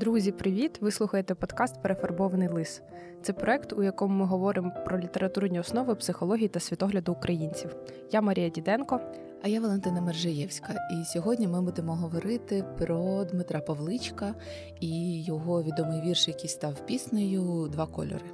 Друзі, 0.00 0.32
привіт! 0.32 0.78
Ви 0.80 0.90
слухаєте 0.90 1.34
подкаст 1.34 1.82
Перефарбований 1.82 2.48
лис. 2.48 2.82
Це 3.22 3.32
проект, 3.32 3.72
у 3.72 3.82
якому 3.82 4.14
ми 4.14 4.24
говоримо 4.24 4.72
про 4.84 4.98
літературні 4.98 5.60
основи 5.60 5.94
психології 5.94 6.48
та 6.48 6.60
світогляду 6.60 7.12
українців. 7.12 7.76
Я 8.12 8.20
Марія 8.20 8.48
Діденко. 8.48 9.00
А 9.42 9.48
я 9.48 9.60
Валентина 9.60 10.00
Мержаєвська. 10.00 10.74
І 10.92 11.04
сьогодні 11.04 11.48
ми 11.48 11.62
будемо 11.62 11.94
говорити 11.96 12.64
про 12.78 13.24
Дмитра 13.24 13.60
Павличка 13.60 14.34
і 14.80 15.22
його 15.24 15.62
відомий 15.62 16.00
вірш, 16.00 16.28
який 16.28 16.48
став 16.48 16.86
піснею 16.86 17.68
Два 17.72 17.86
кольори. 17.86 18.30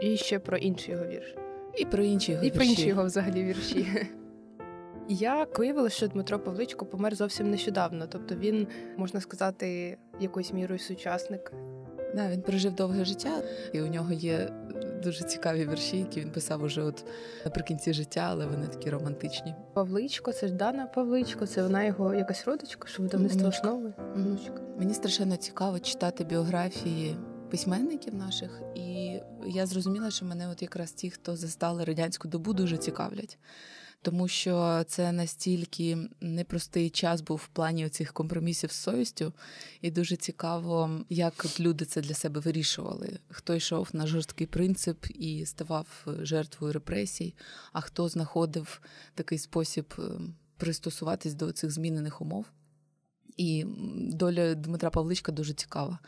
І 0.00 0.16
ще 0.16 0.38
про 0.38 0.56
інший 0.56 0.94
його 0.94 1.06
вірш. 1.06 1.34
І 1.78 1.84
про 1.84 2.02
інші 2.02 2.32
його 2.32 2.44
І 2.44 2.46
вірші. 2.46 2.56
про 2.56 2.64
інші 2.64 2.88
його 2.88 3.04
взагалі 3.04 3.44
вірші. 3.44 3.86
Як 5.12 5.58
виявилося, 5.58 5.96
що 5.96 6.08
Дмитро 6.08 6.38
Павличко 6.38 6.86
помер 6.86 7.14
зовсім 7.14 7.50
нещодавно, 7.50 8.06
тобто 8.06 8.34
він, 8.34 8.66
можна 8.96 9.20
сказати, 9.20 9.98
якоюсь 10.20 10.52
мірою 10.52 10.78
сучасник. 10.78 11.52
Да, 12.14 12.30
він 12.30 12.42
прожив 12.42 12.74
довге 12.74 13.04
життя, 13.04 13.42
і 13.72 13.80
у 13.80 13.86
нього 13.86 14.12
є 14.12 14.48
дуже 15.02 15.24
цікаві 15.24 15.68
вірші, 15.68 15.98
які 15.98 16.20
він 16.20 16.30
писав 16.30 16.62
уже 16.62 16.82
от 16.82 17.04
наприкінці 17.44 17.92
життя, 17.92 18.26
але 18.30 18.46
вони 18.46 18.66
такі 18.66 18.90
романтичні. 18.90 19.54
Павличко, 19.74 20.32
це 20.32 20.48
ж 20.48 20.54
Дана 20.54 20.86
Павличко, 20.86 21.46
це 21.46 21.62
вона 21.62 21.84
його 21.84 22.14
якась 22.14 22.44
родичка, 22.44 22.88
що 22.88 23.02
видавництво 23.02 23.48
основи. 23.48 23.92
Внучка. 24.14 24.60
Мені 24.78 24.94
страшенно 24.94 25.36
цікаво 25.36 25.78
читати 25.78 26.24
біографії 26.24 27.16
письменників 27.50 28.14
наших, 28.14 28.62
і 28.74 29.18
я 29.46 29.66
зрозуміла, 29.66 30.10
що 30.10 30.26
мене 30.26 30.48
от 30.48 30.62
якраз 30.62 30.92
ті, 30.92 31.10
хто 31.10 31.36
застали 31.36 31.84
радянську 31.84 32.28
добу, 32.28 32.52
дуже 32.52 32.76
цікавлять. 32.76 33.38
Тому 34.02 34.28
що 34.28 34.84
це 34.86 35.12
настільки 35.12 35.98
непростий 36.20 36.90
час 36.90 37.20
був 37.20 37.36
в 37.44 37.48
плані 37.48 37.88
цих 37.88 38.12
компромісів 38.12 38.72
з 38.72 38.76
совістю, 38.76 39.32
і 39.80 39.90
дуже 39.90 40.16
цікаво, 40.16 41.00
як 41.08 41.60
люди 41.60 41.84
це 41.84 42.00
для 42.00 42.14
себе 42.14 42.40
вирішували. 42.40 43.18
Хто 43.28 43.54
йшов 43.54 43.88
на 43.92 44.06
жорсткий 44.06 44.46
принцип 44.46 45.06
і 45.14 45.46
ставав 45.46 46.06
жертвою 46.20 46.72
репресій, 46.72 47.34
а 47.72 47.80
хто 47.80 48.08
знаходив 48.08 48.80
такий 49.14 49.38
спосіб 49.38 49.94
е, 49.98 50.02
пристосуватись 50.56 51.34
до 51.34 51.52
цих 51.52 51.70
змінених 51.70 52.20
умов. 52.20 52.46
І 53.36 53.64
доля 53.96 54.54
Дмитра 54.54 54.90
Павличка 54.90 55.32
дуже 55.32 55.54
цікава. 55.54 55.98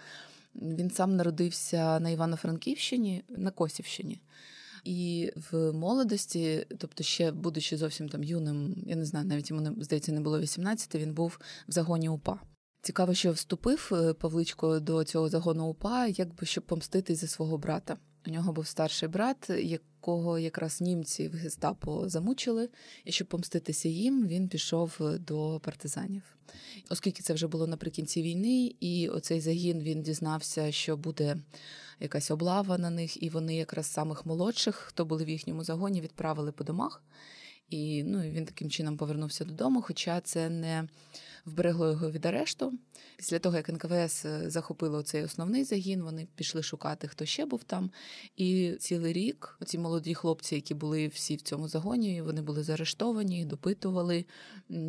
Він 0.54 0.90
сам 0.90 1.16
народився 1.16 2.00
на 2.00 2.10
Івано-Франківщині, 2.10 3.24
на 3.28 3.50
Косівщині. 3.50 4.20
І 4.84 5.32
в 5.50 5.72
молодості, 5.72 6.66
тобто 6.78 7.04
ще 7.04 7.32
будучи 7.32 7.76
зовсім 7.76 8.08
там 8.08 8.24
юним, 8.24 8.74
я 8.86 8.96
не 8.96 9.04
знаю, 9.04 9.26
навіть 9.26 9.50
йому 9.50 9.62
не 9.62 9.84
здається, 9.84 10.12
не 10.12 10.20
було 10.20 10.40
18, 10.40 10.94
він 10.94 11.14
був 11.14 11.38
в 11.68 11.72
загоні 11.72 12.08
УПА. 12.08 12.40
Цікаво, 12.82 13.14
що 13.14 13.32
вступив 13.32 13.90
е, 13.92 14.12
Павличко 14.12 14.80
до 14.80 15.04
цього 15.04 15.28
загону 15.28 15.66
УПА, 15.66 16.06
якби 16.06 16.46
щоб 16.46 16.64
помститись 16.64 17.20
за 17.20 17.26
свого 17.26 17.58
брата. 17.58 17.96
У 18.26 18.30
нього 18.30 18.52
був 18.52 18.66
старший 18.66 19.08
брат, 19.08 19.50
якого 19.50 20.38
якраз 20.38 20.80
німці 20.80 21.28
в 21.28 21.32
гестапо 21.32 22.08
замучили, 22.08 22.68
і 23.04 23.12
щоб 23.12 23.28
помститися 23.28 23.88
їм, 23.88 24.26
він 24.26 24.48
пішов 24.48 25.00
до 25.00 25.60
партизанів. 25.64 26.22
Оскільки 26.90 27.22
це 27.22 27.34
вже 27.34 27.46
було 27.46 27.66
наприкінці 27.66 28.22
війни, 28.22 28.74
і 28.80 29.08
оцей 29.08 29.40
загін 29.40 29.80
він 29.80 30.02
дізнався, 30.02 30.72
що 30.72 30.96
буде 30.96 31.36
якась 32.00 32.30
облава 32.30 32.78
на 32.78 32.90
них, 32.90 33.22
і 33.22 33.28
вони 33.28 33.56
якраз 33.56 33.86
самих 33.86 34.26
молодших, 34.26 34.74
хто 34.74 35.04
були 35.04 35.24
в 35.24 35.28
їхньому 35.28 35.64
загоні, 35.64 36.00
відправили 36.00 36.52
по 36.52 36.64
домах. 36.64 37.02
І 37.70 38.04
ну, 38.04 38.20
він 38.20 38.44
таким 38.44 38.70
чином 38.70 38.96
повернувся 38.96 39.44
додому, 39.44 39.82
хоча 39.82 40.20
це 40.20 40.50
не 40.50 40.88
вберегло 41.44 41.90
його 41.90 42.10
від 42.10 42.26
арешту. 42.26 42.72
Після 43.16 43.38
того, 43.38 43.56
як 43.56 43.68
НКВС 43.68 44.50
захопило 44.50 45.02
цей 45.02 45.24
основний 45.24 45.64
загін, 45.64 46.02
вони 46.02 46.28
пішли 46.34 46.62
шукати, 46.62 47.08
хто 47.08 47.24
ще 47.24 47.46
був 47.46 47.64
там. 47.64 47.90
І 48.36 48.72
цілий 48.80 49.12
рік 49.12 49.58
ці 49.66 49.78
молоді 49.78 50.14
хлопці, 50.14 50.54
які 50.54 50.74
були 50.74 51.08
всі 51.08 51.36
в 51.36 51.42
цьому 51.42 51.68
загоні, 51.68 52.22
вони 52.22 52.42
були 52.42 52.62
заарештовані, 52.62 53.44
допитували, 53.44 54.24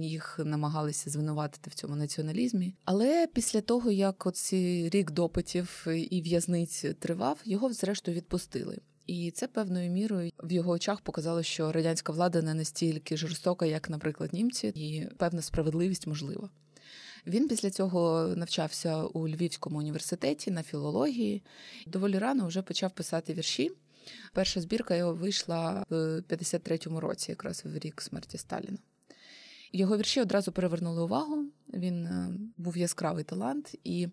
їх 0.01 0.39
намагалися 0.45 1.09
звинуватити 1.09 1.69
в 1.69 1.73
цьому 1.73 1.95
націоналізмі. 1.95 2.75
Але 2.85 3.27
після 3.33 3.61
того, 3.61 3.91
як 3.91 4.25
оці 4.25 4.89
рік 4.89 5.11
допитів 5.11 5.88
і 6.09 6.22
в'язниць 6.22 6.85
тривав, 7.00 7.39
його 7.45 7.73
зрештою 7.73 8.17
відпустили. 8.17 8.79
І 9.07 9.31
це 9.31 9.47
певною 9.47 9.91
мірою 9.91 10.31
в 10.43 10.51
його 10.51 10.71
очах 10.71 11.01
показало, 11.01 11.43
що 11.43 11.71
радянська 11.71 12.13
влада 12.13 12.41
не 12.41 12.53
настільки 12.53 13.17
жорстока, 13.17 13.65
як, 13.65 13.89
наприклад, 13.89 14.33
німці, 14.33 14.67
і 14.67 15.07
певна 15.17 15.41
справедливість 15.41 16.07
можлива. 16.07 16.49
Він 17.27 17.47
після 17.47 17.69
цього 17.69 18.27
навчався 18.35 19.03
у 19.03 19.27
Львівському 19.27 19.77
університеті 19.77 20.51
на 20.51 20.63
філології. 20.63 21.43
Доволі 21.87 22.17
рано 22.17 22.47
вже 22.47 22.61
почав 22.61 22.91
писати 22.91 23.33
вірші. 23.33 23.71
Перша 24.33 24.61
збірка 24.61 24.95
його 24.95 25.13
вийшла 25.13 25.85
в 25.89 25.95
53-му 26.19 26.99
році, 26.99 27.31
якраз 27.31 27.63
в 27.65 27.77
рік 27.77 28.01
смерті 28.01 28.37
Сталіна. 28.37 28.77
Його 29.71 29.97
вірші 29.97 30.21
одразу 30.21 30.51
перевернули 30.51 31.01
увагу. 31.01 31.45
Він 31.73 32.05
е, 32.05 32.29
був 32.57 32.77
яскравий 32.77 33.23
талант, 33.23 33.75
і 33.83 34.07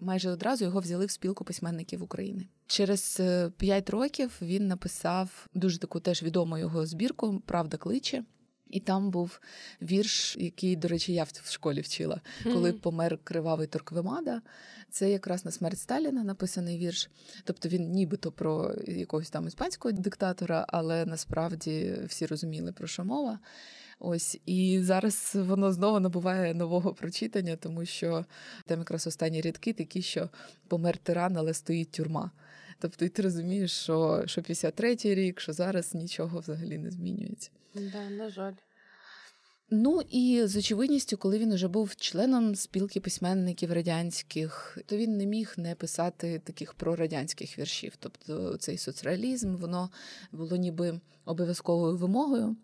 майже 0.00 0.30
одразу 0.30 0.64
його 0.64 0.80
взяли 0.80 1.06
в 1.06 1.10
спілку 1.10 1.44
письменників 1.44 2.02
України. 2.02 2.46
Через 2.66 3.16
е, 3.20 3.50
п'ять 3.56 3.90
років 3.90 4.38
він 4.42 4.66
написав 4.66 5.46
дуже 5.54 5.78
таку 5.78 6.00
теж 6.00 6.22
відому 6.22 6.58
його 6.58 6.86
збірку 6.86 7.42
Правда 7.46 7.76
кличе. 7.76 8.24
І 8.70 8.80
там 8.80 9.10
був 9.10 9.40
вірш, 9.82 10.36
який, 10.36 10.76
до 10.76 10.88
речі, 10.88 11.12
я 11.12 11.24
в 11.24 11.28
в 11.44 11.50
школі 11.50 11.80
вчила, 11.80 12.20
коли 12.44 12.72
помер 12.72 13.18
кривавий 13.24 13.66
Торквемада. 13.66 14.42
Це 14.90 15.10
якраз 15.10 15.44
на 15.44 15.50
смерть 15.50 15.78
Сталіна 15.78 16.24
написаний 16.24 16.78
вірш. 16.78 17.10
Тобто 17.44 17.68
він 17.68 17.90
нібито 17.90 18.32
про 18.32 18.74
якогось 18.86 19.30
там 19.30 19.46
іспанського 19.46 19.92
диктатора, 19.92 20.66
але 20.68 21.06
насправді 21.06 21.94
всі 22.06 22.26
розуміли, 22.26 22.72
про 22.72 22.86
що 22.86 23.04
мова. 23.04 23.38
Ось 23.98 24.38
і 24.46 24.80
зараз 24.82 25.32
воно 25.34 25.72
знову 25.72 26.00
набуває 26.00 26.54
нового 26.54 26.94
прочитання, 26.94 27.56
тому 27.56 27.84
що 27.84 28.24
там 28.66 28.78
якраз 28.78 29.06
останні 29.06 29.40
рядки 29.40 29.72
такі, 29.72 30.02
що 30.02 30.28
помер 30.68 30.98
тиран, 30.98 31.36
але 31.36 31.54
стоїть 31.54 31.90
тюрма. 31.90 32.30
Тобто, 32.78 33.04
і 33.04 33.08
ти 33.08 33.22
розумієш, 33.22 33.72
що, 33.72 34.22
що 34.26 34.40
53-й 34.40 35.14
рік, 35.14 35.40
що 35.40 35.52
зараз 35.52 35.94
нічого 35.94 36.38
взагалі 36.38 36.78
не 36.78 36.90
змінюється. 36.90 37.50
Да, 37.74 38.10
на 38.10 38.30
жаль. 38.30 38.52
Ну 39.70 40.02
і 40.10 40.42
з 40.44 40.56
очевидністю, 40.56 41.16
коли 41.16 41.38
він 41.38 41.52
уже 41.52 41.68
був 41.68 41.96
членом 41.96 42.54
спілки 42.54 43.00
письменників 43.00 43.72
радянських, 43.72 44.78
то 44.86 44.96
він 44.96 45.16
не 45.16 45.26
міг 45.26 45.54
не 45.56 45.74
писати 45.74 46.40
таких 46.44 46.74
прорадянських 46.74 47.58
віршів. 47.58 47.92
Тобто 47.98 48.56
цей 48.56 48.78
соцреалізм, 48.78 49.56
воно 49.56 49.90
було 50.32 50.56
ніби 50.56 51.00
обов'язковою 51.24 51.96
вимогою. 51.96 52.56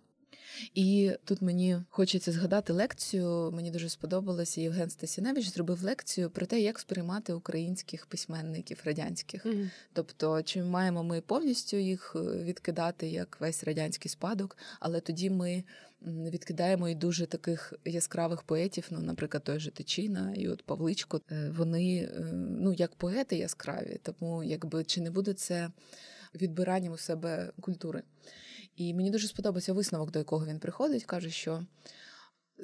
І 0.74 1.12
тут 1.24 1.42
мені 1.42 1.78
хочеться 1.90 2.32
згадати 2.32 2.72
лекцію. 2.72 3.50
Мені 3.54 3.70
дуже 3.70 3.88
сподобалося. 3.88 4.60
Євген 4.60 4.90
Стасіневич 4.90 5.48
зробив 5.48 5.82
лекцію 5.82 6.30
про 6.30 6.46
те, 6.46 6.60
як 6.60 6.78
сприймати 6.78 7.32
українських 7.32 8.06
письменників 8.06 8.80
радянських. 8.84 9.46
Мгм. 9.46 9.70
Тобто, 9.92 10.42
чи 10.42 10.62
маємо 10.62 11.02
ми 11.02 11.20
повністю 11.20 11.76
їх 11.76 12.16
е, 12.16 12.18
відкидати 12.44 13.08
як 13.08 13.36
весь 13.40 13.64
радянський 13.64 14.10
спадок, 14.10 14.56
але 14.80 15.00
тоді 15.00 15.30
ми 15.30 15.64
відкидаємо 16.06 16.88
і 16.88 16.94
дуже 16.94 17.26
таких 17.26 17.72
яскравих 17.84 18.42
поетів, 18.42 18.88
ну, 18.90 19.00
наприклад, 19.00 19.44
той 19.44 19.60
же 19.60 19.70
Тичина 19.70 20.34
і 20.36 20.48
от 20.48 20.62
Павличко. 20.62 21.20
Е, 21.30 21.52
Вони 21.56 21.96
е, 21.96 22.20
ну 22.32 22.72
як 22.72 22.94
поети 22.94 23.36
яскраві, 23.36 24.00
тому 24.02 24.44
якби 24.44 24.84
чи 24.84 25.00
не 25.00 25.10
буде 25.10 25.32
це 25.32 25.70
відбиранням 26.34 26.92
у 26.92 26.96
себе 26.96 27.52
культури. 27.60 28.02
І 28.76 28.94
мені 28.94 29.10
дуже 29.10 29.28
сподобався 29.28 29.72
висновок, 29.72 30.10
до 30.10 30.18
якого 30.18 30.46
він 30.46 30.58
приходить. 30.58 31.04
каже, 31.04 31.30
що 31.30 31.66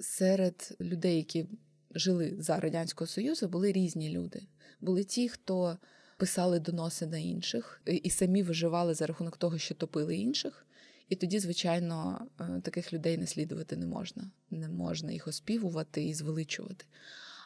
серед 0.01 0.77
людей, 0.81 1.17
які 1.17 1.47
жили 1.95 2.37
за 2.39 2.61
Радянського 2.61 3.09
Союзу, 3.09 3.49
були 3.49 3.73
різні 3.73 4.11
люди. 4.11 4.43
Були 4.81 5.05
ті, 5.05 5.29
хто 5.29 5.79
писали 6.17 6.61
доноси 6.61 7.07
на 7.07 7.19
інших 7.19 7.81
і- 7.87 8.11
самі 8.11 8.43
виживали 8.43 8.95
за 8.95 9.07
рахунок 9.07 9.37
того, 9.37 9.59
що 9.59 9.75
топили 9.75 10.17
інших. 10.17 10.67
І 11.09 11.17
тоді, 11.17 11.39
звичайно, 11.39 12.27
е, 12.41 12.61
таких 12.65 12.93
людей 12.93 13.19
наслідувати 13.19 13.77
не 13.77 13.87
можна. 13.87 14.31
Не 14.51 14.69
можна 14.69 15.13
їх 15.13 15.29
оспівувати 15.29 16.05
і 16.05 16.15
звеличувати. 16.15 16.85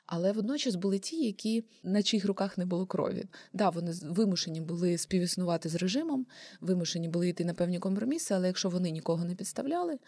Але 0.06 0.32
водночас 0.32 0.74
були 0.74 0.98
ті, 0.98 1.24
які 1.26 1.64
на 1.82 2.02
чиїх 2.02 2.24
руках 2.24 2.58
не 2.58 2.66
було 2.66 2.86
крові. 2.86 3.24
Да, 3.52 3.68
вони 3.68 3.92
вимушені 4.02 4.60
були 4.60 4.98
співіснувати 4.98 5.68
з 5.68 5.74
режимом, 5.74 6.26
вимушені 6.60 7.08
були 7.08 7.28
йти 7.28 7.44
на 7.44 7.54
певні 7.54 7.78
компроміси, 7.78 8.34
але 8.34 8.46
якщо 8.46 8.68
вони 8.68 8.90
нікого 8.90 9.24
не 9.24 9.34
підставляли, 9.34 9.98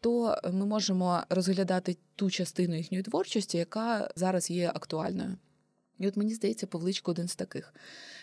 то 0.00 0.38
ми 0.52 0.66
можемо 0.66 1.22
розглядати 1.30 1.96
ту 2.16 2.30
частину 2.30 2.76
їхньої 2.76 3.02
творчості, 3.02 3.58
яка 3.58 4.10
зараз 4.16 4.50
є 4.50 4.70
актуальною. 4.74 5.36
І 5.98 6.08
от 6.08 6.16
мені 6.16 6.34
здається, 6.34 6.66
Павличко 6.66 7.10
один 7.10 7.28
з 7.28 7.36
таких. 7.36 7.74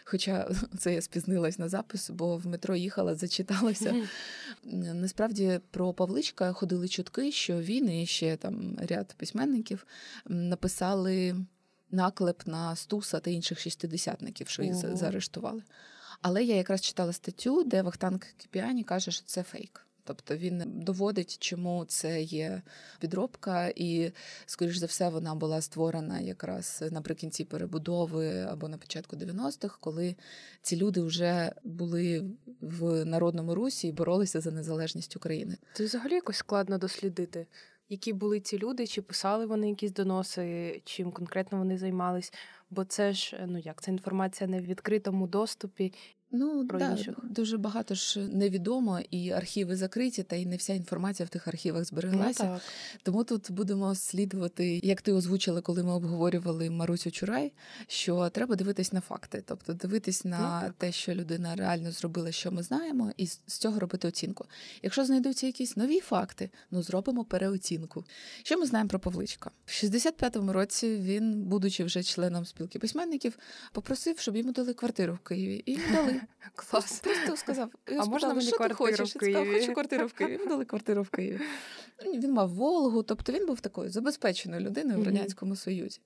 Хоча 0.03 0.51
це 0.79 0.93
я 0.93 1.01
спізнилась 1.01 1.59
на 1.59 1.69
запис, 1.69 2.09
бо 2.09 2.37
в 2.37 2.47
метро 2.47 2.75
їхала, 2.75 3.15
зачиталася. 3.15 3.95
Насправді 4.93 5.59
про 5.71 5.93
Павличка 5.93 6.53
ходили 6.53 6.87
чутки, 6.87 7.31
що 7.31 7.61
він 7.61 7.89
і 7.89 8.05
ще 8.05 8.37
там 8.37 8.77
ряд 8.89 9.13
письменників 9.17 9.85
написали 10.25 11.35
наклеп 11.91 12.47
на 12.47 12.75
Стуса 12.75 13.19
та 13.19 13.31
інших 13.31 13.59
шістидесятників, 13.59 14.47
що 14.47 14.63
їх 14.63 14.75
заарештували. 14.75 15.63
Але 16.21 16.43
я 16.43 16.55
якраз 16.55 16.81
читала 16.81 17.13
статтю, 17.13 17.63
де 17.63 17.81
Вахтанг 17.81 18.19
Кіпіані 18.37 18.83
каже, 18.83 19.11
що 19.11 19.25
це 19.25 19.43
фейк. 19.43 19.85
Тобто 20.03 20.35
він 20.35 20.63
доводить, 20.65 21.37
чому 21.39 21.85
це 21.85 22.21
є 22.21 22.61
підробка, 22.99 23.71
і, 23.75 24.11
скоріш 24.45 24.77
за 24.77 24.85
все, 24.85 25.09
вона 25.09 25.35
була 25.35 25.61
створена 25.61 26.19
якраз 26.19 26.83
наприкінці 26.91 27.43
перебудови 27.43 28.39
або 28.39 28.67
на 28.67 28.77
початку 28.77 29.15
90-х, 29.15 29.77
коли 29.79 30.15
ці 30.61 30.77
люди 30.77 31.01
вже 31.01 31.51
були 31.63 32.23
в 32.61 33.05
народному 33.05 33.55
русі 33.55 33.87
і 33.87 33.91
боролися 33.91 34.41
за 34.41 34.51
незалежність 34.51 35.15
України. 35.15 35.57
Це 35.73 35.85
взагалі 35.85 36.13
якось 36.13 36.37
складно 36.37 36.77
дослідити. 36.77 37.47
Які 37.89 38.13
були 38.13 38.39
ці 38.39 38.57
люди, 38.57 38.87
чи 38.87 39.01
писали 39.01 39.45
вони 39.45 39.69
якісь 39.69 39.91
доноси, 39.91 40.81
чим 40.85 41.11
конкретно 41.11 41.57
вони 41.57 41.77
займались? 41.77 42.33
Бо 42.69 42.83
це 42.85 43.13
ж 43.13 43.45
ну 43.47 43.57
як 43.57 43.81
це 43.81 43.91
інформація 43.91 44.49
не 44.49 44.61
в 44.61 44.65
відкритому 44.65 45.27
доступі, 45.27 45.93
Ну 46.31 46.67
про 46.67 46.79
да, 46.79 46.91
інших 46.91 47.15
дуже 47.23 47.57
багато 47.57 47.95
ж 47.95 48.19
невідомо, 48.19 48.99
і 49.11 49.31
архіви 49.31 49.75
закриті, 49.75 50.23
та 50.27 50.35
й 50.35 50.45
не 50.45 50.55
вся 50.55 50.73
інформація 50.73 51.25
в 51.25 51.29
тих 51.29 51.47
архівах 51.47 51.85
збереглася. 51.85 52.43
Ну, 52.43 52.59
Тому 53.03 53.23
тут 53.23 53.51
будемо 53.51 53.95
слідувати, 53.95 54.79
як 54.83 55.01
ти 55.01 55.11
озвучила, 55.13 55.61
коли 55.61 55.83
ми 55.83 55.91
обговорювали 55.91 56.69
Марусю 56.69 57.11
Чурай, 57.11 57.53
що 57.87 58.29
треба 58.29 58.55
дивитись 58.55 58.93
на 58.93 59.01
факти, 59.01 59.43
тобто 59.47 59.73
дивитись 59.73 60.25
на 60.25 60.63
ну, 60.67 60.73
те, 60.77 60.91
що 60.91 61.13
людина 61.13 61.55
реально 61.55 61.91
зробила, 61.91 62.31
що 62.31 62.51
ми 62.51 62.63
знаємо, 62.63 63.11
і 63.17 63.27
з 63.27 63.39
цього 63.47 63.79
робити 63.79 64.07
оцінку. 64.07 64.45
Якщо 64.83 65.05
знайдуться 65.05 65.45
якісь 65.47 65.77
нові 65.77 65.99
факти, 65.99 66.49
ну 66.71 66.83
зробимо 66.83 67.25
переоцінку. 67.25 68.05
Що 68.43 68.57
ми 68.57 68.65
знаємо 68.65 68.89
про 68.89 68.99
Павличка? 68.99 69.51
В 69.65 69.69
65-му 69.69 70.53
році 70.53 70.95
він, 70.95 71.43
будучи 71.43 71.83
вже 71.83 72.03
членом 72.03 72.45
спілки 72.45 72.79
письменників, 72.79 73.37
попросив, 73.71 74.19
щоб 74.19 74.35
йому 74.35 74.51
дали 74.51 74.73
квартиру 74.73 75.13
в 75.13 75.19
Києві, 75.27 75.63
і 75.65 75.77
дали. 75.93 76.20
Клас. 76.55 76.99
Просто 76.99 77.37
сказав, 77.37 77.69
а 77.99 78.05
можна 78.05 78.33
мені 78.33 78.47
що 78.47 78.67
ти 78.67 78.73
хочеш? 78.73 79.15
В 79.15 79.19
Києві? 79.19 79.37
Я 79.37 79.43
сказав, 79.43 79.59
хочу 79.61 79.73
квартиру 79.73 80.07
в 80.07 80.13
Києві. 80.13 80.39
Дали 80.47 80.65
квартиру 80.65 81.01
в 81.01 81.09
Києві. 81.09 81.39
Він 82.13 82.33
мав 82.33 82.49
Волгу, 82.49 83.03
тобто 83.03 83.31
він 83.31 83.45
був 83.45 83.59
такою 83.59 83.89
забезпеченою 83.89 84.61
людиною 84.61 84.99
в 84.99 85.03
Радянському 85.03 85.55
Союзі. 85.55 85.99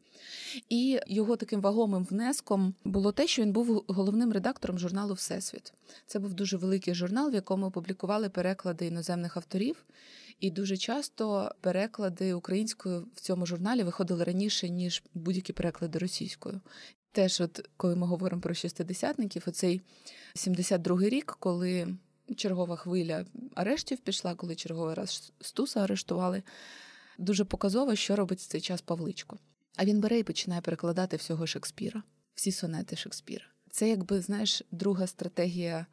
І 0.70 1.00
його 1.08 1.36
таким 1.36 1.62
вагомим 1.62 2.04
внеском 2.04 2.74
було 2.84 3.12
те, 3.12 3.28
що 3.28 3.42
він 3.42 3.52
був 3.52 3.86
головним 3.88 4.34
редактором 4.34 4.80
журналу 4.80 5.14
Всесвіт. 5.14 5.74
Це 6.08 6.20
був 6.20 6.34
дуже 6.34 6.58
великий 6.58 6.96
журнал, 6.96 7.32
в 7.32 7.34
якому 7.34 7.72
публікували 7.72 8.30
переклади 8.30 8.86
іноземних 8.86 9.38
авторів. 9.38 9.86
І 10.40 10.52
дуже 10.52 10.78
часто 10.78 11.52
переклади 11.62 12.34
українською 12.34 13.08
в 13.16 13.20
цьому 13.20 13.46
журналі 13.46 13.84
виходили 13.84 14.24
раніше, 14.24 14.70
ніж 14.70 15.04
будь-які 15.14 15.54
переклади 15.54 16.00
російською. 16.00 16.62
Теж, 17.16 17.42
от 17.42 17.70
коли 17.78 17.96
ми 17.96 18.08
говоримо 18.08 18.42
про 18.42 18.54
шістидесятників, 18.54 19.44
оцей 19.48 19.82
72-й 20.36 21.10
рік, 21.10 21.38
коли 21.40 21.96
чергова 22.36 22.76
хвиля 22.76 23.26
арештів 23.56 23.98
пішла, 23.98 24.36
коли 24.36 24.56
черговий 24.56 24.94
раз 24.94 25.34
Стуса 25.42 25.84
арештували, 25.84 26.44
дуже 27.18 27.46
показово, 27.46 27.96
що 27.96 28.16
робить 28.16 28.40
в 28.40 28.48
цей 28.48 28.62
час 28.62 28.82
Павличко. 28.82 29.38
А 29.76 29.86
він 29.86 30.00
бере 30.00 30.20
і 30.20 30.24
починає 30.24 30.62
перекладати 30.62 31.18
всього 31.18 31.48
Шекспіра, 31.48 32.04
всі 32.34 32.52
сонети 32.52 32.96
Шекспіра. 32.96 33.46
Це, 33.70 33.90
якби 33.90 34.22
знаєш, 34.22 34.64
друга 34.72 35.08
стратегія 35.08 35.86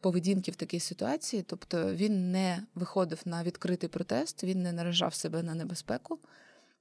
поведінки 0.00 0.50
в 0.50 0.56
такій 0.56 0.80
ситуації. 0.80 1.44
Тобто 1.46 1.94
він 1.94 2.30
не 2.30 2.62
виходив 2.74 3.20
на 3.24 3.42
відкритий 3.42 3.88
протест, 3.88 4.44
він 4.44 4.62
не 4.62 4.72
наражав 4.72 5.14
себе 5.14 5.42
на 5.42 5.54
небезпеку. 5.54 6.18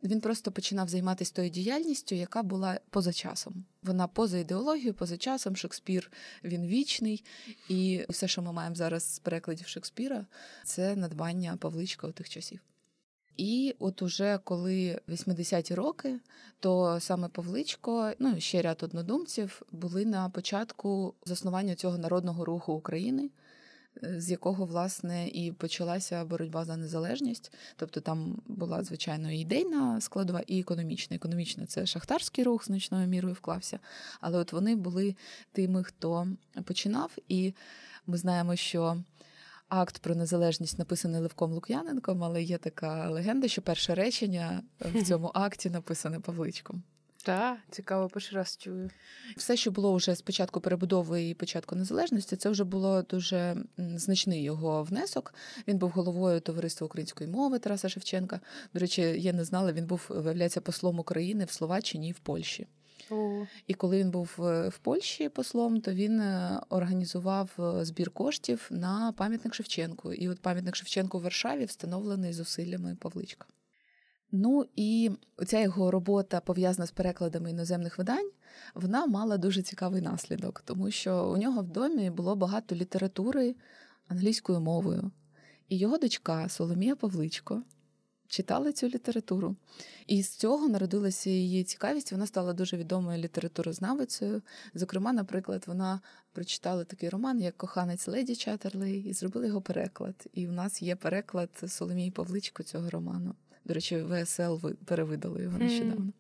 Він 0.03 0.21
просто 0.21 0.51
починав 0.51 0.89
займатися 0.89 1.33
тою 1.35 1.49
діяльністю, 1.49 2.15
яка 2.15 2.43
була 2.43 2.79
поза 2.89 3.13
часом. 3.13 3.65
Вона 3.83 4.07
поза 4.07 4.37
ідеологією, 4.37 4.93
поза 4.93 5.17
часом. 5.17 5.55
Шекспір 5.55 6.11
він 6.43 6.67
вічний, 6.67 7.23
і 7.69 8.05
все, 8.09 8.27
що 8.27 8.41
ми 8.41 8.53
маємо 8.53 8.75
зараз 8.75 9.15
з 9.15 9.19
перекладів 9.19 9.67
Шекспіра, 9.67 10.25
це 10.63 10.95
надбання 10.95 11.57
Павличка 11.57 12.07
у 12.07 12.11
тих 12.11 12.29
часів. 12.29 12.59
І 13.37 13.75
от 13.79 14.01
уже 14.01 14.39
коли 14.43 14.99
80-ті 15.07 15.75
роки, 15.75 16.19
то 16.59 16.99
саме 16.99 17.27
Павличко, 17.27 18.11
ну 18.19 18.35
і 18.37 18.41
ще 18.41 18.61
ряд 18.61 18.83
однодумців 18.83 19.61
були 19.71 20.05
на 20.05 20.29
початку 20.29 21.13
заснування 21.25 21.75
цього 21.75 21.97
народного 21.97 22.45
руху 22.45 22.73
України 22.73 23.29
з 24.01 24.31
якого 24.31 24.65
власне 24.65 25.27
і 25.27 25.51
почалася 25.51 26.25
боротьба 26.25 26.65
за 26.65 26.77
незалежність. 26.77 27.53
Тобто 27.75 27.99
там 27.99 28.41
була 28.47 28.83
звичайно 28.83 29.31
і 29.31 29.39
ідейна 29.39 30.01
складова, 30.01 30.43
і 30.47 30.59
економічна. 30.59 31.15
Економічна 31.15 31.65
це 31.65 31.85
шахтарський 31.85 32.43
рух 32.43 32.65
значною 32.65 33.07
мірою 33.07 33.33
вклався. 33.33 33.79
Але 34.21 34.37
от 34.37 34.53
вони 34.53 34.75
були 34.75 35.15
тими, 35.51 35.83
хто 35.83 36.27
починав, 36.65 37.11
і 37.27 37.53
ми 38.07 38.17
знаємо, 38.17 38.55
що. 38.55 38.97
Акт 39.69 39.97
про 39.97 40.15
незалежність 40.15 40.79
написаний 40.79 41.21
Левком 41.21 41.51
Лук'яненком, 41.51 42.23
але 42.23 42.43
є 42.43 42.57
така 42.57 43.09
легенда, 43.09 43.47
що 43.47 43.61
перше 43.61 43.95
речення 43.95 44.63
в 44.79 45.03
цьому 45.03 45.31
акті 45.33 45.69
написане 45.69 46.19
Павличком. 46.19 46.83
Так, 47.23 47.57
цікаво, 47.69 48.09
перший 48.09 48.37
раз 48.37 48.57
чую. 48.57 48.89
Все, 49.37 49.57
що 49.57 49.71
було 49.71 49.95
вже 49.95 50.15
з 50.15 50.21
початку 50.21 50.61
перебудови 50.61 51.23
і 51.23 51.33
початку 51.33 51.75
незалежності, 51.75 52.35
це 52.35 52.49
вже 52.49 52.63
було 52.63 53.01
дуже 53.01 53.55
значний 53.77 54.43
його 54.43 54.83
внесок. 54.83 55.33
Він 55.67 55.77
був 55.77 55.89
головою 55.89 56.39
товариства 56.39 56.85
української 56.85 57.29
мови 57.29 57.59
Тараса 57.59 57.89
Шевченка. 57.89 58.39
До 58.73 58.79
речі, 58.79 59.01
я 59.01 59.33
не 59.33 59.43
знала, 59.43 59.71
він 59.71 59.85
був 59.85 60.05
виявляється 60.09 60.61
послом 60.61 60.99
України 60.99 61.45
в 61.45 61.51
Словаччині 61.51 62.09
і 62.09 62.11
в 62.11 62.19
Польщі. 62.19 62.67
О. 63.09 63.45
І 63.67 63.73
коли 63.73 63.99
він 63.99 64.11
був 64.11 64.35
е, 64.39 64.69
в 64.69 64.77
Польщі 64.77 65.29
послом, 65.29 65.81
то 65.81 65.93
він 65.93 66.19
е, 66.19 66.61
організував 66.69 67.49
е, 67.59 67.85
збір 67.85 68.09
коштів 68.09 68.67
на 68.71 69.13
пам'ятник 69.17 69.53
Шевченку. 69.55 70.13
І 70.13 70.29
от 70.29 70.39
пам'ятник 70.39 70.75
Шевченку 70.75 71.19
в 71.19 71.21
Варшаві 71.21 71.65
встановлений 71.65 72.33
зусиллями 72.33 72.97
Павличка. 72.99 73.45
Ну 74.35 74.65
і 74.75 75.11
ця 75.47 75.59
його 75.59 75.91
робота 75.91 76.39
пов'язана 76.39 76.85
з 76.85 76.91
перекладами 76.91 77.49
іноземних 77.49 77.97
видань, 77.97 78.31
вона 78.75 79.05
мала 79.05 79.37
дуже 79.37 79.61
цікавий 79.61 80.01
наслідок, 80.01 80.61
тому 80.65 80.91
що 80.91 81.31
у 81.31 81.37
нього 81.37 81.61
в 81.61 81.67
домі 81.67 82.09
було 82.09 82.35
багато 82.35 82.75
літератури 82.75 83.55
англійською 84.07 84.59
мовою. 84.59 85.11
І 85.69 85.77
його 85.77 85.97
дочка 85.97 86.49
Соломія 86.49 86.95
Павличко 86.95 87.63
читала 88.27 88.71
цю 88.71 88.87
літературу. 88.87 89.55
І 90.07 90.23
з 90.23 90.29
цього 90.29 90.67
народилася 90.67 91.29
її 91.29 91.63
цікавість. 91.63 92.11
Вона 92.11 92.27
стала 92.27 92.53
дуже 92.53 92.77
відомою 92.77 93.17
літературознавицею. 93.17 94.41
Зокрема, 94.73 95.13
наприклад, 95.13 95.63
вона 95.67 96.01
прочитала 96.31 96.83
такий 96.83 97.09
роман, 97.09 97.41
як 97.41 97.57
Коханець 97.57 98.07
Леді 98.07 98.35
Чатерлей, 98.35 98.99
і 99.01 99.13
зробила 99.13 99.45
його 99.45 99.61
переклад. 99.61 100.15
І 100.33 100.47
в 100.47 100.51
нас 100.51 100.81
є 100.81 100.95
переклад 100.95 101.49
Соломії 101.67 102.11
Павличко 102.11 102.63
цього 102.63 102.89
роману. 102.89 103.35
До 103.65 103.73
речі, 103.73 104.03
ВСЛ 104.03 104.67
перевидали 104.85 105.43
його 105.43 105.57
нещодавно. 105.57 106.05
Mm. 106.05 106.11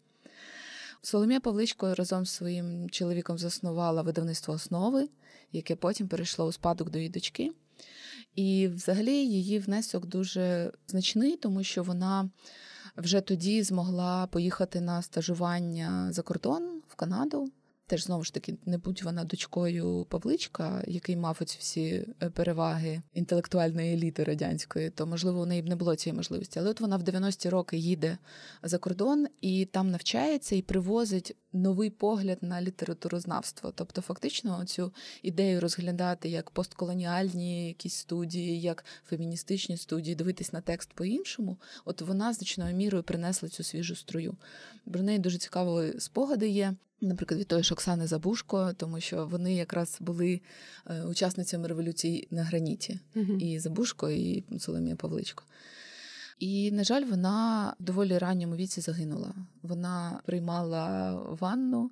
Соломія 1.01 1.39
Павличко 1.39 1.95
разом 1.95 2.25
з 2.25 2.31
своїм 2.31 2.89
чоловіком 2.89 3.37
заснувала 3.37 4.01
видавництво 4.01 4.53
основи, 4.53 5.09
яке 5.51 5.75
потім 5.75 6.07
перейшло 6.07 6.45
у 6.45 6.51
спадок 6.51 6.89
до 6.89 6.97
її 6.97 7.09
дочки. 7.09 7.51
І 8.35 8.67
взагалі 8.67 9.13
її 9.13 9.59
внесок 9.59 10.05
дуже 10.05 10.71
значний, 10.87 11.37
тому 11.37 11.63
що 11.63 11.83
вона 11.83 12.29
вже 12.97 13.21
тоді 13.21 13.63
змогла 13.63 14.27
поїхати 14.27 14.81
на 14.81 15.01
стажування 15.01 16.07
за 16.11 16.21
кордон 16.21 16.81
в 16.87 16.95
Канаду. 16.95 17.51
Теж 17.87 18.03
знову 18.03 18.23
ж 18.23 18.33
таки, 18.33 18.57
не 18.65 18.77
будь 18.77 19.01
вона 19.03 19.23
дочкою 19.23 20.05
Павличка, 20.09 20.83
який 20.87 21.15
мав 21.15 21.37
оці 21.41 21.57
всі 21.59 22.07
е, 22.23 22.29
переваги 22.29 23.01
інтелектуальної 23.13 23.93
еліти 23.93 24.23
радянської, 24.23 24.89
то 24.89 25.07
можливо 25.07 25.41
у 25.41 25.45
неї 25.45 25.61
б 25.61 25.69
не 25.69 25.75
було 25.75 25.95
цієї 25.95 26.17
можливості. 26.17 26.59
Але 26.59 26.69
от 26.69 26.81
вона 26.81 26.97
в 26.97 27.03
90-ті 27.03 27.49
роки 27.49 27.77
їде 27.77 28.17
за 28.63 28.77
кордон 28.77 29.27
і 29.41 29.65
там 29.65 29.91
навчається 29.91 30.55
і 30.55 30.61
привозить 30.61 31.35
новий 31.53 31.89
погляд 31.89 32.37
на 32.41 32.61
літературознавство. 32.61 33.71
Тобто, 33.75 34.01
фактично, 34.01 34.65
цю 34.65 34.93
ідею 35.21 35.59
розглядати 35.59 36.29
як 36.29 36.51
постколоніальні 36.51 37.67
якісь 37.67 37.95
студії, 37.95 38.61
як 38.61 38.85
феміністичні 39.05 39.77
студії, 39.77 40.15
дивитись 40.15 40.53
на 40.53 40.61
текст 40.61 40.93
по-іншому. 40.93 41.57
От 41.85 42.01
вона 42.01 42.33
значною 42.33 42.75
мірою 42.75 43.03
принесла 43.03 43.49
цю 43.49 43.63
свіжу 43.63 43.95
струю. 43.95 44.35
Про 44.91 45.01
неї 45.01 45.19
дуже 45.19 45.37
цікаво 45.37 45.83
спогади 45.99 46.49
є. 46.49 46.75
Наприклад, 47.03 47.39
від 47.39 47.47
тої 47.47 47.63
ж 47.63 47.73
Оксани 47.73 48.07
Забушко, 48.07 48.73
тому 48.77 48.99
що 48.99 49.25
вони 49.25 49.55
якраз 49.55 49.97
були 49.99 50.41
е, 50.89 51.03
учасницями 51.03 51.67
революції 51.67 52.27
на 52.31 52.43
граніті 52.43 52.99
uh-huh. 53.15 53.37
і 53.37 53.59
Забушко, 53.59 54.09
і 54.09 54.43
Соломія 54.59 54.95
Павличко. 54.95 55.43
І, 56.39 56.71
на 56.71 56.83
жаль, 56.83 57.05
вона 57.05 57.69
в 57.79 57.83
доволі 57.83 58.17
ранньому 58.17 58.55
віці 58.55 58.81
загинула. 58.81 59.33
Вона 59.61 60.19
приймала 60.25 61.13
ванну, 61.39 61.91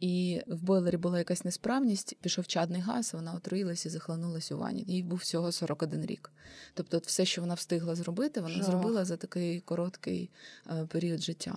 і 0.00 0.40
в 0.46 0.62
бойлері 0.62 0.96
була 0.96 1.18
якась 1.18 1.44
несправність, 1.44 2.16
пішов 2.20 2.46
чадний 2.46 2.80
газ, 2.80 3.14
вона 3.14 3.32
отруїлася 3.32 3.88
і 3.88 3.92
захлинулася 3.92 4.54
у 4.54 4.58
ванні. 4.58 4.84
Їй 4.86 5.02
був 5.02 5.18
всього 5.18 5.52
41 5.52 6.06
рік. 6.06 6.30
Тобто, 6.74 6.98
все, 6.98 7.24
що 7.24 7.40
вона 7.40 7.54
встигла 7.54 7.94
зробити, 7.94 8.40
вона 8.40 8.54
Жах. 8.54 8.64
зробила 8.64 9.04
за 9.04 9.16
такий 9.16 9.60
короткий 9.60 10.30
е, 10.70 10.86
період 10.86 11.22
життя. 11.22 11.56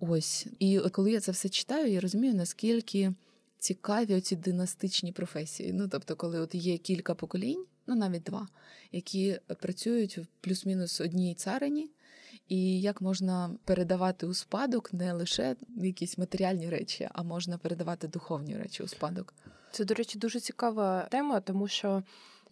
Ось. 0.00 0.46
І 0.58 0.80
коли 0.92 1.12
я 1.12 1.20
це 1.20 1.32
все 1.32 1.48
читаю, 1.48 1.92
я 1.92 2.00
розумію, 2.00 2.34
наскільки 2.34 3.12
цікаві 3.58 4.14
оці 4.14 4.36
династичні 4.36 5.12
професії. 5.12 5.72
Ну, 5.72 5.88
тобто, 5.88 6.16
коли 6.16 6.40
от 6.40 6.54
є 6.54 6.78
кілька 6.78 7.14
поколінь, 7.14 7.64
ну 7.86 7.94
навіть 7.94 8.22
два, 8.22 8.48
які 8.92 9.40
працюють 9.60 10.18
в 10.18 10.26
плюс-мінус 10.40 11.00
одній 11.00 11.34
царині, 11.34 11.90
і 12.48 12.80
як 12.80 13.00
можна 13.00 13.56
передавати 13.64 14.26
у 14.26 14.34
спадок 14.34 14.92
не 14.92 15.12
лише 15.12 15.56
якісь 15.76 16.18
матеріальні 16.18 16.70
речі, 16.70 17.08
а 17.12 17.22
можна 17.22 17.58
передавати 17.58 18.08
духовні 18.08 18.56
речі 18.56 18.82
у 18.82 18.88
спадок. 18.88 19.34
Це, 19.72 19.84
до 19.84 19.94
речі, 19.94 20.18
дуже 20.18 20.40
цікава 20.40 21.06
тема, 21.10 21.40
тому 21.40 21.68
що 21.68 22.02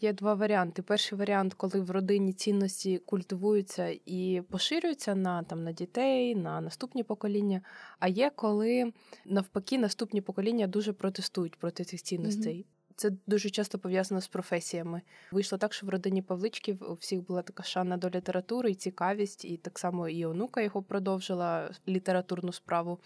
є 0.03 0.13
два 0.13 0.35
варіанти. 0.35 0.83
Перший 0.83 1.19
варіант, 1.19 1.55
коли 1.55 1.81
в 1.81 1.91
родині 1.91 2.33
цінності 2.33 2.99
культивуються 2.99 3.97
і 4.07 4.43
поширюються 4.51 5.15
на 5.15 5.43
там 5.43 5.65
на 5.65 5.73
дітей, 5.73 6.35
на 6.35 6.61
наступні 6.61 7.03
покоління. 7.03 7.61
А 7.99 8.09
є 8.09 8.31
коли 8.31 8.93
навпаки 9.25 9.79
наступні 9.79 10.21
покоління 10.21 10.67
дуже 10.67 10.93
протестують 10.93 11.57
проти 11.57 11.85
цих 11.85 12.03
цінностей. 12.03 12.57
Mm-hmm. 12.57 12.83
Це 12.97 13.11
дуже 13.27 13.51
часто 13.51 13.79
пов'язано 13.79 14.21
з 14.21 14.29
професіями. 14.29 15.03
Вийшло 15.33 15.59
так, 15.59 15.73
що 15.73 15.87
в 15.87 15.89
родині 15.89 16.23
Павличків 16.23 16.83
у 16.91 16.95
всіх 16.95 17.27
була 17.27 17.43
така 17.43 17.63
шана 17.63 17.97
до 17.97 18.11
літератури 18.11 18.71
і 18.71 18.75
цікавість, 18.75 19.45
і 19.45 19.57
так 19.57 19.79
само 19.79 20.09
і 20.09 20.25
онука 20.25 20.61
його 20.61 20.83
продовжила 20.83 21.71
літературну 21.89 22.53
справу. 22.53 22.99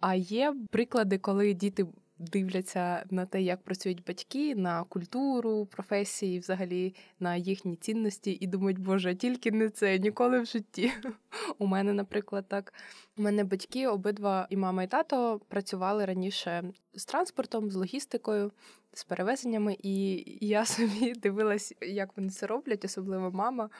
А 0.00 0.14
є 0.14 0.54
приклади, 0.70 1.18
коли 1.18 1.54
діти 1.54 1.86
дивляться 2.18 3.04
на 3.10 3.26
те, 3.26 3.42
як 3.42 3.62
працюють 3.62 4.04
батьки, 4.04 4.54
на 4.54 4.84
культуру, 4.84 5.66
професії, 5.66 6.38
взагалі 6.38 6.94
на 7.20 7.36
їхні 7.36 7.76
цінності, 7.76 8.38
і 8.40 8.46
думають, 8.46 8.78
боже, 8.78 9.14
тільки 9.14 9.52
не 9.52 9.70
це 9.70 9.98
ніколи 9.98 10.40
в 10.40 10.46
житті. 10.46 10.92
У 11.58 11.66
мене, 11.66 11.92
наприклад, 11.92 12.44
так. 12.48 12.74
У 13.16 13.22
мене 13.22 13.44
батьки, 13.44 13.86
обидва 13.86 14.46
і 14.50 14.56
мама, 14.56 14.82
і 14.82 14.86
тато 14.86 15.40
працювали 15.48 16.04
раніше 16.04 16.64
з 16.94 17.04
транспортом, 17.04 17.70
з 17.70 17.74
логістикою, 17.74 18.52
з 18.92 19.04
перевезеннями, 19.04 19.76
і 19.82 20.24
я 20.46 20.64
собі 20.66 21.12
дивилась, 21.12 21.74
як 21.80 22.16
вони 22.16 22.30
це 22.30 22.46
роблять, 22.46 22.84
особливо 22.84 23.30
мама 23.30 23.70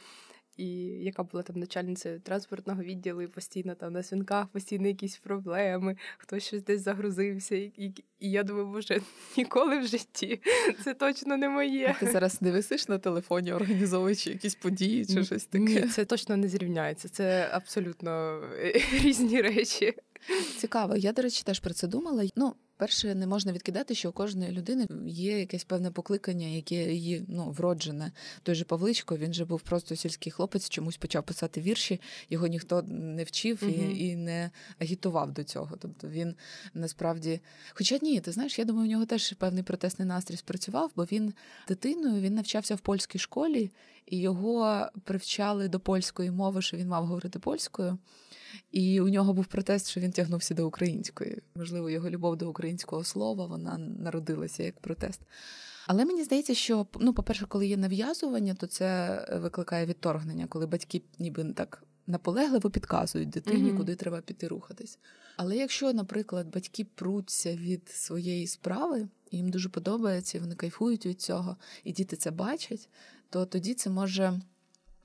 і 0.57 0.67
яка 0.87 1.23
була 1.23 1.43
там 1.43 1.57
начальницею 1.57 2.21
транспортного 2.21 2.83
відділу, 2.83 3.23
і 3.23 3.27
постійно 3.27 3.75
там 3.75 3.93
на 3.93 4.03
свинках 4.03 4.49
постійно 4.49 4.89
якісь 4.89 5.17
проблеми, 5.17 5.97
хтось 6.19 6.47
щось 6.47 6.63
десь 6.65 6.83
загрузився. 6.83 7.57
І, 7.57 7.73
і, 7.77 7.95
і 8.21 8.31
я 8.31 8.43
думаю, 8.43 8.67
боже, 8.67 9.01
ніколи 9.37 9.79
в 9.79 9.87
житті 9.87 10.41
це 10.85 10.95
точно 10.95 11.37
не 11.37 11.49
моє. 11.49 11.95
А 11.97 12.01
Ти 12.05 12.13
зараз 12.13 12.43
не 12.43 12.53
висиш 12.53 12.89
на 12.89 12.99
телефоні, 12.99 13.53
організовуючи 13.53 14.31
якісь 14.31 14.55
події 14.55 15.07
чи 15.07 15.25
щось 15.25 15.45
таке? 15.45 15.65
Ні, 15.65 15.83
Це 15.83 16.05
точно 16.05 16.37
не 16.37 16.49
зрівняється. 16.49 17.09
Це 17.09 17.49
абсолютно 17.53 18.41
е, 18.59 18.81
різні 19.03 19.43
речі. 19.43 19.95
Цікаво. 20.59 20.97
Я, 20.97 21.13
до 21.13 21.23
речі, 21.23 21.43
теж 21.45 21.61
про 21.61 21.75
це 21.75 21.87
думала. 21.87 22.25
Ну, 22.37 22.55
Перше, 22.79 23.15
не 23.15 23.27
можна 23.27 23.53
відкидати, 23.53 23.95
що 23.95 24.09
у 24.09 24.13
кожної 24.13 24.53
людини 24.53 24.87
є 25.07 25.39
якесь 25.39 25.65
певне 25.65 25.91
покликання, 25.91 26.47
яке 26.47 26.93
її 26.93 27.25
ну 27.29 27.51
вроджене. 27.51 28.13
Той 28.43 28.55
же 28.55 28.65
Павличко, 28.65 29.17
він 29.17 29.35
же 29.35 29.45
був 29.45 29.61
просто 29.61 29.97
сільський 29.97 30.33
хлопець, 30.33 30.69
чомусь 30.69 30.97
почав 30.97 31.23
писати 31.23 31.61
вірші. 31.61 32.01
Його 32.31 32.47
ніхто 32.47 32.83
не 32.89 33.25
вчив 33.25 33.63
і 33.63 33.67
uh 33.67 33.97
і 33.97 34.17
не 34.17 34.51
агітував 34.79 35.33
до 35.33 35.45
цього. 35.45 35.77
Тобто 35.79 36.09
він 36.09 36.35
насправді, 36.75 37.41
хоча 37.73 37.99
ні, 38.03 38.21
ти 38.21 38.33
знаєш, 38.33 38.59
я 38.59 38.65
думаю, 38.65 38.89
у 38.89 38.91
нього 38.91 39.07
теж 39.07 39.33
певний 39.33 39.63
протестний 39.63 40.09
настрій 40.09 40.37
спрацював, 40.37 40.91
бо 40.97 41.05
він 41.05 41.35
дитиною 41.69 42.21
він 42.21 42.35
навчався 42.35 42.75
в 42.75 42.81
польській 42.81 43.19
школі, 43.19 43.71
і 44.07 44.19
його 44.19 44.87
привчали 45.05 45.69
до 45.69 45.81
польської 45.81 46.31
мови, 46.31 46.63
що 46.63 46.77
він 46.77 46.89
мав 46.89 47.07
говорити 47.07 47.39
польською. 47.39 47.99
І 48.73 49.01
у 49.01 49.09
нього 49.09 49.33
був 49.33 49.47
протест, 49.47 49.89
що 49.89 50.01
він 50.01 50.13
тягнувся 50.13 50.55
до 50.55 50.67
української. 50.67 51.43
Можливо, 51.55 51.91
його 51.91 52.11
любов 52.11 52.37
до 52.37 52.51
українського 52.51 53.05
слова 53.05 53.47
вона 53.47 53.79
народилася 53.79 54.63
як 54.63 54.81
протест. 54.81 55.21
Але 55.87 56.05
мені 56.05 56.25
здається, 56.25 56.55
що 56.55 56.87
ну, 57.01 57.13
по-перше, 57.13 57.47
коли 57.47 57.67
є 57.67 57.77
нав'язування, 57.77 58.55
то 58.55 58.67
це 58.67 59.21
викликає 59.43 59.87
відторгнення, 59.87 60.47
коли 60.47 60.67
батьки 60.67 61.03
ніби 61.19 61.45
так 61.45 61.83
наполегливо 62.07 62.71
підказують 62.71 63.31
дитині, 63.31 63.71
mm-hmm. 63.71 63.77
куди 63.77 63.95
треба 63.95 64.21
піти 64.21 64.49
рухатись. 64.49 64.99
Але 65.37 65.57
якщо, 65.57 65.93
наприклад, 65.93 66.47
батьки 66.55 66.87
пруться 66.95 67.57
від 67.57 67.89
своєї 67.89 68.47
справи, 68.47 69.09
і 69.31 69.37
їм 69.37 69.51
дуже 69.51 69.69
подобається, 69.69 70.39
і 70.39 70.41
вони 70.41 70.55
кайфують 70.55 71.07
від 71.07 71.21
цього, 71.21 71.57
і 71.85 71.93
діти 71.93 72.17
це 72.17 72.31
бачать, 72.31 72.89
то 73.31 73.47
тоді 73.47 73.75
це 73.75 73.91
може 73.91 74.41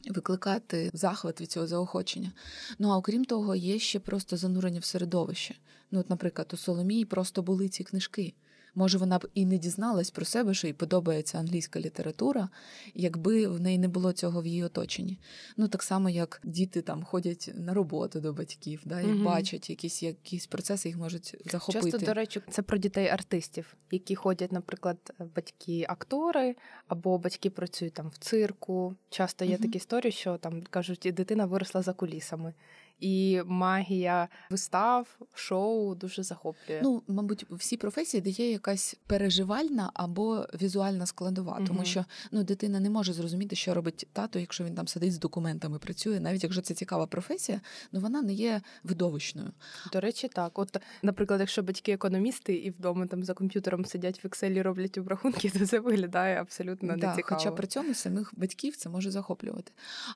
викликати 0.09 0.91
захват 0.93 1.41
від 1.41 1.51
цього 1.51 1.67
заохочення. 1.67 2.31
Ну 2.79 2.89
а 2.89 2.97
окрім 2.97 3.25
того, 3.25 3.55
є 3.55 3.79
ще 3.79 3.99
просто 3.99 4.37
занурення 4.37 4.79
в 4.79 4.85
середовище. 4.85 5.55
Ну, 5.91 5.99
от, 5.99 6.09
наприклад, 6.09 6.51
у 6.53 6.57
Соломії 6.57 7.05
просто 7.05 7.41
були 7.41 7.69
ці 7.69 7.83
книжки. 7.83 8.33
Може, 8.75 8.97
вона 8.97 9.17
б 9.17 9.27
і 9.33 9.45
не 9.45 9.57
дізналась 9.57 10.11
про 10.11 10.25
себе, 10.25 10.53
що 10.53 10.67
їй 10.67 10.73
подобається 10.73 11.37
англійська 11.37 11.79
література, 11.79 12.49
якби 12.93 13.47
в 13.47 13.59
неї 13.59 13.77
не 13.77 13.87
було 13.87 14.13
цього 14.13 14.41
в 14.41 14.47
її 14.47 14.63
оточенні. 14.63 15.19
Ну 15.57 15.67
так 15.67 15.83
само, 15.83 16.09
як 16.09 16.41
діти 16.43 16.81
там 16.81 17.03
ходять 17.03 17.51
на 17.55 17.73
роботу 17.73 18.19
до 18.19 18.33
батьків, 18.33 18.81
да, 18.85 19.01
і 19.01 19.13
угу. 19.13 19.23
бачать 19.23 19.69
якісь 19.69 20.03
якісь 20.03 20.47
процеси, 20.47 20.89
їх 20.89 20.97
можуть 20.97 21.35
захопити. 21.45 21.91
Часто, 21.91 22.05
до 22.05 22.13
речі, 22.13 22.41
це 22.49 22.61
про 22.61 22.77
дітей 22.77 23.07
артистів, 23.07 23.75
які 23.91 24.15
ходять, 24.15 24.51
наприклад, 24.51 25.13
батьки-актори 25.35 26.55
або 26.87 27.17
батьки 27.17 27.49
працюють 27.49 27.93
там 27.93 28.09
в 28.09 28.17
цирку. 28.17 28.95
Часто 29.09 29.45
є 29.45 29.55
угу. 29.55 29.63
такі 29.63 29.77
історії, 29.77 30.11
що 30.11 30.37
там 30.37 30.63
кажуть, 30.69 31.11
дитина 31.13 31.45
виросла 31.45 31.81
за 31.81 31.93
кулісами 31.93 32.53
і 33.01 33.41
магія 33.45 34.27
вистав, 34.49 35.19
шоу 35.33 35.95
дуже 35.95 36.23
захоплює. 36.23 36.79
Ну, 36.83 37.03
мабуть, 37.07 37.45
всі 37.49 37.77
професії, 37.77 38.21
де 38.21 38.29
є 38.29 38.51
якась 38.51 38.95
переживальна 39.07 39.91
або 39.93 40.47
візуальна 40.61 41.05
складова, 41.05 41.55
угу. 41.57 41.67
тому 41.67 41.85
що 41.85 42.05
ну 42.31 42.43
дитина 42.43 42.79
не 42.79 42.89
може 42.89 43.13
зрозуміти, 43.13 43.55
що 43.55 43.73
робить 43.73 44.07
тато, 44.13 44.39
якщо 44.39 44.63
він 44.63 44.75
там 44.75 44.87
сидить 44.87 45.13
з 45.13 45.19
документами, 45.19 45.79
працює, 45.79 46.19
навіть 46.19 46.43
якщо 46.43 46.61
це 46.61 46.73
цікава 46.73 47.07
професія, 47.07 47.61
ну 47.91 47.99
вона 47.99 48.21
не 48.21 48.33
є 48.33 48.61
видовищною. 48.83 49.51
До 49.93 49.99
речі, 49.99 50.27
так. 50.27 50.59
От, 50.59 50.77
наприклад, 51.01 51.39
якщо 51.39 51.63
батьки 51.63 51.91
економісти 51.91 52.55
і 52.55 52.69
вдома 52.69 53.05
там 53.05 53.23
за 53.23 53.33
комп'ютером 53.33 53.85
сидять 53.85 54.23
в 54.23 54.27
Excel 54.27 54.63
роблять 54.63 54.97
обрахунки, 54.97 55.49
то 55.49 55.65
це 55.65 55.79
виглядає 55.79 56.41
абсолютно 56.41 56.97
да, 56.97 57.07
нецікаво. 57.07 57.39
Хоча 57.39 57.51
при 57.51 57.67
цьому 57.67 57.93
самих 57.93 58.33
батьків 58.37 58.75
це 58.75 58.89
може 58.89 59.11
захоплювати. 59.11 59.71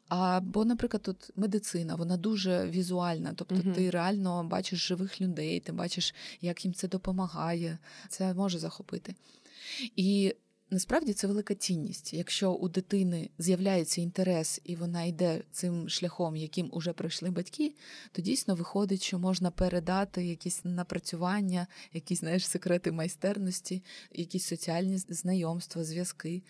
Або, 0.08 0.66
наприклад, 0.66 1.04
тут 1.04 1.32
медицина, 1.36 1.96
вона 1.96 2.18
дуже 2.18 2.70
візуальна, 2.76 3.34
тобто 3.36 3.56
угу. 3.56 3.74
ти 3.76 3.90
реально 3.90 4.44
бачиш 4.44 4.88
живих 4.88 5.22
людей, 5.22 5.60
ти 5.60 5.72
бачиш, 5.72 6.16
як 6.42 6.66
їм 6.66 6.74
це 6.74 6.88
допомагає. 6.88 7.78
Це 8.10 8.34
може 8.34 8.60
захопити. 8.60 9.16
І 9.96 10.36
Насправді 10.72 11.14
це 11.14 11.28
велика 11.28 11.56
цінність. 11.56 12.14
Якщо 12.14 12.52
у 12.52 12.70
дитини 12.70 13.30
з'являється 13.40 14.02
інтерес 14.02 14.62
і 14.64 14.76
вона 14.76 15.04
йде 15.04 15.42
цим 15.52 15.90
шляхом, 15.90 16.36
яким 16.36 16.70
уже 16.72 16.94
пройшли 16.94 17.30
батьки, 17.30 17.74
то 18.12 18.22
дійсно 18.22 18.56
виходить, 18.56 19.04
що 19.04 19.20
можна 19.20 19.52
передати 19.52 20.26
якісь 20.26 20.62
напрацювання, 20.66 21.68
якісь 21.94 22.20
знаєш, 22.20 22.48
секрети 22.48 22.92
майстерності, 22.92 23.84
якісь 24.12 24.46
соціальні 24.46 24.98
знайомства, 24.98 25.84
зв'язки, 25.84 26.44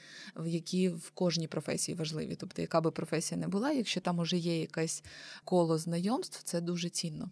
які 0.45 0.89
в 0.89 1.09
кожній 1.09 1.47
професії 1.47 1.95
важливі. 1.95 2.35
Тобто, 2.35 2.61
яка 2.61 2.81
би 2.81 2.91
професія 2.91 3.41
не 3.41 3.47
була, 3.47 3.71
якщо 3.71 4.01
там 4.01 4.19
уже 4.19 4.37
є 4.37 4.59
якесь 4.59 5.03
коло 5.43 5.77
знайомств, 5.77 6.43
це 6.43 6.61
дуже 6.61 6.89
цінно. 6.89 7.31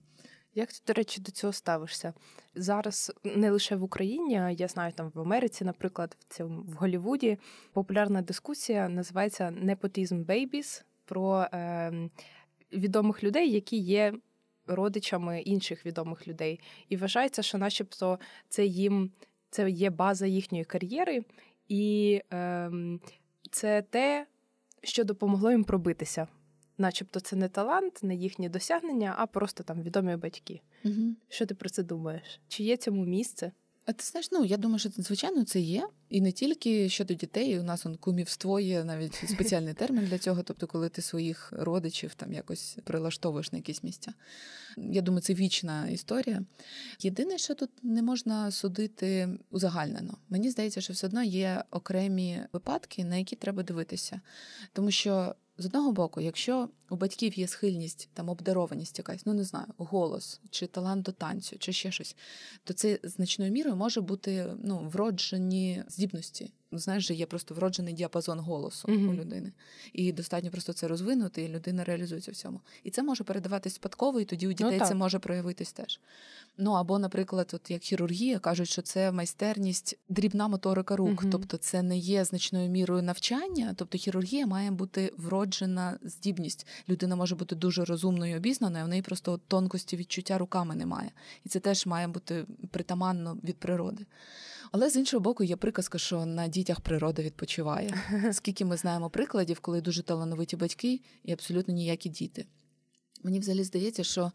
Як 0.55 0.73
ти, 0.73 0.79
до 0.87 0.93
речі, 0.93 1.21
до 1.21 1.31
цього 1.31 1.53
ставишся? 1.53 2.13
Зараз 2.55 3.11
не 3.23 3.51
лише 3.51 3.75
в 3.75 3.83
Україні, 3.83 4.37
а 4.37 4.49
я 4.49 4.67
знаю, 4.67 4.93
там 4.95 5.11
в 5.13 5.19
Америці, 5.19 5.65
наприклад, 5.65 6.17
в 6.19 6.33
цьому 6.33 6.61
в 6.61 6.73
Голлівуді 6.73 7.37
популярна 7.73 8.21
дискусія 8.21 8.89
називається 8.89 9.51
Непотізм 9.51 10.23
Babies 10.23 10.83
про 11.05 11.41
е, 11.41 12.09
відомих 12.73 13.23
людей, 13.23 13.51
які 13.51 13.77
є 13.77 14.13
родичами 14.67 15.41
інших 15.41 15.85
відомих 15.85 16.27
людей. 16.27 16.59
І 16.89 16.97
вважається, 16.97 17.41
що, 17.41 17.57
начебто, 17.57 18.19
це 18.49 18.65
їм 18.65 19.11
це 19.49 19.69
є 19.69 19.89
база 19.89 20.25
їхньої 20.25 20.65
кар'єри, 20.65 21.23
і 21.67 22.21
е, 22.33 22.71
це 23.51 23.81
те, 23.81 24.27
що 24.83 25.03
допомогло 25.03 25.51
їм 25.51 25.63
пробитися 25.63 26.27
начебто 26.83 27.19
це 27.19 27.35
не 27.35 27.49
талант, 27.49 28.03
не 28.03 28.15
їхні 28.15 28.49
досягнення, 28.49 29.15
а 29.17 29.25
просто 29.25 29.63
там 29.63 29.81
відомі 29.81 30.15
батьки. 30.15 30.61
Угу. 30.85 31.15
Що 31.29 31.45
ти 31.45 31.55
про 31.55 31.69
це 31.69 31.83
думаєш? 31.83 32.39
Чи 32.47 32.63
є 32.63 32.77
цьому 32.77 33.05
місце? 33.05 33.51
А 33.85 33.93
ти 33.93 34.03
знаєш, 34.03 34.31
ну 34.31 34.45
я 34.45 34.57
думаю, 34.57 34.79
що 34.79 34.89
звичайно 34.89 35.45
це 35.45 35.59
є. 35.59 35.87
І 36.09 36.21
не 36.21 36.31
тільки 36.31 36.89
щодо 36.89 37.13
дітей, 37.13 37.59
у 37.59 37.63
нас 37.63 37.85
он 37.85 37.95
кумівство 37.95 38.59
є 38.59 38.83
навіть 38.83 39.15
спеціальний 39.29 39.73
термін 39.73 40.05
для 40.05 40.17
цього, 40.17 40.43
тобто, 40.43 40.67
коли 40.67 40.89
ти 40.89 41.01
своїх 41.01 41.53
родичів 41.55 42.13
там 42.13 42.33
якось 42.33 42.77
прилаштовуєш 42.83 43.51
на 43.51 43.57
якісь 43.57 43.83
місця. 43.83 44.13
Я 44.77 45.01
думаю, 45.01 45.21
це 45.21 45.33
вічна 45.33 45.87
історія. 45.87 46.43
Єдине, 46.99 47.37
що 47.37 47.55
тут 47.55 47.69
не 47.83 48.01
можна 48.01 48.51
судити 48.51 49.29
узагальнено. 49.49 50.17
Мені 50.29 50.49
здається, 50.49 50.81
що 50.81 50.93
все 50.93 51.07
одно 51.07 51.23
є 51.23 51.63
окремі 51.71 52.41
випадки, 52.53 53.05
на 53.05 53.15
які 53.15 53.35
треба 53.35 53.63
дивитися. 53.63 54.21
Тому 54.73 54.91
що 54.91 55.35
з 55.57 55.65
одного 55.65 55.91
боку, 55.91 56.21
якщо 56.21 56.69
у 56.93 56.95
батьків 56.95 57.39
є 57.39 57.47
схильність 57.47 58.09
там 58.13 58.29
обдарованість, 58.29 58.97
якась, 58.97 59.25
ну 59.25 59.33
не 59.33 59.43
знаю, 59.43 59.65
голос 59.77 60.41
чи 60.49 60.67
талант 60.67 61.03
до 61.03 61.11
танцю, 61.11 61.55
чи 61.59 61.73
ще 61.73 61.91
щось, 61.91 62.15
то 62.63 62.73
це 62.73 62.99
значною 63.03 63.51
мірою 63.51 63.75
може 63.75 64.01
бути 64.01 64.53
ну, 64.63 64.89
вроджені 64.93 65.83
здібності. 65.87 66.51
Ну, 66.73 66.79
знаєш, 66.79 67.11
є 67.11 67.25
просто 67.25 67.55
вроджений 67.55 67.93
діапазон 67.93 68.39
голосу 68.39 68.87
mm-hmm. 68.87 69.09
у 69.09 69.13
людини, 69.13 69.51
і 69.93 70.11
достатньо 70.11 70.51
просто 70.51 70.73
це 70.73 70.87
розвинути, 70.87 71.43
і 71.43 71.47
людина 71.47 71.83
реалізується 71.83 72.31
в 72.31 72.35
цьому. 72.35 72.61
І 72.83 72.91
це 72.91 73.03
може 73.03 73.23
передаватись 73.23 73.73
спадково, 73.73 74.19
і 74.19 74.25
тоді 74.25 74.47
у 74.47 74.49
ну, 74.49 74.55
дітей 74.55 74.77
ну, 74.81 74.85
це 74.85 74.95
може 74.95 75.19
проявитись 75.19 75.71
теж. 75.71 75.99
Ну 76.57 76.71
або, 76.71 76.99
наприклад, 76.99 77.51
от 77.53 77.71
як 77.71 77.81
хірургія 77.81 78.39
кажуть, 78.39 78.69
що 78.69 78.81
це 78.81 79.11
майстерність, 79.11 79.97
дрібна 80.09 80.47
моторика 80.47 80.95
рук, 80.95 81.23
mm-hmm. 81.23 81.29
тобто 81.31 81.57
це 81.57 81.81
не 81.81 81.97
є 81.97 82.25
значною 82.25 82.69
мірою 82.69 83.03
навчання, 83.03 83.73
тобто 83.77 83.97
хірургія 83.97 84.47
має 84.47 84.71
бути 84.71 85.13
вроджена 85.17 85.99
здібність. 86.03 86.67
Людина 86.89 87.15
може 87.15 87.35
бути 87.35 87.55
дуже 87.55 87.85
розумною 87.85 88.33
і 88.33 88.37
обізнаною, 88.37 88.83
а 88.83 88.85
в 88.85 88.89
неї 88.89 89.01
просто 89.01 89.39
тонкості 89.47 89.97
відчуття 89.97 90.37
руками 90.37 90.75
немає. 90.75 91.11
І 91.45 91.49
це 91.49 91.59
теж 91.59 91.85
має 91.85 92.07
бути 92.07 92.45
притаманно 92.71 93.37
від 93.43 93.57
природи. 93.57 94.05
Але 94.71 94.89
з 94.89 94.95
іншого 94.95 95.21
боку, 95.21 95.43
є 95.43 95.55
приказка, 95.55 95.97
що 95.97 96.25
на 96.25 96.47
дітях 96.47 96.81
природа 96.81 97.21
відпочиває. 97.21 98.03
Скільки 98.31 98.65
ми 98.65 98.77
знаємо 98.77 99.09
прикладів, 99.09 99.59
коли 99.59 99.81
дуже 99.81 100.03
талановиті 100.03 100.55
батьки 100.55 101.01
і 101.23 101.31
абсолютно 101.31 101.73
ніякі 101.73 102.09
діти. 102.09 102.45
Мені 103.23 103.39
взагалі 103.39 103.63
здається, 103.63 104.03
що 104.03 104.31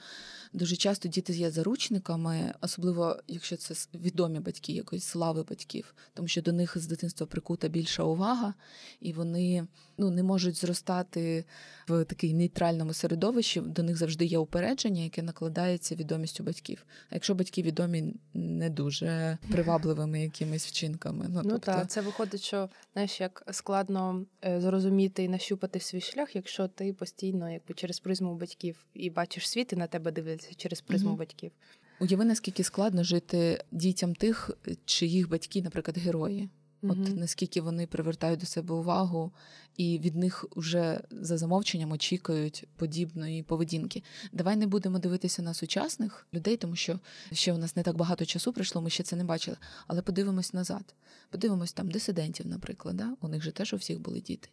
дуже 0.52 0.76
часто 0.76 1.08
діти 1.08 1.32
є 1.32 1.50
заручниками, 1.50 2.54
особливо 2.60 3.16
якщо 3.28 3.56
це 3.56 3.74
відомі 3.94 4.40
батьки, 4.40 4.72
якоїсь 4.72 5.04
слави 5.04 5.42
батьків, 5.42 5.94
тому 6.14 6.28
що 6.28 6.42
до 6.42 6.52
них 6.52 6.78
з 6.78 6.86
дитинства 6.86 7.26
прикута 7.26 7.68
більша 7.68 8.02
увага, 8.02 8.54
і 9.00 9.12
вони 9.12 9.66
ну, 9.98 10.10
не 10.10 10.22
можуть 10.22 10.56
зростати 10.56 11.44
в 11.88 12.04
такий 12.04 12.34
нейтральному 12.34 12.94
середовищі. 12.94 13.60
До 13.60 13.82
них 13.82 13.96
завжди 13.96 14.24
є 14.24 14.38
упередження, 14.38 15.02
яке 15.02 15.22
накладається 15.22 15.94
відомістю 15.94 16.44
батьків. 16.44 16.86
А 17.10 17.14
якщо 17.14 17.34
батьки 17.34 17.62
відомі 17.62 18.14
не 18.34 18.70
дуже 18.70 19.38
привабливими 19.50 20.22
якимись 20.22 20.66
вчинками, 20.66 21.26
ну, 21.28 21.40
ну 21.44 21.50
тобто... 21.50 21.58
так, 21.58 21.90
це 21.90 22.00
виходить, 22.00 22.42
що 22.42 22.68
знаєш, 22.92 23.20
як 23.20 23.42
складно 23.50 24.26
е, 24.44 24.60
зрозуміти 24.60 25.24
і 25.24 25.28
нащупати 25.28 25.80
свій 25.80 26.00
шлях, 26.00 26.36
якщо 26.36 26.68
ти 26.68 26.92
постійно, 26.92 27.50
якби 27.50 27.74
через 27.74 28.00
призму 28.00 28.34
батьків 28.34 28.77
і 28.94 29.10
бачиш 29.10 29.48
світ, 29.48 29.72
і 29.72 29.76
на 29.76 29.86
тебе 29.86 30.12
дивляться 30.12 30.54
через 30.56 30.80
призму 30.80 31.08
угу. 31.08 31.18
батьків. 31.18 31.52
Уяви, 32.00 32.24
наскільки 32.24 32.64
складно 32.64 33.04
жити 33.04 33.64
дітям 33.72 34.14
тих, 34.14 34.50
чиїх 34.84 35.28
батьки, 35.28 35.62
наприклад, 35.62 35.98
герої. 35.98 36.48
От 36.82 36.98
mm 36.98 37.18
наскільки 37.18 37.60
вони 37.60 37.86
привертають 37.86 38.40
до 38.40 38.46
себе 38.46 38.74
увагу, 38.74 39.32
і 39.76 39.98
від 39.98 40.16
них 40.16 40.44
вже 40.56 41.00
за 41.10 41.38
замовченням 41.38 41.92
очікують 41.92 42.64
подібної 42.76 43.42
поведінки. 43.42 44.02
Давай 44.32 44.56
не 44.56 44.66
будемо 44.66 44.98
дивитися 44.98 45.42
на 45.42 45.54
сучасних 45.54 46.26
людей, 46.34 46.56
тому 46.56 46.76
що 46.76 46.98
ще 47.32 47.52
у 47.52 47.58
нас 47.58 47.76
не 47.76 47.82
так 47.82 47.96
багато 47.96 48.24
часу 48.24 48.52
пройшло, 48.52 48.82
ми 48.82 48.90
ще 48.90 49.02
це 49.02 49.16
не 49.16 49.24
бачили. 49.24 49.56
Але 49.86 50.02
подивимось 50.02 50.52
назад. 50.52 50.94
Подивимось 51.30 51.72
там 51.72 51.90
дисидентів, 51.90 52.46
наприклад. 52.46 52.96
Да? 52.96 53.16
У 53.20 53.28
них 53.28 53.42
же 53.42 53.52
теж 53.52 53.74
у 53.74 53.76
всіх 53.76 54.00
були 54.00 54.20
діти. 54.20 54.48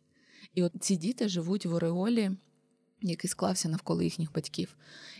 І 0.56 0.64
от 0.64 0.72
ці 0.80 0.96
діти 0.96 1.30
живуть 1.30 1.66
в 1.66 1.74
ореолі 1.74 2.32
який 3.10 3.30
склався 3.30 3.70
навколо 3.70 4.02
їхніх 4.02 4.34
батьків. 4.34 4.76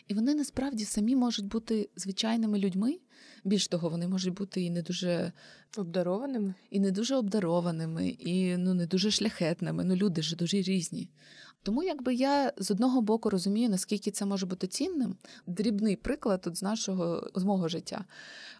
І 0.08 0.14
вони 0.14 0.36
насправді 0.36 0.86
самі 0.86 1.16
можуть 1.16 1.48
бути 1.48 1.90
звичайними 1.96 2.60
людьми. 2.60 3.00
Більш 3.44 3.68
того, 3.68 3.90
вони 3.90 4.08
можуть 4.08 4.34
бути 4.34 4.62
і 4.62 4.70
не 4.70 4.82
дуже 4.82 5.32
обдарованими, 5.78 6.54
і 6.70 6.80
не 6.80 6.92
дуже 6.92 7.16
обдарованими, 7.16 8.08
і 8.08 8.58
ну 8.58 8.74
не 8.74 8.86
дуже 8.86 9.12
шляхетними. 9.12 9.84
Ну 9.84 9.96
люди 9.96 10.22
ж 10.22 10.36
дуже 10.36 10.62
різні. 10.62 11.10
Тому 11.64 11.84
якби 11.84 12.14
я 12.14 12.54
з 12.58 12.72
одного 12.72 13.02
боку 13.02 13.30
розумію, 13.30 13.70
наскільки 13.70 14.12
це 14.12 14.26
може 14.26 14.46
бути 14.46 14.68
цінним. 14.68 15.16
Дрібний 15.48 15.96
приклад 15.96 16.44
от 16.48 16.58
з 16.58 16.64
нашого 16.64 17.30
з 17.36 17.44
мого 17.44 17.68
життя. 17.68 18.06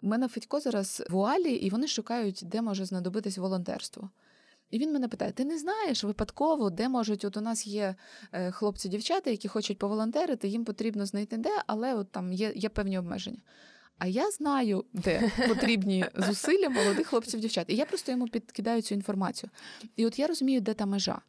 У 0.02 0.06
мене 0.06 0.28
Федько 0.28 0.60
зараз 0.60 1.02
в 1.10 1.16
Уалі, 1.16 1.52
і 1.52 1.70
вони 1.70 1.88
шукають, 1.88 2.42
де 2.44 2.62
може 2.62 2.84
знадобитись 2.84 3.38
волонтерство. 3.38 4.10
І 4.70 4.78
він 4.78 4.92
мене 4.92 5.08
питає: 5.08 5.32
ти 5.32 5.44
не 5.44 5.58
знаєш 5.58 6.04
випадково, 6.04 6.70
де 6.70 6.88
можуть, 6.88 7.24
от 7.24 7.36
у 7.36 7.40
нас 7.40 7.66
є 7.66 7.94
е, 8.32 8.50
хлопці-дівчата, 8.50 9.30
які 9.30 9.48
хочуть 9.48 9.78
поволонтерити, 9.78 10.48
їм 10.48 10.64
потрібно 10.64 11.06
знайти 11.06 11.36
де, 11.36 11.50
але 11.66 11.94
от 11.94 12.12
там 12.12 12.32
є, 12.32 12.52
є 12.56 12.68
певні 12.68 12.98
обмеження. 12.98 13.38
А 13.98 14.06
я 14.06 14.30
знаю, 14.30 14.84
де 14.92 15.32
потрібні 15.48 16.06
зусилля 16.14 16.68
молодих 16.68 17.06
хлопців-дівчат. 17.06 17.66
І 17.68 17.76
я 17.76 17.84
просто 17.84 18.12
йому 18.12 18.28
підкидаю 18.28 18.82
цю 18.82 18.94
інформацію. 18.94 19.50
І 19.96 20.06
от 20.06 20.18
я 20.18 20.26
розумію, 20.26 20.60
де 20.60 20.74
та 20.74 20.86
межа. 20.86 21.20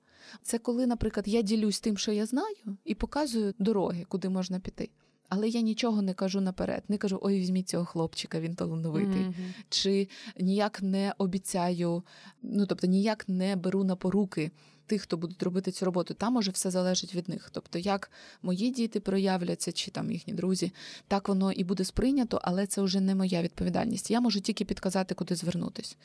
Це 0.42 0.58
коли, 0.58 0.88
наприклад, 0.88 1.28
я 1.28 1.42
ділюсь 1.42 1.80
тим, 1.80 1.98
що 1.98 2.12
я 2.12 2.26
знаю, 2.26 2.78
і 2.86 2.96
показую 2.96 3.54
дороги, 3.60 4.06
куди 4.10 4.30
можна 4.30 4.60
піти. 4.60 4.90
Але 5.30 5.48
я 5.48 5.62
нічого 5.62 6.02
не 6.02 6.14
кажу 6.14 6.42
наперед. 6.42 6.84
Не 6.88 6.98
кажу, 6.98 7.20
ой, 7.22 7.40
візьміть 7.40 7.70
цього 7.70 7.86
хлопчика, 7.86 8.40
він 8.40 8.56
талановитий. 8.56 9.22
Mm-hmm. 9.22 9.54
Чи 9.70 10.08
ніяк 10.40 10.82
не 10.82 11.14
обіцяю, 11.18 12.04
ну 12.42 12.66
тобто 12.66 12.88
ніяк 12.88 13.30
не 13.30 13.56
беру 13.56 13.84
на 13.84 13.96
поруки 13.96 14.52
тих, 14.88 15.02
хто 15.02 15.18
будуть 15.18 15.44
робити 15.44 15.72
цю 15.72 15.86
роботу, 15.86 16.14
там 16.14 16.36
уже 16.36 16.52
все 16.52 16.72
залежить 16.72 17.16
від 17.16 17.30
них. 17.30 17.50
Тобто, 17.52 17.80
як 17.80 18.12
мої 18.42 18.72
діти 18.72 19.00
проявляться, 19.00 19.72
чи 19.72 19.92
там 19.92 20.12
їхні 20.12 20.34
друзі, 20.34 20.72
так 21.08 21.30
воно 21.30 21.52
і 21.52 21.64
буде 21.64 21.84
сприйнято, 21.84 22.40
але 22.44 22.68
це 22.68 22.82
вже 22.82 23.00
не 23.02 23.16
моя 23.16 23.42
відповідальність. 23.42 24.12
Я 24.12 24.22
можу 24.22 24.42
тільки 24.42 24.66
підказати, 24.66 25.16
куди 25.16 25.36
звернутись. 25.36 25.98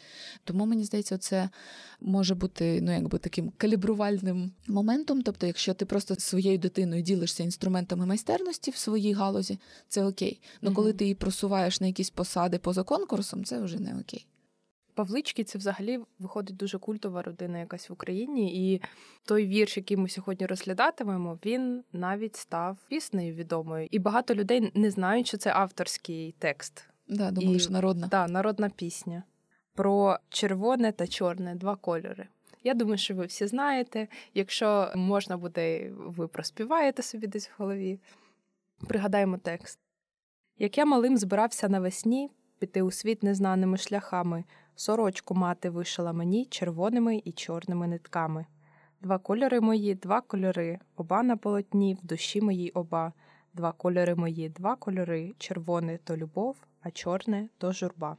Тому 0.44 0.66
мені 0.66 0.84
здається, 0.84 1.18
це 1.18 1.48
може 2.00 2.34
бути 2.34 2.80
ну, 2.82 2.92
якби 2.92 3.18
таким 3.18 3.52
калібрувальним 3.56 4.52
моментом. 4.66 5.22
Тобто, 5.22 5.46
якщо 5.46 5.74
ти 5.74 5.84
просто 5.84 6.14
своєю 6.14 6.58
дитиною 6.58 7.02
ділишся 7.02 7.42
інструментами 7.42 8.06
майстерності 8.06 8.70
в 8.70 8.76
своїй 8.76 9.12
галузі, 9.12 9.58
це 9.88 10.04
окей. 10.04 10.40
Але 10.62 10.74
коли 10.74 10.92
ти 10.92 11.04
її 11.04 11.14
просуваєш 11.14 11.80
на 11.80 11.86
якісь 11.86 12.10
посади 12.10 12.58
поза 12.58 12.82
конкурсом, 12.82 13.44
це 13.44 13.60
вже 13.60 13.78
не 13.78 14.00
окей. 14.00 14.26
Павлички 14.94 15.44
це 15.44 15.58
взагалі 15.58 16.00
виходить 16.18 16.56
дуже 16.56 16.78
культова 16.78 17.22
родина 17.22 17.58
якась 17.58 17.90
в 17.90 17.92
Україні, 17.92 18.74
і 18.74 18.82
той 19.24 19.46
вірш, 19.46 19.76
який 19.76 19.96
ми 19.96 20.08
сьогодні 20.08 20.46
розглядатимемо, 20.46 21.38
він 21.44 21.84
навіть 21.92 22.36
став 22.36 22.78
піснею 22.88 23.34
відомою. 23.34 23.88
І 23.90 23.98
багато 23.98 24.34
людей 24.34 24.72
не 24.74 24.90
знають, 24.90 25.26
що 25.26 25.36
це 25.36 25.52
авторський 25.52 26.34
текст. 26.38 26.88
Да, 27.08 27.30
думаю, 27.30 27.56
і, 27.56 27.60
що 27.60 27.70
народна. 27.70 28.06
Да, 28.06 28.28
народна 28.28 28.68
пісня 28.68 29.22
про 29.74 30.18
червоне 30.28 30.92
та 30.92 31.06
чорне 31.06 31.54
два 31.54 31.76
кольори. 31.76 32.28
Я 32.64 32.74
думаю, 32.74 32.98
що 32.98 33.14
ви 33.14 33.26
всі 33.26 33.46
знаєте. 33.46 34.08
Якщо 34.34 34.92
можна 34.96 35.36
буде, 35.36 35.90
ви 35.96 36.28
проспіваєте 36.28 37.02
собі 37.02 37.26
десь 37.26 37.48
в 37.48 37.52
голові. 37.56 38.00
Пригадаємо 38.88 39.38
текст. 39.38 39.78
Як 40.58 40.78
я 40.78 40.84
малим 40.84 41.16
збирався 41.16 41.68
навесні 41.68 42.30
піти 42.58 42.82
у 42.82 42.90
світ 42.90 43.22
незнаними 43.22 43.76
шляхами. 43.76 44.44
Сорочку 44.82 45.34
мати 45.34 45.70
вишила 45.70 46.12
мені 46.12 46.44
червоними 46.44 47.22
і 47.24 47.32
чорними 47.32 47.86
нитками. 47.86 48.46
Два 49.00 49.18
кольори 49.18 49.60
мої, 49.60 49.94
два 49.94 50.20
кольори, 50.20 50.78
оба 50.96 51.22
на 51.22 51.36
полотні, 51.36 51.94
в 51.94 52.06
душі 52.06 52.40
моїй 52.40 52.70
оба. 52.70 53.12
Два 53.54 53.72
кольори 53.72 54.14
мої, 54.14 54.48
два 54.48 54.76
кольори, 54.76 55.34
червоне 55.38 55.98
то 56.04 56.16
любов, 56.16 56.56
а 56.80 56.90
чорне 56.90 57.48
то 57.58 57.72
журба. 57.72 58.16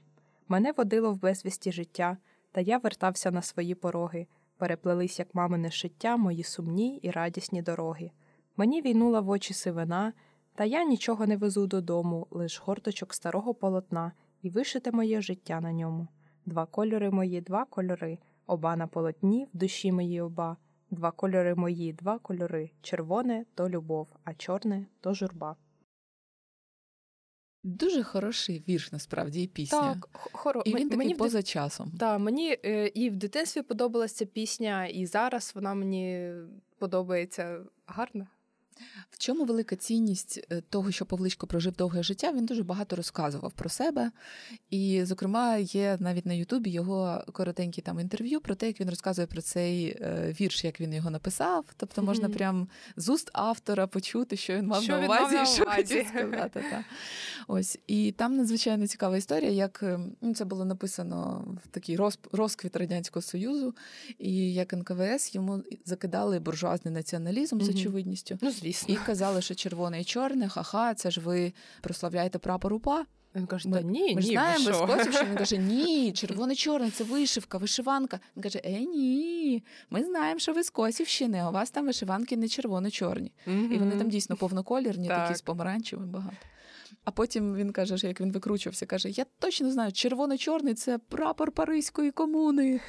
Мене 0.48 0.72
водило 0.72 1.14
в 1.14 1.22
безвісті 1.22 1.72
життя, 1.72 2.18
та 2.52 2.62
я 2.62 2.78
вертався 2.78 3.32
на 3.32 3.42
свої 3.42 3.76
пороги. 3.76 4.28
Переплелись, 4.58 5.20
як 5.20 5.36
мамине 5.36 5.72
шиття, 5.72 6.18
мої 6.18 6.44
сумні 6.44 6.98
і 6.98 7.12
радісні 7.12 7.62
дороги. 7.62 8.12
Мені 8.58 8.82
війнула 8.82 9.20
в 9.20 9.30
очі 9.30 9.54
сивина, 9.54 10.14
та 10.56 10.66
я 10.66 10.84
нічого 10.84 11.28
не 11.28 11.38
везу 11.38 11.68
додому, 11.68 12.28
лиш 12.32 12.62
горточок 12.66 13.14
старого 13.14 13.54
полотна, 13.54 14.12
і 14.42 14.50
вишите 14.50 14.92
моє 14.92 15.22
життя 15.22 15.62
на 15.62 15.74
ньому. 15.74 16.08
Два 16.46 16.66
кольори 16.66 17.12
мої, 17.12 17.42
два 17.42 17.66
кольори, 17.66 18.18
оба 18.48 18.76
на 18.76 18.88
полотні, 18.88 19.48
в 19.54 19.58
душі 19.58 19.92
мої 19.92 20.22
оба. 20.22 20.58
Два 20.92 21.12
кольори 21.12 21.56
мої, 21.56 21.94
два 21.94 22.20
кольори. 22.20 22.72
Червоне 22.82 23.46
то 23.56 23.70
любов, 23.70 24.08
а 24.24 24.34
чорне 24.34 24.86
то 25.02 25.14
журба. 25.14 25.56
Дуже 27.64 28.04
хороший 28.04 28.64
вірш, 28.68 28.92
насправді, 28.92 29.44
і 29.44 29.48
пісня. 29.48 29.80
Так, 29.80 30.10
хоро... 30.32 30.62
І 30.66 30.70
він 30.70 30.84
такий 30.84 30.98
мені 30.98 31.16
поза 31.16 31.40
в... 31.40 31.44
часом. 31.44 31.92
Так, 32.00 32.20
мені 32.20 32.58
е, 32.66 32.88
і 32.88 33.10
в 33.10 33.16
дитинстві 33.16 33.62
подобалася 33.62 34.16
ця 34.16 34.26
пісня, 34.26 34.86
і 34.86 35.06
зараз 35.06 35.52
вона 35.56 35.74
мені 35.74 36.34
подобається 36.78 37.60
гарна. 37.86 38.28
В 39.12 39.18
чому 39.18 39.46
велика 39.46 39.76
цінність 39.76 40.48
е, 40.52 40.62
того, 40.70 40.92
що 40.92 41.06
Павличко 41.06 41.48
прожив 41.48 41.76
довге 41.76 42.04
життя? 42.04 42.32
Він 42.32 42.46
дуже 42.46 42.64
багато 42.64 42.96
розказував 42.96 43.52
про 43.52 43.70
себе. 43.70 44.12
І, 44.70 45.04
зокрема, 45.06 45.58
є 45.58 45.98
навіть 46.00 46.26
на 46.26 46.34
Ютубі 46.34 46.70
його 46.70 47.24
коротенькі 47.34 47.82
там 47.82 48.00
інтерв'ю 48.00 48.42
про 48.42 48.56
те, 48.56 48.68
як 48.68 48.82
він 48.82 48.90
розказує 48.90 49.28
про 49.28 49.42
цей 49.42 49.88
е, 49.88 50.36
вірш, 50.42 50.64
як 50.64 50.82
він 50.82 50.94
його 50.94 51.10
написав. 51.10 51.66
Тобто 51.78 52.04
можна 52.04 52.30
прям 52.30 52.68
з 52.96 53.10
уст 53.10 53.30
автора 53.34 53.88
почути, 53.88 54.38
що 54.38 54.54
він 54.54 54.68
мав 54.68 54.84
що 54.84 54.92
на 54.92 55.06
увазі, 55.06 55.36
мав 55.36 55.48
що 55.48 55.66
хотів 55.66 56.08
сказати. 56.08 56.64
Та. 56.72 56.86
Ось 57.48 57.80
і 57.88 58.12
там 58.12 58.38
надзвичайно 58.38 58.88
цікава 58.88 59.18
історія, 59.18 59.52
як 59.52 59.80
е, 59.84 60.00
ну, 60.22 60.34
це 60.34 60.46
було 60.46 60.66
написано 60.66 61.46
в 61.64 61.68
такий 61.68 61.98
розквіт 62.32 62.76
радянського 62.76 63.22
союзу, 63.22 63.76
і 64.20 64.54
як 64.54 64.74
НКВС 64.74 65.36
йому 65.36 65.64
закидали 65.86 66.40
буржуазний 66.40 66.94
націоналізм 66.94 67.58
mm-hmm. 67.58 67.64
з 67.64 67.70
очевидністю. 67.70 68.38
Ну, 68.42 68.52
звісно. 68.64 68.96
І 68.96 68.98
казали, 68.98 69.42
що 69.42 69.56
червоне 69.56 70.02
і 70.02 70.04
чорне, 70.04 70.50
ха-ха, 70.50 70.94
це 70.94 71.12
ж 71.12 71.22
ви 71.22 71.54
прославляєте 71.82 72.40
прапор 72.40 72.74
УПА. 72.74 73.06
Він 73.36 73.46
каже, 73.46 73.70
та 73.70 73.82
ні, 73.82 74.16
ми 74.16 74.22
ні, 74.22 74.28
знаємо 74.28 74.66
без 74.66 74.78
Коців, 74.78 75.14
що 75.14 75.26
він 75.26 75.36
каже, 75.36 75.58
ні, 75.58 76.12
червоне 76.16 76.56
чорне 76.56 76.92
це 76.92 77.04
вишивка, 77.04 77.58
вишиванка. 77.58 78.20
Він 78.36 78.44
каже, 78.44 78.62
е, 78.64 78.80
ні, 78.80 79.64
ми 79.90 80.04
знаємо, 80.04 80.40
що 80.40 80.54
ви 80.54 80.64
з 80.64 80.70
Косівщини, 80.70 81.40
а 81.40 81.50
у 81.50 81.52
вас 81.52 81.72
там 81.72 81.86
вишиванки 81.86 82.38
не 82.38 82.48
червоно-чорні. 82.48 83.32
Mm-hmm. 83.48 83.72
І 83.72 83.78
вони 83.78 83.96
там 83.96 84.10
дійсно 84.10 84.36
повноколірні, 84.36 85.08
так. 85.08 85.28
такі 85.28 85.38
з 85.38 85.42
помаранчевим 85.42 86.10
багато. 86.10 86.38
А 87.04 87.12
потім 87.12 87.56
він 87.56 87.72
каже, 87.72 88.08
як 88.08 88.22
він 88.22 88.32
викручувався, 88.32 88.86
каже: 88.86 89.10
Я 89.10 89.26
точно 89.40 89.72
знаю, 89.72 89.92
червоно-чорний 89.92 90.74
це 90.74 90.98
прапор 90.98 91.52
Паризької 91.52 92.12
комуни. 92.12 92.80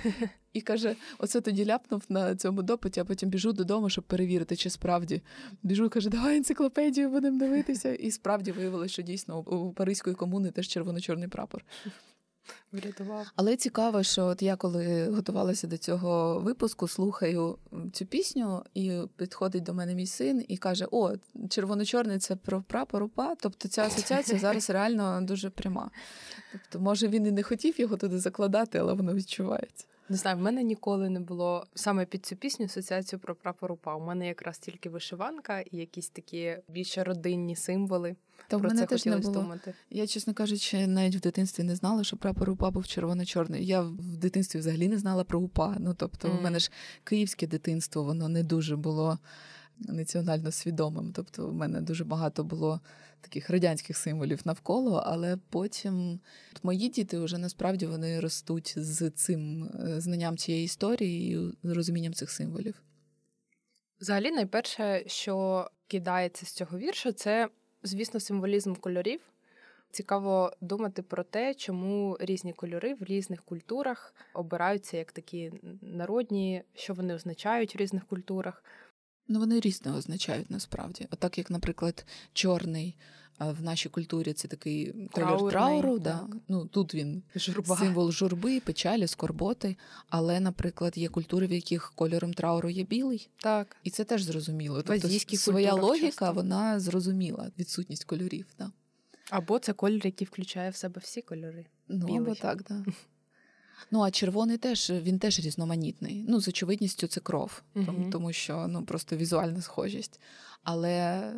І 0.54 0.60
каже: 0.60 0.96
оце 1.18 1.40
тоді 1.40 1.66
ляпнув 1.66 2.02
на 2.08 2.36
цьому 2.36 2.62
допиті, 2.62 3.00
а 3.00 3.04
потім 3.04 3.28
біжу 3.28 3.52
додому, 3.52 3.90
щоб 3.90 4.04
перевірити, 4.04 4.56
чи 4.56 4.70
справді. 4.70 5.22
Біжу, 5.62 5.90
каже, 5.90 6.10
давай 6.10 6.36
енциклопедію 6.36 7.10
будемо 7.10 7.38
дивитися. 7.38 7.94
І 7.94 8.10
справді 8.10 8.52
виявилося, 8.52 8.92
що 8.92 9.02
дійсно 9.02 9.38
у 9.38 9.72
Паризької 9.72 10.16
комуни 10.16 10.50
теж 10.50 10.68
червоно-чорний 10.68 11.28
прапор. 11.28 11.64
Врятував. 12.72 13.26
Але 13.36 13.56
цікаво, 13.56 14.02
що 14.02 14.26
от 14.26 14.42
я 14.42 14.56
коли 14.56 15.08
готувалася 15.08 15.66
до 15.66 15.78
цього 15.78 16.40
випуску, 16.40 16.88
слухаю 16.88 17.58
цю 17.92 18.06
пісню, 18.06 18.62
і 18.74 19.00
підходить 19.16 19.62
до 19.62 19.74
мене 19.74 19.94
мій 19.94 20.06
син 20.06 20.44
і 20.48 20.56
каже: 20.56 20.86
О, 20.90 21.12
червоно-чорний 21.50 22.18
це 22.18 22.36
про 22.36 22.62
прапор 22.62 23.02
УПА. 23.02 23.34
Тобто 23.40 23.68
ця 23.68 23.82
асоціація 23.82 24.38
зараз 24.38 24.70
реально 24.70 25.20
дуже 25.22 25.50
пряма. 25.50 25.90
Тобто, 26.52 26.80
може, 26.80 27.08
він 27.08 27.26
і 27.26 27.30
не 27.30 27.42
хотів 27.42 27.80
його 27.80 27.96
туди 27.96 28.18
закладати, 28.18 28.78
але 28.78 28.92
воно 28.92 29.14
відчувається. 29.14 29.86
Не 30.08 30.16
знаю, 30.16 30.36
в 30.36 30.40
мене 30.40 30.62
ніколи 30.62 31.08
не 31.08 31.20
було 31.20 31.66
саме 31.74 32.04
під 32.04 32.26
цю 32.26 32.36
пісню 32.36 32.66
асоціацію 32.66 33.20
про 33.20 33.34
прапор 33.34 33.72
УПА. 33.72 33.94
У 33.94 34.00
мене 34.00 34.26
якраз 34.26 34.58
тільки 34.58 34.90
вишиванка 34.90 35.60
і 35.60 35.76
якісь 35.76 36.08
такі 36.08 36.56
більше 36.68 37.04
родинні 37.04 37.56
символи. 37.56 38.16
Та 38.48 38.58
про 38.58 38.68
мене 38.68 38.80
це 38.80 38.86
теж 38.86 39.06
не 39.06 39.18
було. 39.18 39.34
думати. 39.34 39.74
Я, 39.90 40.06
чесно 40.06 40.34
кажучи, 40.34 40.86
навіть 40.86 41.16
в 41.16 41.20
дитинстві 41.20 41.62
не 41.62 41.76
знала, 41.76 42.04
що 42.04 42.16
прапор 42.16 42.50
УПА 42.50 42.70
був 42.70 42.86
червоно-чорний. 42.86 43.66
Я 43.66 43.80
в 43.80 44.16
дитинстві 44.16 44.58
взагалі 44.58 44.88
не 44.88 44.98
знала 44.98 45.24
про 45.24 45.40
УПА. 45.40 45.76
Ну 45.78 45.94
тобто, 45.98 46.28
mm. 46.28 46.38
в 46.38 46.42
мене 46.42 46.58
ж 46.58 46.70
київське 47.04 47.46
дитинство, 47.46 48.02
воно 48.02 48.28
не 48.28 48.42
дуже 48.42 48.76
було 48.76 49.18
національно 49.78 50.52
свідомим. 50.52 51.12
Тобто, 51.14 51.48
в 51.48 51.54
мене 51.54 51.80
дуже 51.80 52.04
багато 52.04 52.44
було 52.44 52.80
таких 53.24 53.50
радянських 53.50 53.96
символів 53.96 54.40
навколо, 54.44 55.02
але 55.06 55.38
потім 55.50 56.20
мої 56.62 56.88
діти 56.88 57.18
вже 57.18 57.38
насправді 57.38 57.86
вони 57.86 58.20
ростуть 58.20 58.74
з 58.76 59.10
цим 59.10 59.64
е, 59.64 60.00
знанням 60.00 60.36
цієї 60.36 60.64
історії 60.64 61.38
і 61.62 61.68
розумінням 61.68 62.14
цих 62.14 62.30
символів. 62.30 62.82
Взагалі, 64.00 64.30
найперше, 64.30 65.04
що 65.06 65.68
кидається 65.86 66.46
з 66.46 66.52
цього 66.52 66.78
вірша, 66.78 67.12
це, 67.12 67.48
звісно, 67.82 68.20
символізм 68.20 68.74
кольорів. 68.74 69.20
Цікаво 69.90 70.52
думати 70.60 71.02
про 71.02 71.22
те, 71.22 71.54
чому 71.54 72.16
різні 72.20 72.52
кольори 72.52 72.94
в 72.94 73.02
різних 73.02 73.42
культурах 73.42 74.14
обираються 74.34 74.96
як 74.96 75.12
такі 75.12 75.52
народні, 75.82 76.62
що 76.74 76.94
вони 76.94 77.14
означають 77.14 77.74
в 77.74 77.78
різних 77.78 78.06
культурах. 78.06 78.64
Ну, 79.28 79.38
вони 79.38 79.60
різне 79.60 79.92
означають 79.92 80.50
насправді. 80.50 81.06
Отак, 81.10 81.38
як, 81.38 81.50
наприклад, 81.50 82.06
чорний 82.32 82.94
в 83.38 83.62
нашій 83.62 83.88
культурі 83.88 84.32
це 84.32 84.48
такий 84.48 85.08
кольор 85.12 85.50
трауру. 85.50 85.98
Да. 85.98 86.26
Ну, 86.48 86.66
Тут 86.66 86.94
він 86.94 87.22
Журба. 87.36 87.76
символ 87.76 88.12
журби, 88.12 88.60
печалі, 88.60 89.06
скорботи. 89.06 89.76
Але, 90.08 90.40
наприклад, 90.40 90.98
є 90.98 91.08
культури, 91.08 91.46
в 91.46 91.52
яких 91.52 91.92
кольором 91.94 92.34
трауру 92.34 92.68
є 92.70 92.84
білий. 92.84 93.28
Так. 93.36 93.76
І 93.84 93.90
це 93.90 94.04
теж 94.04 94.22
зрозуміло. 94.22 94.82
Тобто 94.82 95.08
Своя 95.36 95.74
логіка, 95.74 96.06
часто. 96.06 96.32
вона 96.32 96.80
зрозуміла 96.80 97.50
відсутність 97.58 98.04
кольорів. 98.04 98.46
Да. 98.58 98.70
Або 99.30 99.58
це 99.58 99.72
кольор, 99.72 100.00
який 100.06 100.26
включає 100.26 100.70
в 100.70 100.76
себе 100.76 101.00
всі 101.04 101.22
кольори. 101.22 101.66
Ну, 101.88 102.06
Білий. 102.06 102.20
або 102.20 102.34
так, 102.34 102.62
да. 102.68 102.84
Ну, 103.90 104.02
а 104.02 104.10
червоний 104.10 104.58
теж 104.58 104.90
він 104.90 105.18
теж 105.18 105.40
різноманітний. 105.40 106.24
Ну, 106.28 106.40
з 106.40 106.48
очевидністю, 106.48 107.06
це 107.06 107.20
кров, 107.20 107.62
угу. 107.74 107.86
тому, 107.86 108.10
тому 108.10 108.32
що 108.32 108.66
ну 108.68 108.84
просто 108.84 109.16
візуальна 109.16 109.62
схожість. 109.62 110.20
Але 110.62 111.32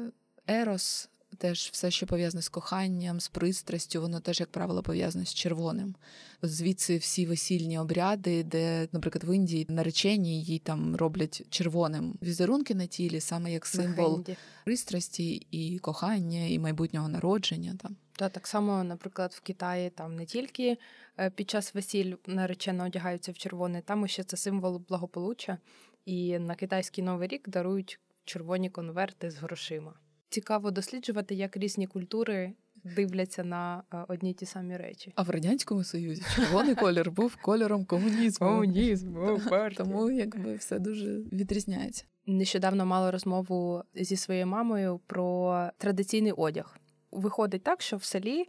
Ерос. 0.46 1.08
Теж 1.38 1.68
все, 1.72 1.90
що 1.90 2.06
пов'язане 2.06 2.42
з 2.42 2.48
коханням, 2.48 3.20
з 3.20 3.28
пристрастю, 3.28 4.00
воно 4.00 4.20
теж, 4.20 4.40
як 4.40 4.48
правило, 4.48 4.82
пов'язане 4.82 5.24
з 5.24 5.34
червоним. 5.34 5.94
Звідси 6.42 6.96
всі 6.96 7.26
весільні 7.26 7.78
обряди, 7.78 8.42
де, 8.42 8.88
наприклад, 8.92 9.24
в 9.24 9.36
Індії 9.36 9.66
наречені 9.68 10.42
їй 10.42 10.58
там 10.58 10.96
роблять 10.96 11.42
червоним 11.50 12.18
візерунки 12.22 12.74
на 12.74 12.86
тілі, 12.86 13.20
саме 13.20 13.52
як 13.52 13.66
символ 13.66 14.24
пристрасті 14.64 15.46
і 15.50 15.78
кохання, 15.78 16.46
і 16.46 16.58
майбутнього 16.58 17.08
народження. 17.08 17.76
Там. 17.82 17.96
Та 18.12 18.28
так 18.28 18.46
само, 18.46 18.84
наприклад, 18.84 19.32
в 19.32 19.40
Китаї 19.40 19.90
там 19.90 20.16
не 20.16 20.26
тільки 20.26 20.78
е, 21.18 21.30
під 21.30 21.50
час 21.50 21.74
весіль 21.74 22.14
наречено 22.26 22.84
одягаються 22.84 23.32
в 23.32 23.38
червоне, 23.38 23.82
там 23.82 24.08
ще 24.08 24.24
це 24.24 24.36
символ 24.36 24.82
благополуччя, 24.88 25.58
і 26.04 26.38
на 26.38 26.54
китайський 26.54 27.04
новий 27.04 27.28
рік 27.28 27.48
дарують 27.48 28.00
червоні 28.24 28.70
конверти 28.70 29.30
з 29.30 29.36
грошима. 29.36 29.94
Цікаво 30.36 30.70
досліджувати, 30.70 31.34
як 31.34 31.56
різні 31.56 31.86
культури 31.86 32.52
дивляться 32.84 33.44
на 33.44 33.82
е, 33.94 34.04
одні 34.08 34.30
й 34.30 34.34
ті 34.34 34.46
самі 34.46 34.76
речі. 34.76 35.12
А 35.14 35.22
в 35.22 35.30
радянському 35.30 35.84
союзі 35.84 36.22
червоний 36.34 36.74
колір 36.74 37.10
був 37.10 37.36
кольором 37.36 37.84
комунізму. 37.84 38.46
Комунізму, 38.46 39.40
тому 39.76 40.10
якби 40.10 40.54
все 40.54 40.78
дуже 40.78 41.18
відрізняється. 41.32 42.04
Нещодавно 42.26 42.86
мала 42.86 43.10
розмову 43.10 43.82
зі 43.94 44.16
своєю 44.16 44.46
мамою 44.46 45.00
про 45.06 45.70
традиційний 45.78 46.32
одяг 46.32 46.78
виходить 47.12 47.62
так, 47.62 47.82
що 47.82 47.96
в 47.96 48.04
селі 48.04 48.44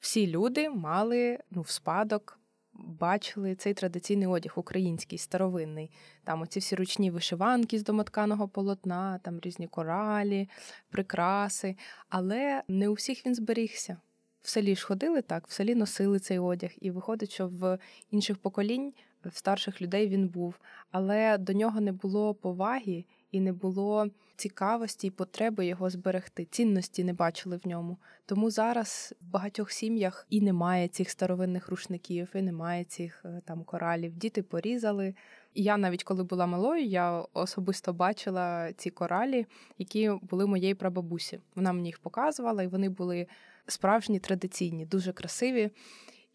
всі 0.00 0.26
люди 0.26 0.70
мали 0.70 1.38
ну, 1.50 1.62
в 1.62 1.68
спадок. 1.68 2.39
Бачили 2.84 3.54
цей 3.54 3.74
традиційний 3.74 4.26
одяг 4.26 4.52
український, 4.56 5.18
старовинний. 5.18 5.90
Там 6.24 6.42
оці 6.42 6.60
всі 6.60 6.76
ручні 6.76 7.10
вишиванки 7.10 7.78
з 7.78 7.84
домотканого 7.84 8.48
полотна, 8.48 9.18
там 9.18 9.40
різні 9.40 9.66
коралі, 9.66 10.48
прикраси. 10.90 11.76
Але 12.08 12.62
не 12.68 12.88
у 12.88 12.92
всіх 12.92 13.26
він 13.26 13.34
зберігся. 13.34 13.96
В 14.42 14.48
селі 14.48 14.76
ж 14.76 14.86
ходили 14.86 15.22
так, 15.22 15.46
в 15.46 15.52
селі 15.52 15.74
носили 15.74 16.18
цей 16.18 16.38
одяг, 16.38 16.70
і 16.80 16.90
виходить, 16.90 17.32
що 17.32 17.48
в 17.48 17.78
інших 18.10 18.38
поколінь, 18.38 18.92
в 19.24 19.36
старших 19.36 19.82
людей 19.82 20.08
він 20.08 20.28
був. 20.28 20.54
Але 20.90 21.38
до 21.38 21.52
нього 21.52 21.80
не 21.80 21.92
було 21.92 22.34
поваги 22.34 23.04
і 23.32 23.40
не 23.40 23.52
було 23.52 24.06
цікавості 24.36 25.06
і 25.06 25.10
потреби 25.10 25.66
його 25.66 25.90
зберегти. 25.90 26.44
Цінності 26.44 27.04
не 27.04 27.12
бачили 27.12 27.56
в 27.56 27.68
ньому. 27.68 27.96
Тому 28.26 28.50
зараз 28.50 29.14
в 29.20 29.30
багатьох 29.30 29.70
сім'ях 29.70 30.26
і 30.30 30.40
немає 30.40 30.88
цих 30.88 31.10
старовинних 31.10 31.68
рушників, 31.68 32.28
і 32.34 32.42
немає 32.42 32.84
цих 32.84 33.22
е, 33.24 33.40
там 33.44 33.64
коралів. 33.64 34.16
Діти 34.16 34.42
порізали. 34.42 35.14
І 35.54 35.62
я 35.62 35.76
навіть 35.76 36.04
коли 36.04 36.24
була 36.24 36.46
малою, 36.46 36.84
я 36.84 37.24
особисто 37.32 37.92
бачила 37.92 38.72
ці 38.72 38.90
коралі, 38.90 39.46
які 39.78 40.10
були 40.22 40.46
моєї 40.46 40.74
прабабусі. 40.74 41.40
Вона 41.54 41.72
мені 41.72 41.88
їх 41.88 41.98
показувала, 41.98 42.62
і 42.62 42.66
вони 42.66 42.88
були 42.88 43.26
справжні, 43.72 44.18
традиційні, 44.18 44.86
дуже 44.86 45.12
красиві. 45.12 45.70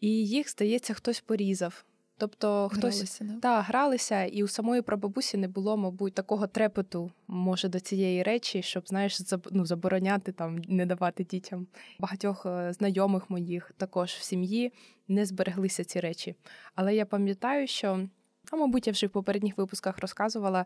І 0.00 0.08
їх, 0.08 0.50
здається, 0.50 0.94
хтось 0.94 1.20
порізав. 1.20 1.84
Тобто 2.18 2.68
хтось 2.72 2.94
гралися, 2.94 3.24
да? 3.24 3.40
та, 3.40 3.60
гралися, 3.60 4.24
і 4.24 4.42
у 4.42 4.48
самої 4.48 4.82
прабабусі 4.82 5.36
не 5.36 5.48
було, 5.48 5.76
мабуть, 5.76 6.14
такого 6.14 6.46
трепету, 6.46 7.12
може, 7.28 7.68
до 7.68 7.80
цієї 7.80 8.22
речі, 8.22 8.62
щоб 8.62 8.88
знаєш, 8.88 9.20
ну, 9.50 9.66
забороняти 9.66 10.32
там, 10.32 10.58
не 10.68 10.86
давати 10.86 11.24
дітям. 11.24 11.66
Багатьох 11.98 12.46
е, 12.46 12.72
знайомих 12.72 13.30
моїх 13.30 13.72
також 13.76 14.10
в 14.10 14.22
сім'ї 14.22 14.72
не 15.08 15.26
збереглися 15.26 15.84
ці 15.84 16.00
речі. 16.00 16.34
Але 16.74 16.94
я 16.94 17.06
пам'ятаю, 17.06 17.66
що. 17.66 18.08
А, 18.50 18.56
мабуть, 18.56 18.86
я 18.86 18.92
вже 18.92 19.06
в 19.06 19.10
попередніх 19.10 19.58
випусках 19.58 19.98
розказувала. 19.98 20.64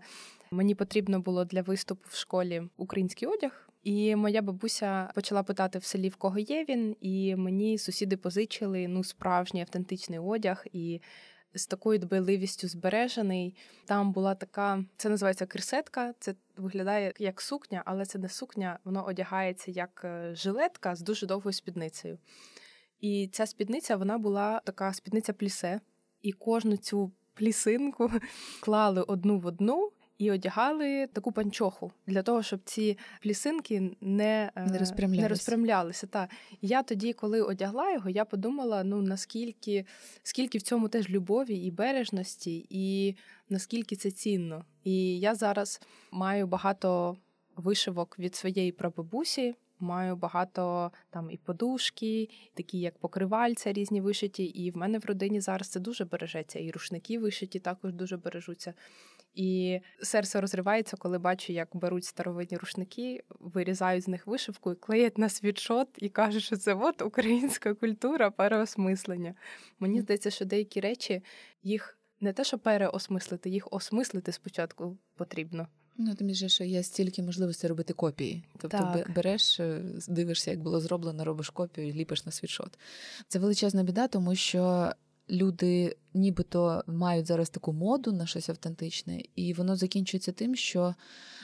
Мені 0.51 0.75
потрібно 0.75 1.21
було 1.21 1.45
для 1.45 1.63
виступу 1.63 2.09
в 2.09 2.17
школі 2.17 2.63
український 2.77 3.29
одяг, 3.29 3.70
і 3.83 4.17
моя 4.17 4.43
бабуся 4.43 5.11
почала 5.15 5.43
питати 5.43 5.79
в 5.79 5.85
селі, 5.85 6.09
в 6.09 6.17
кого 6.17 6.39
є 6.39 6.65
він, 6.69 6.97
і 7.01 7.37
мені 7.37 7.79
сусіди 7.79 8.17
позичили 8.17 8.89
ну 8.89 9.05
справжній 9.05 9.61
автентичний 9.61 10.19
одяг. 10.19 10.65
І 10.73 11.01
з 11.55 11.67
такою 11.67 11.99
дбайливістю 11.99 12.69
збережений. 12.69 13.57
Там 13.85 14.13
була 14.13 14.35
така, 14.35 14.85
це 14.97 15.09
називається 15.09 15.47
крисетка. 15.47 16.15
Це 16.19 16.35
виглядає 16.57 17.13
як 17.19 17.41
сукня, 17.41 17.83
але 17.85 18.07
це 18.07 18.19
не 18.19 18.29
сукня, 18.29 18.79
воно 18.85 19.07
одягається 19.07 19.71
як 19.71 20.03
е, 20.05 20.35
жилетка 20.35 20.97
з 20.97 21.01
дуже 21.01 21.27
довгою 21.27 21.53
спідницею. 21.53 22.19
І 23.01 23.29
ця 23.33 23.47
спідниця 23.47 23.97
вона 23.97 24.19
була 24.19 24.61
така 24.65 24.93
спідниця 24.93 25.33
плісе, 25.33 25.81
і 26.23 26.33
кожну 26.33 26.77
цю 26.77 27.13
плісинку 27.35 28.11
клали 28.61 29.03
одну 29.03 29.39
в 29.39 29.47
одну 29.47 29.93
і 30.21 30.31
одягали 30.31 31.07
таку 31.07 31.33
панчоху 31.33 31.93
для 32.07 32.23
того, 32.23 32.43
щоб 32.43 32.61
ці 32.65 32.99
плісинки 33.23 33.97
не 34.01 34.51
не 34.57 34.79
розпрямлялися. 34.79 35.23
Не 35.23 35.29
розпрямлялися. 35.29 36.07
Та. 36.07 36.29
Я 36.63 36.83
тоді, 36.83 37.13
коли 37.13 37.43
одягла 37.43 37.93
його, 37.93 38.11
я 38.11 38.25
подумала: 38.25 38.85
ну 38.85 39.03
наскільки 39.03 39.85
скільки 40.23 40.59
в 40.59 40.63
цьому 40.63 40.89
теж 40.89 41.11
любові 41.11 41.57
і 41.57 41.71
бережності, 41.71 42.67
і 42.71 43.17
наскільки 43.49 43.97
це 43.97 44.11
цінно. 44.11 44.65
І 44.85 45.19
я 45.19 45.35
зараз 45.35 45.81
маю 46.11 46.47
багато 46.47 47.17
вишивок 47.57 48.19
від 48.19 48.35
своєї 48.35 48.73
прабабусі. 48.73 49.55
Маю 49.83 50.17
багато 50.17 50.93
там 51.11 51.31
і 51.31 51.37
подушки, 51.37 52.29
такі 52.55 52.79
як 52.79 52.99
покривальця, 52.99 53.73
різні 53.73 54.01
вишиті. 54.01 54.45
І 54.45 54.71
в 54.71 54.77
мене 54.77 54.99
в 54.99 55.05
родині 55.05 55.41
зараз 55.41 55.69
це 55.69 55.81
дуже 55.81 56.05
бережеться. 56.05 56.59
І 56.59 56.71
рушники 56.71 57.19
вишиті 57.19 57.59
також 57.59 57.93
дуже 57.93 58.17
бережуться. 58.17 58.75
І 59.35 59.81
серце 60.03 60.41
розривається, 60.41 60.97
коли 60.97 61.19
бачу, 61.19 61.53
як 61.53 61.69
беруть 61.73 62.05
старовинні 62.05 62.57
рушники, 62.57 63.23
вирізають 63.41 64.05
з 64.05 64.09
них 64.09 64.27
вишивку 64.27 64.73
і 64.73 64.75
клеять 64.75 65.19
на 65.19 65.29
світшот 65.29 65.89
і 65.97 66.09
кажуть, 66.09 66.43
що 66.43 66.57
це 66.57 66.75
от 66.75 67.03
українська 67.03 67.75
культура 67.75 68.31
переосмислення. 68.31 69.35
Мені 69.79 70.01
здається, 70.01 70.31
що 70.31 70.45
деякі 70.45 70.81
речі 70.81 71.23
їх 71.63 71.99
не 72.21 72.33
те, 72.33 72.45
що 72.45 72.59
переосмислити, 72.59 73.51
їх 73.51 73.69
осмислити 73.71 74.33
спочатку 74.33 74.99
потрібно. 75.17 75.67
Ну, 75.97 76.15
тим 76.15 76.27
більше, 76.27 76.49
що 76.49 76.65
є 76.65 76.83
стільки 76.83 77.23
можливостей 77.23 77.69
робити 77.69 77.93
копії. 77.93 78.45
Тобто 78.59 78.79
так. 78.79 79.13
береш, 79.15 79.61
е, 79.61 79.83
дивишся, 80.09 80.51
як 80.51 80.61
було 80.61 80.81
зроблено, 80.81 81.25
робиш 81.25 81.51
копію 81.51 81.89
і 81.89 81.93
ліпиш 81.93 82.27
на 82.27 82.33
світшот. 82.33 82.79
Це 83.29 83.39
величезна 83.39 83.83
біда, 83.83 84.09
тому 84.09 84.35
що 84.35 84.93
люди 85.31 85.97
нібито 86.15 86.85
мають 86.87 87.27
зараз 87.27 87.51
таку 87.51 87.73
моду 87.73 88.13
на 88.13 88.27
щось 88.27 88.49
автентичне, 88.49 89.23
і 89.37 89.53
воно 89.53 89.77
закінчується 89.77 90.33
тим, 90.33 90.57
що 90.57 90.95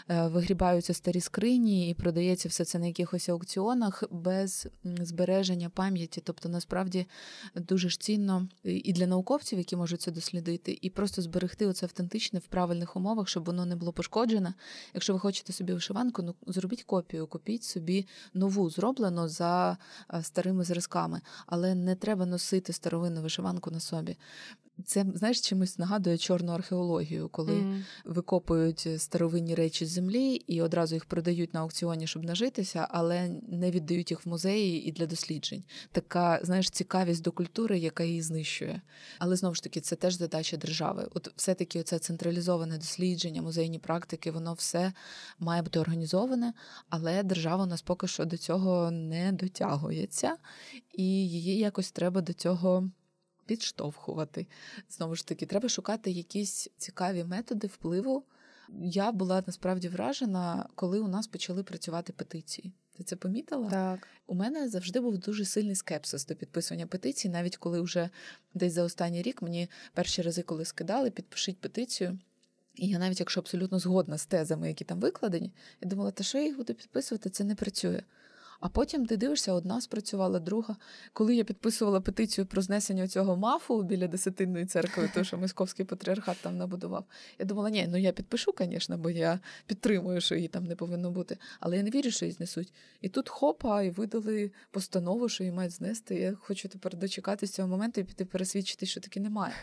е, 0.08 0.28
вигрібаються 0.28 0.94
старі 0.94 1.20
скрині 1.20 1.90
і 1.90 1.94
продається 1.94 2.48
все 2.48 2.64
це 2.64 2.78
на 2.78 2.86
якихось 2.86 3.28
аукціонах 3.28 4.04
без 4.10 4.68
збереження 4.84 5.70
пам'яті. 5.70 6.22
Тобто, 6.24 6.48
насправді 6.48 7.06
дуже 7.54 7.88
ж 7.88 8.00
цінно 8.00 8.48
і 8.64 8.92
для 8.92 9.06
науковців, 9.06 9.58
які 9.58 9.76
можуть 9.76 10.00
це 10.00 10.10
дослідити, 10.10 10.78
і 10.80 10.90
просто 10.90 11.22
зберегти 11.22 11.66
оце 11.66 11.86
автентичне 11.86 12.38
в 12.38 12.46
правильних 12.46 12.96
умовах, 12.96 13.28
щоб 13.28 13.44
воно 13.44 13.66
не 13.66 13.76
було 13.76 13.92
пошкоджене. 13.92 14.54
Якщо 14.94 15.12
ви 15.12 15.18
хочете 15.18 15.52
собі 15.52 15.72
вишиванку, 15.72 16.22
ну 16.22 16.34
зробіть 16.46 16.82
копію, 16.82 17.26
купіть 17.26 17.64
собі 17.64 18.06
нову, 18.34 18.70
зроблену 18.70 19.28
за 19.28 19.76
е, 20.14 20.22
старими 20.22 20.64
зразками, 20.64 21.20
але 21.46 21.74
не 21.74 21.94
треба 21.94 22.26
носити 22.26 22.72
старовинну 22.72 23.22
вишиванку 23.22 23.70
на 23.70 23.80
собі. 23.80 24.16
Це 24.84 25.04
знаєш, 25.14 25.40
чимось 25.40 25.78
нагадує 25.78 26.18
чорну 26.18 26.52
археологію, 26.52 27.28
коли 27.28 27.52
mm. 27.52 27.82
викопують 28.04 28.88
старовинні 28.96 29.54
речі 29.54 29.86
з 29.86 29.90
землі 29.90 30.34
і 30.34 30.62
одразу 30.62 30.94
їх 30.94 31.04
продають 31.04 31.54
на 31.54 31.60
аукціоні, 31.60 32.06
щоб 32.06 32.24
нажитися, 32.24 32.88
але 32.90 33.30
не 33.48 33.70
віддають 33.70 34.10
їх 34.10 34.26
в 34.26 34.28
музеї 34.28 34.88
і 34.88 34.92
для 34.92 35.06
досліджень. 35.06 35.64
Така 35.92 36.40
знаєш 36.42 36.70
цікавість 36.70 37.22
до 37.22 37.32
культури, 37.32 37.78
яка 37.78 38.04
її 38.04 38.22
знищує. 38.22 38.82
Але 39.18 39.36
знову 39.36 39.54
ж 39.54 39.62
таки, 39.62 39.80
це 39.80 39.96
теж 39.96 40.14
задача 40.14 40.56
держави. 40.56 41.08
От 41.14 41.32
все-таки 41.36 41.82
це 41.82 41.98
централізоване 41.98 42.78
дослідження, 42.78 43.42
музейні 43.42 43.78
практики, 43.78 44.30
воно 44.30 44.52
все 44.52 44.92
має 45.38 45.62
бути 45.62 45.78
організоване, 45.78 46.52
але 46.90 47.22
держава 47.22 47.64
у 47.64 47.66
нас 47.66 47.82
поки 47.82 48.06
що 48.06 48.24
до 48.24 48.36
цього 48.36 48.90
не 48.90 49.32
дотягується, 49.32 50.36
і 50.92 51.04
її 51.28 51.58
якось 51.58 51.92
треба 51.92 52.20
до 52.20 52.32
цього 52.32 52.90
підштовхувати. 53.46 54.46
Знову 54.90 55.14
ж 55.14 55.26
таки, 55.26 55.46
треба 55.46 55.68
шукати 55.68 56.10
якісь 56.10 56.68
цікаві 56.76 57.24
методи 57.24 57.66
впливу. 57.66 58.24
Я 58.82 59.12
була 59.12 59.42
насправді 59.46 59.88
вражена, 59.88 60.68
коли 60.74 61.00
у 61.00 61.08
нас 61.08 61.26
почали 61.26 61.62
працювати 61.62 62.12
петиції. 62.12 62.72
Ти 62.96 63.04
це 63.04 63.16
помітила? 63.16 63.70
Так. 63.70 64.08
У 64.26 64.34
мене 64.34 64.68
завжди 64.68 65.00
був 65.00 65.18
дуже 65.18 65.44
сильний 65.44 65.74
скепсис 65.74 66.26
до 66.26 66.34
підписування 66.34 66.86
петицій, 66.86 67.28
навіть 67.28 67.56
коли 67.56 67.80
вже 67.80 68.10
десь 68.54 68.72
за 68.72 68.82
останній 68.82 69.22
рік 69.22 69.42
мені 69.42 69.68
перші 69.94 70.22
рази, 70.22 70.42
коли 70.42 70.64
скидали, 70.64 71.10
підпишіть 71.10 71.60
петицію. 71.60 72.18
І 72.74 72.88
я 72.88 72.98
навіть 72.98 73.20
якщо 73.20 73.40
абсолютно 73.40 73.78
згодна 73.78 74.18
з 74.18 74.26
тезами, 74.26 74.68
які 74.68 74.84
там 74.84 75.00
викладені, 75.00 75.52
я 75.80 75.88
думала, 75.88 76.10
та 76.10 76.24
що 76.24 76.38
я 76.38 76.44
їх 76.44 76.56
буду 76.56 76.74
підписувати, 76.74 77.30
це 77.30 77.44
не 77.44 77.54
працює. 77.54 78.02
А 78.60 78.68
потім 78.68 79.06
ти 79.06 79.16
дивишся, 79.16 79.52
одна 79.52 79.80
спрацювала, 79.80 80.40
друга. 80.40 80.76
Коли 81.12 81.36
я 81.36 81.44
підписувала 81.44 82.00
петицію 82.00 82.46
про 82.46 82.62
знесення 82.62 83.08
цього 83.08 83.36
мафу 83.36 83.82
біля 83.82 84.06
десятинної 84.06 84.66
церкви, 84.66 85.10
то 85.14 85.24
що 85.24 85.38
московський 85.38 85.86
патріархат 85.86 86.36
там 86.42 86.56
набудував, 86.56 87.04
я 87.38 87.44
думала, 87.44 87.70
ні, 87.70 87.86
ну 87.90 87.96
я 87.96 88.12
підпишу, 88.12 88.54
звісно, 88.58 88.98
бо 88.98 89.10
я 89.10 89.40
підтримую, 89.66 90.20
що 90.20 90.34
її 90.34 90.48
там 90.48 90.64
не 90.64 90.76
повинно 90.76 91.10
бути. 91.10 91.38
Але 91.60 91.76
я 91.76 91.82
не 91.82 91.90
вірю, 91.90 92.10
що 92.10 92.24
її 92.24 92.32
знесуть. 92.32 92.72
І 93.00 93.08
тут 93.08 93.28
хопа, 93.28 93.82
і 93.82 93.90
видали 93.90 94.50
постанову, 94.70 95.28
що 95.28 95.44
її 95.44 95.56
мають 95.56 95.72
знести. 95.72 96.14
Я 96.14 96.34
хочу 96.34 96.68
тепер 96.68 96.96
дочекатися 96.96 97.52
цього 97.52 97.68
моменту 97.68 98.00
і 98.00 98.04
піти 98.04 98.24
пересвідчити, 98.24 98.86
що 98.86 99.00
таки 99.00 99.20
немає. 99.20 99.54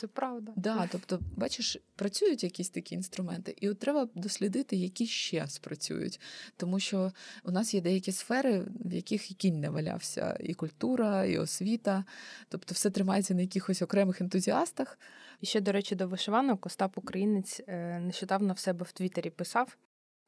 Це 0.00 0.06
правда. 0.06 0.52
Да, 0.56 0.88
Тобто, 0.92 1.20
бачиш, 1.36 1.78
працюють 1.96 2.44
якісь 2.44 2.70
такі 2.70 2.94
інструменти, 2.94 3.54
і 3.60 3.68
от 3.68 3.78
треба 3.78 4.08
дослідити, 4.14 4.76
які 4.76 5.06
ще 5.06 5.48
спрацюють. 5.48 6.20
Тому 6.56 6.80
що 6.80 7.12
у 7.44 7.50
нас 7.50 7.74
є 7.74 7.80
деякі 7.80 8.12
сфери 8.12 8.41
сфери, 8.42 8.66
в 8.84 8.92
яких 8.92 9.30
і 9.30 9.34
кінь 9.34 9.60
не 9.60 9.70
валявся, 9.70 10.36
і 10.40 10.54
культура, 10.54 11.24
і 11.24 11.38
освіта. 11.38 12.04
Тобто 12.48 12.74
все 12.74 12.90
тримається 12.90 13.34
на 13.34 13.40
якихось 13.40 13.82
окремих 13.82 14.20
ентузіастах. 14.20 14.98
І 15.40 15.46
ще, 15.46 15.60
до 15.60 15.72
речі, 15.72 15.94
до 15.94 16.08
вишиванок 16.08 16.66
Остап 16.66 16.98
Українець 16.98 17.60
е, 17.66 17.98
нещодавно 18.00 18.54
в 18.54 18.58
себе 18.58 18.84
в 18.84 18.92
Твіттері 18.92 19.30
писав. 19.30 19.76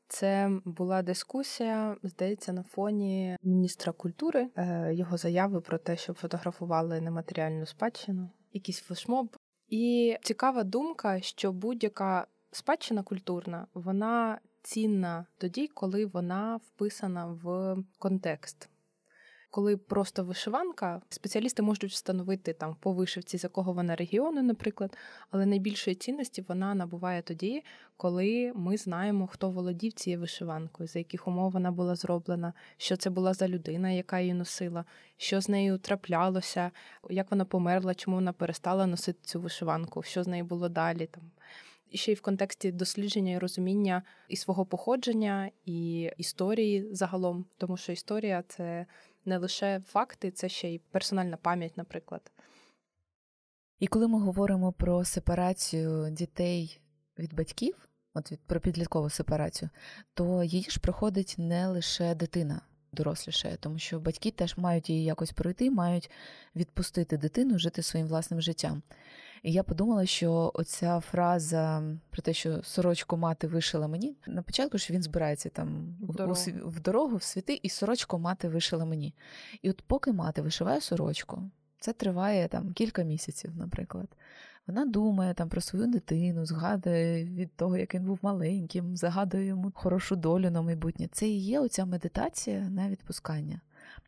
Це 0.09 0.50
була 0.64 1.03
дискусія, 1.03 1.96
здається, 2.03 2.53
на 2.53 2.62
фоні 2.62 3.37
міністра 3.42 3.92
культури, 3.92 4.48
е, 4.57 4.94
його 4.94 5.16
заяви 5.16 5.61
про 5.61 5.79
те, 5.79 5.96
що 5.96 6.12
фотографували 6.12 7.00
нематеріальну 7.00 7.66
спадщину, 7.66 8.31
якийсь 8.53 8.81
флешмоб. 8.81 9.37
І 9.68 10.16
цікава 10.22 10.64
думка, 10.64 11.20
що 11.20 11.53
будь-яка 11.53 12.27
спадщина 12.50 13.03
культурна, 13.03 13.66
вона 13.74 14.38
цінна 14.64 15.27
тоді, 15.38 15.66
коли 15.66 16.07
вона 16.07 16.57
вписана 16.57 17.27
в 17.27 17.77
контекст. 17.98 18.68
Коли 19.50 19.77
просто 19.77 20.24
вишиванка, 20.24 21.03
спеціалісти 21.09 21.62
можуть 21.62 21.90
встановити 21.90 22.53
там 22.53 22.77
по 22.81 22.92
вишивці, 22.92 23.38
з 23.38 23.44
якого 23.44 23.72
вона 23.72 23.96
регіону, 23.96 24.42
наприклад, 24.42 24.96
але 25.31 25.46
найбільшої 25.46 25.96
цінності 25.96 26.44
вона 26.48 26.74
набуває 26.74 27.22
тоді, 27.22 27.64
коли 27.96 28.53
ми 28.55 28.77
знаємо, 28.77 29.27
хто 29.27 29.50
володів 29.50 29.92
цією 29.92 30.20
вишиванкою, 30.20 30.88
за 30.88 30.98
яких 30.98 31.29
умов 31.29 31.53
вона 31.53 31.70
була 31.70 31.94
зроблена, 31.94 32.53
що 32.77 32.96
це 32.96 33.11
була 33.11 33.35
за 33.35 33.48
людина, 33.48 33.90
яка 33.90 34.20
її 34.20 34.35
носила, 34.35 34.85
що 35.16 35.40
з 35.40 35.48
нею 35.48 35.79
траплялося, 35.79 36.70
як 37.11 37.31
вона 37.31 37.44
померла, 37.44 37.94
чому 37.94 38.16
вона 38.16 38.33
перестала 38.33 38.87
носити 38.87 39.18
цю 39.22 39.40
вишиванку, 39.40 40.03
що 40.03 40.22
з 40.22 40.29
нею 40.29 40.44
було 40.44 40.68
далі. 40.68 41.07
Там 41.07 41.22
ще 41.92 42.12
й 42.12 42.14
в 42.14 42.20
контексті 42.20 42.73
дослідження 42.73 43.33
і 43.33 43.38
розуміння 43.38 44.03
і 44.29 44.37
свого 44.37 44.66
походження, 44.66 45.51
і 45.64 46.11
історії 46.16 46.94
загалом, 46.94 47.44
тому 47.59 47.77
що 47.77 47.92
історія 47.92 48.44
це 48.49 48.87
не 49.25 49.38
лише 49.38 49.81
факти, 49.87 50.31
це 50.31 50.49
ще 50.49 50.68
й 50.68 50.79
персональна 50.90 51.37
пам'ять, 51.37 51.77
наприклад. 51.77 52.33
І 53.79 53.87
коли 53.87 54.09
ми 54.09 54.20
говоримо 54.20 54.73
про 54.73 55.05
сепарацію 55.05 56.11
дітей 56.11 56.81
від 57.18 57.35
батьків, 57.35 57.88
от 58.14 58.33
від 58.33 58.40
про 58.40 58.61
підліткову 58.61 59.11
сепарацію, 59.11 59.70
то 60.14 60.44
її 60.44 60.70
ж 60.70 60.81
проходить 60.81 61.35
не 61.38 61.68
лише 61.68 62.14
дитина 62.14 62.61
дорослішає, 62.94 63.57
тому 63.57 63.79
що 63.79 64.01
батьки 64.01 64.31
теж 64.31 64.59
мають 64.59 64.90
її 64.90 65.05
якось 65.05 65.33
пройти, 65.33 65.70
мають 65.70 66.11
відпустити 66.57 67.16
дитину 67.16 67.59
жити 67.59 67.83
своїм 67.83 68.09
власним 68.09 68.40
життям. 68.40 68.83
І 69.44 69.52
я 69.52 69.62
подумала, 69.62 70.07
що 70.07 70.50
оця 70.54 71.00
фраза 71.00 71.83
про 72.11 72.22
те, 72.22 72.33
що 72.33 72.62
сорочку 72.62 73.16
мати 73.16 73.46
вишила 73.46 73.88
мені 73.88 74.16
на 74.26 74.42
початку, 74.42 74.78
що 74.78 74.94
він 74.94 75.02
збирається 75.02 75.48
там 75.48 75.96
в 76.00 76.14
дорогу 76.14 76.35
в, 76.35 76.68
в 76.68 76.80
дорогу, 76.80 77.16
в 77.16 77.22
світи, 77.22 77.61
і 77.62 77.68
сорочку 77.68 78.18
мати 78.18 78.48
вишила 78.48 78.85
мені. 78.85 79.14
І 79.62 79.70
от 79.70 79.83
поки 79.83 80.12
мати 80.12 80.42
вишиває 80.42 80.80
сорочку, 80.80 81.42
це 81.78 81.92
триває 81.92 82.48
там 82.48 82.72
кілька 82.72 83.02
місяців, 83.02 83.57
наприклад. 83.57 84.09
Вона 84.66 84.87
думає 84.87 85.35
там 85.35 85.48
про 85.48 85.61
свою 85.61 85.87
дитину, 85.87 86.46
згадує 86.46 87.24
від 87.24 87.57
того, 87.57 87.76
як 87.76 87.94
він 87.94 88.04
був 88.04 88.18
маленьким, 88.22 88.96
загадує 88.96 89.46
йому 89.46 89.72
хорошу 89.74 90.16
долю 90.16 90.50
на 90.50 90.62
майбутнє. 90.62 91.09
Це 91.12 91.28
і 91.28 91.38
є 91.38 91.61
оця 91.61 91.85
медитація 91.85 92.61
на 92.61 92.88
відпускання. 92.88 93.61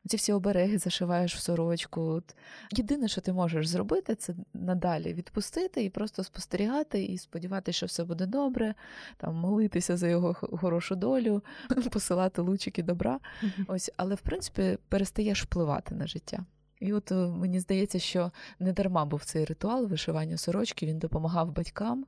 Ці 0.09 0.17
всі 0.17 0.33
обереги 0.33 0.79
зашиваєш 0.79 1.37
в 1.37 1.39
сорочку. 1.39 2.01
От. 2.01 2.37
Єдине, 2.73 3.09
що 3.09 3.21
ти 3.21 3.33
можеш 3.33 3.69
зробити, 3.69 4.15
це 4.15 4.35
надалі 4.55 5.15
відпустити 5.15 5.85
і 5.85 5.91
просто 5.91 6.25
спостерігати, 6.25 7.05
і 7.05 7.19
сподіватися, 7.19 7.77
що 7.77 7.87
все 7.87 8.05
буде 8.05 8.27
добре, 8.27 8.75
там 9.17 9.35
молитися 9.35 9.97
за 9.97 10.09
його 10.09 10.35
хорошу 10.35 10.97
долю, 10.97 11.43
посилати 11.93 12.43
лучики 12.43 12.83
добра. 12.83 13.21
Ось, 13.67 13.91
але 13.97 14.15
в 14.15 14.21
принципі 14.21 14.79
перестаєш 14.89 15.43
впливати 15.43 15.95
на 15.95 16.07
життя. 16.07 16.45
І 16.81 16.93
от 16.93 17.13
е, 17.13 17.15
мені 17.15 17.61
здається, 17.61 17.99
що 17.99 18.33
не 18.59 18.73
дарма 18.73 19.05
був 19.05 19.25
цей 19.25 19.45
ритуал 19.45 19.87
вишивання 19.87 20.37
сорочки, 20.37 20.87
він 20.87 20.99
допомагав 20.99 21.53
батькам, 21.53 22.07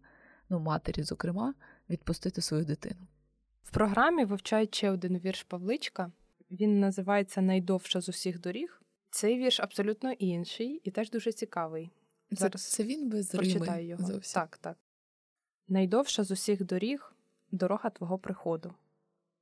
ну 0.48 0.60
матері, 0.60 1.02
зокрема, 1.02 1.54
відпустити 1.90 2.40
свою 2.40 2.64
дитину. 2.64 3.00
В 3.62 3.70
програмі 3.70 4.24
вивчають 4.24 4.74
ще 4.74 4.90
один 4.90 5.18
вірш 5.18 5.42
Павличка. 5.42 6.12
Він 6.50 6.80
називається 6.80 7.40
Найдовша 7.40 8.00
з 8.00 8.08
усіх 8.08 8.40
доріг. 8.40 8.82
Цей 9.10 9.38
вірш 9.38 9.60
абсолютно 9.60 10.12
інший 10.12 10.80
і 10.84 10.90
теж 10.90 11.10
дуже 11.10 11.32
цікавий. 11.32 11.90
Зараз 12.30 12.64
це, 12.64 12.76
це 12.76 12.84
він 12.84 13.08
без 13.08 13.28
прочитаю 13.28 13.86
його. 13.86 14.06
Зовсім. 14.06 14.40
Так, 14.40 14.58
так. 14.58 14.76
Найдовша 15.68 16.24
з 16.24 16.30
усіх 16.30 16.64
доріг 16.64 17.14
дорога 17.50 17.90
твого 17.90 18.18
приходу. 18.18 18.74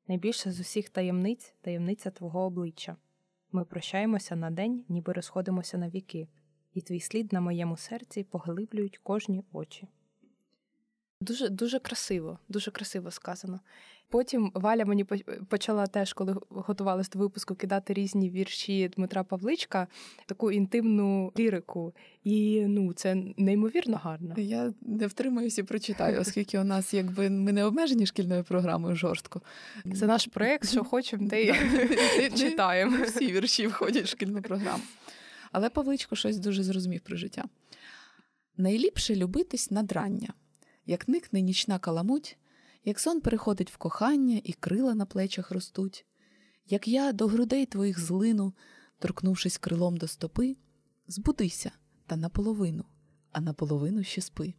Найбільша 0.08 0.52
з 0.52 0.60
усіх 0.60 0.88
таємниць 0.88 1.54
таємниця 1.60 2.10
твого 2.10 2.40
обличчя. 2.40 2.96
Ми 3.52 3.64
прощаємося 3.64 4.36
на 4.36 4.50
день, 4.50 4.84
ніби 4.88 5.12
розходимося 5.12 5.78
на 5.78 5.88
віки, 5.88 6.28
і 6.74 6.80
твій 6.80 7.00
слід 7.00 7.32
на 7.32 7.40
моєму 7.40 7.76
серці 7.76 8.24
поглиблюють 8.24 8.98
кожні 8.98 9.44
очі. 9.52 9.88
Дуже 11.20 11.48
дуже 11.48 11.78
красиво, 11.78 12.38
дуже 12.48 12.70
красиво 12.70 13.10
сказано. 13.10 13.60
Потім 14.08 14.52
Валя 14.54 14.84
мені 14.84 15.04
почала 15.48 15.86
теж, 15.86 16.12
коли 16.12 16.36
готувалась 16.48 17.10
до 17.10 17.18
випуску, 17.18 17.54
кидати 17.54 17.92
різні 17.92 18.30
вірші 18.30 18.88
Дмитра 18.88 19.24
Павличка, 19.24 19.86
таку 20.26 20.52
інтимну 20.52 21.32
лірику. 21.38 21.94
І 22.24 22.64
ну, 22.66 22.92
це 22.92 23.14
неймовірно 23.36 23.96
гарно. 23.96 24.34
Я 24.36 24.72
не 24.80 25.06
втримаюся 25.06 25.60
і 25.60 25.64
прочитаю, 25.64 26.20
оскільки 26.20 26.58
у 26.58 26.64
нас 26.64 26.94
якби 26.94 27.30
ми 27.30 27.52
не 27.52 27.64
обмежені 27.64 28.06
шкільною 28.06 28.44
програмою 28.44 28.96
жорстко. 28.96 29.42
Це 29.94 30.06
наш 30.06 30.26
проєкт, 30.26 30.68
що 30.68 30.84
хочемо, 30.84 31.28
те 31.28 31.42
й 31.42 32.30
читаємо. 32.36 32.96
Всі 33.04 33.32
вірші 33.32 33.66
входять 33.66 34.04
в 34.04 34.08
шкільну 34.08 34.42
програму. 34.42 34.82
Але 35.52 35.70
Павличко 35.70 36.16
щось 36.16 36.38
дуже 36.38 36.62
зрозумів 36.62 37.00
про 37.00 37.16
життя. 37.16 37.44
Найліпше 38.56 39.16
любитись 39.16 39.70
надрання 39.70 40.32
як 40.86 41.08
никне 41.08 41.40
нічна 41.40 41.78
каламуть, 41.78 42.36
як 42.86 43.00
сон 43.00 43.20
переходить 43.20 43.70
в 43.70 43.76
кохання, 43.76 44.40
і 44.44 44.52
крила 44.52 44.94
на 44.94 45.06
плечах 45.06 45.50
ростуть, 45.50 46.06
як 46.66 46.88
я 46.88 47.12
до 47.12 47.26
грудей 47.26 47.66
твоїх 47.66 47.98
злину, 47.98 48.52
торкнувшись 48.98 49.58
крилом 49.58 49.96
до 49.96 50.08
стопи, 50.08 50.56
збудися 51.08 51.70
та 52.06 52.16
наполовину, 52.16 52.84
а 53.32 53.40
наполовину 53.40 54.04
ще 54.04 54.20
спи. 54.20 54.54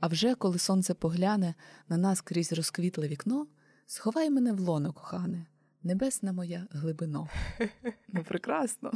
А 0.00 0.06
вже 0.06 0.34
коли 0.34 0.58
сонце 0.58 0.94
погляне 0.94 1.54
на 1.88 1.96
нас 1.96 2.20
крізь 2.20 2.52
розквітле 2.52 3.08
вікно, 3.08 3.46
сховай 3.86 4.30
мене 4.30 4.52
в 4.52 4.60
лоно, 4.60 4.92
кохане, 4.92 5.46
небесна 5.82 6.32
моя 6.32 6.66
глибино. 6.70 7.28
Ну, 8.08 8.24
прекрасно. 8.24 8.92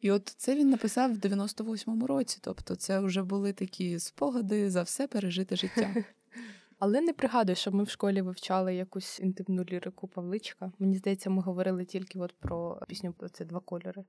І 0.00 0.10
от 0.10 0.34
це 0.36 0.56
він 0.56 0.70
написав 0.70 1.14
в 1.14 1.18
98-му 1.18 2.06
році. 2.06 2.38
Тобто, 2.40 2.74
це 2.76 3.00
вже 3.00 3.22
були 3.22 3.52
такі 3.52 3.98
спогади 3.98 4.70
за 4.70 4.82
все 4.82 5.06
пережите 5.06 5.56
життя. 5.56 5.94
Але 6.78 7.00
не 7.00 7.12
пригадую, 7.12 7.56
що 7.56 7.72
ми 7.72 7.84
в 7.84 7.88
школі 7.88 8.22
вивчали 8.22 8.74
якусь 8.74 9.20
інтимну 9.20 9.64
лірику 9.64 10.08
Павличка. 10.08 10.72
Мені 10.78 10.96
здається, 10.96 11.30
ми 11.30 11.42
говорили 11.42 11.84
тільки 11.84 12.18
от 12.18 12.34
про 12.40 12.80
пісню 12.88 13.12
про 13.12 13.28
це 13.28 13.44
два 13.44 13.60
кольори. 13.60 14.04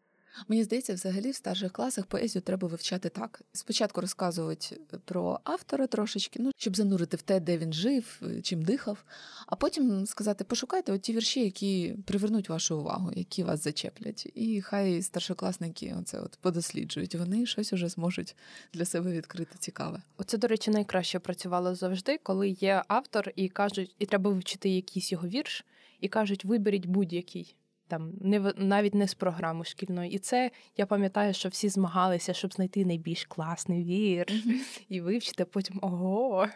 Мені 0.47 0.63
здається, 0.63 0.93
взагалі 0.93 1.31
в 1.31 1.35
старших 1.35 1.71
класах 1.71 2.05
поезію 2.05 2.41
треба 2.41 2.67
вивчати 2.67 3.09
так. 3.09 3.41
Спочатку 3.53 4.01
розказувати 4.01 4.79
про 5.05 5.39
автора 5.43 5.87
трошечки, 5.87 6.39
ну 6.41 6.51
щоб 6.57 6.75
занурити 6.75 7.17
в 7.17 7.21
те, 7.21 7.39
де 7.39 7.57
він 7.57 7.73
жив, 7.73 8.21
чим 8.43 8.61
дихав, 8.61 9.03
а 9.47 9.55
потім 9.55 10.05
сказати: 10.05 10.43
пошукайте 10.43 10.99
ті 10.99 11.13
вірші, 11.13 11.43
які 11.43 11.95
привернуть 12.05 12.49
вашу 12.49 12.79
увагу, 12.79 13.11
які 13.15 13.43
вас 13.43 13.63
зачеплять. 13.63 14.31
І 14.35 14.61
хай 14.61 15.01
старшокласники 15.01 15.95
оце 15.99 16.19
от 16.19 16.37
подосліджують. 16.41 17.15
Вони 17.15 17.45
щось 17.45 17.73
уже 17.73 17.89
зможуть 17.89 18.35
для 18.73 18.85
себе 18.85 19.11
відкрити 19.11 19.55
цікаве. 19.59 20.01
Оце, 20.17 20.37
до 20.37 20.47
речі, 20.47 20.71
найкраще 20.71 21.19
працювало 21.19 21.75
завжди, 21.75 22.17
коли 22.23 22.49
є 22.49 22.83
автор 22.87 23.31
і 23.35 23.49
кажуть, 23.49 23.95
і 23.99 24.05
треба 24.05 24.29
вивчити 24.29 24.69
якийсь 24.69 25.11
його 25.11 25.27
вірш, 25.27 25.65
і 26.01 26.07
кажуть, 26.07 26.45
виберіть 26.45 26.85
будь-який 26.85 27.55
там 27.89 28.13
не 28.21 28.53
навіть 28.57 28.95
не 28.95 29.07
з 29.07 29.13
програми 29.13 29.65
шкільної. 29.65 30.11
І 30.11 30.19
це 30.19 30.51
я 30.77 30.85
пам'ятаю, 30.85 31.33
що 31.33 31.49
всі 31.49 31.69
змагалися, 31.69 32.33
щоб 32.33 32.53
знайти 32.53 32.85
найбільш 32.85 33.25
класний 33.25 33.83
вірш 33.83 34.33
mm-hmm. 34.33 34.81
і 34.89 35.01
вивчити 35.01 35.45
потім 35.45 35.79
ого. 35.81 36.47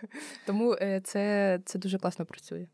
Тому 0.45 0.73
е, 0.73 1.01
це, 1.03 1.59
це 1.65 1.79
дуже 1.79 1.97
класно 1.97 2.25
працює. 2.25 2.67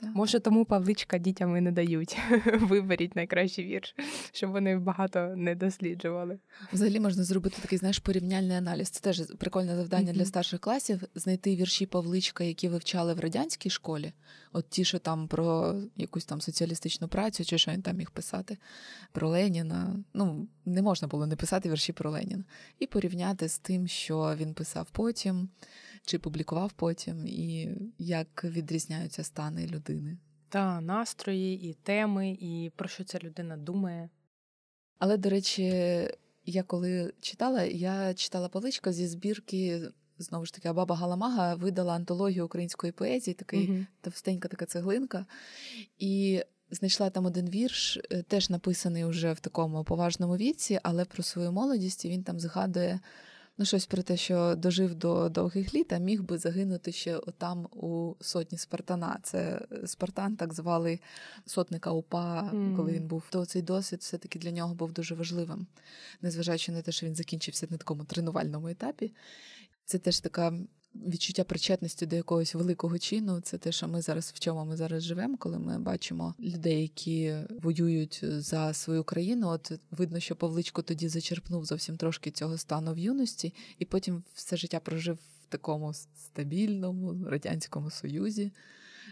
Так. 0.00 0.14
Може, 0.14 0.40
тому 0.40 0.64
Павличка 0.64 1.18
дітям 1.18 1.56
і 1.56 1.60
не 1.60 1.72
дають. 1.72 2.18
Виберіть 2.60 3.16
найкращий 3.16 3.64
вірш, 3.64 3.94
щоб 4.32 4.50
вони 4.50 4.78
багато 4.78 5.34
не 5.36 5.54
досліджували. 5.54 6.38
Взагалі 6.72 7.00
можна 7.00 7.24
зробити 7.24 7.56
такий 7.62 7.78
знаєш 7.78 7.98
порівняльний 7.98 8.56
аналіз. 8.56 8.88
Це 8.88 9.00
теж 9.00 9.22
прикольне 9.38 9.76
завдання 9.76 10.12
mm-hmm. 10.12 10.16
для 10.16 10.24
старших 10.24 10.60
класів 10.60 11.02
знайти 11.14 11.56
вірші 11.56 11.86
Павличка, 11.86 12.44
які 12.44 12.68
вивчали 12.68 13.14
в 13.14 13.20
радянській 13.20 13.70
школі. 13.70 14.12
От 14.52 14.68
ті, 14.68 14.84
що 14.84 14.98
там 14.98 15.28
про 15.28 15.74
якусь 15.96 16.24
там 16.24 16.40
соціалістичну 16.40 17.08
працю, 17.08 17.44
чи 17.44 17.58
що 17.58 17.70
він 17.70 17.82
там 17.82 17.96
міг 17.96 18.10
писати 18.10 18.58
про 19.12 19.28
Леніна. 19.28 19.96
Ну 20.14 20.48
не 20.64 20.82
можна 20.82 21.08
було 21.08 21.26
не 21.26 21.36
писати 21.36 21.70
вірші 21.70 21.92
про 21.92 22.10
Леніна, 22.10 22.44
і 22.78 22.86
порівняти 22.86 23.48
з 23.48 23.58
тим, 23.58 23.88
що 23.88 24.34
він 24.36 24.54
писав 24.54 24.86
потім 24.92 25.48
чи 26.06 26.18
публікував 26.18 26.72
потім, 26.72 27.26
і 27.26 27.68
як 27.98 28.44
відрізняються 28.44 29.24
стани 29.24 29.66
людини. 29.66 30.18
Та 30.48 30.80
настрої, 30.80 31.70
і 31.70 31.74
теми, 31.74 32.36
і 32.40 32.72
про 32.76 32.88
що 32.88 33.04
ця 33.04 33.18
людина 33.18 33.56
думає. 33.56 34.10
Але, 34.98 35.16
до 35.16 35.30
речі, 35.30 35.64
я 36.46 36.62
коли 36.66 37.12
читала, 37.20 37.62
я 37.62 38.14
читала 38.14 38.48
Павличко 38.48 38.92
зі 38.92 39.06
збірки. 39.06 39.82
Знову 40.18 40.46
ж 40.46 40.54
таки, 40.54 40.72
баба 40.72 40.96
Галамага 40.96 41.54
видала 41.54 41.94
антологію 41.94 42.44
української 42.44 42.92
поезії, 42.92 43.34
такий 43.34 43.70
uh 43.70 43.86
товстенька 44.00 44.48
така 44.48 44.66
цеглинка. 44.66 45.26
І 45.98 46.42
знайшла 46.70 47.10
там 47.10 47.26
один 47.26 47.50
вірш, 47.50 47.98
е, 48.10 48.22
теж 48.22 48.50
написаний 48.50 49.04
уже 49.04 49.32
в 49.32 49.40
такому 49.40 49.84
поважному 49.84 50.36
віці, 50.36 50.80
але 50.82 51.04
про 51.04 51.22
свою 51.22 51.52
молодість 51.52 52.04
і 52.04 52.08
він 52.08 52.22
там 52.22 52.40
згадує 52.40 53.00
ну 53.58 53.64
щось 53.64 53.86
про 53.86 54.02
те, 54.02 54.16
що 54.16 54.54
дожив 54.54 54.94
до 54.94 55.28
довгих 55.28 55.74
літ, 55.74 55.92
а 55.92 55.98
міг 55.98 56.22
би 56.22 56.38
загинути 56.38 56.92
ще 56.92 57.16
отам 57.16 57.64
у 57.64 58.14
сотні 58.20 58.58
Спартана. 58.58 59.18
Це 59.22 59.60
Спартан, 59.86 60.36
так 60.36 60.54
звали 60.54 61.00
сотника 61.46 61.90
УПА, 61.90 62.50
mm. 62.54 62.76
коли 62.76 62.92
він 62.92 63.06
був. 63.06 63.22
То 63.30 63.46
цей 63.46 63.62
досвід 63.62 64.00
все-таки 64.00 64.38
для 64.38 64.50
нього 64.50 64.74
був 64.74 64.92
дуже 64.92 65.14
важливим, 65.14 65.66
незважаючи 66.22 66.72
на 66.72 66.82
те, 66.82 66.92
що 66.92 67.06
він 67.06 67.14
закінчився 67.14 67.66
на 67.70 67.76
такому 67.76 68.04
тренувальному 68.04 68.68
етапі. 68.68 69.12
Це 69.84 69.98
теж 69.98 70.20
така 70.20 70.58
відчуття 70.94 71.44
причетності 71.44 72.06
до 72.06 72.16
якогось 72.16 72.54
великого 72.54 72.98
чину. 72.98 73.40
Це 73.40 73.58
те, 73.58 73.72
що 73.72 73.88
ми 73.88 74.02
зараз 74.02 74.32
в 74.34 74.38
чому 74.38 74.64
ми 74.64 74.76
зараз 74.76 75.02
живемо, 75.02 75.36
коли 75.36 75.58
ми 75.58 75.78
бачимо 75.78 76.34
людей, 76.40 76.82
які 76.82 77.36
воюють 77.62 78.20
за 78.22 78.74
свою 78.74 79.04
країну. 79.04 79.48
От 79.48 79.72
видно, 79.90 80.20
що 80.20 80.36
Павличко 80.36 80.82
тоді 80.82 81.08
зачерпнув 81.08 81.64
зовсім 81.64 81.96
трошки 81.96 82.30
цього 82.30 82.58
стану 82.58 82.94
в 82.94 82.98
юності, 82.98 83.54
і 83.78 83.84
потім 83.84 84.22
все 84.34 84.56
життя 84.56 84.80
прожив 84.80 85.14
в 85.14 85.46
такому 85.48 85.94
стабільному 85.94 87.28
радянському 87.28 87.90
союзі. 87.90 88.52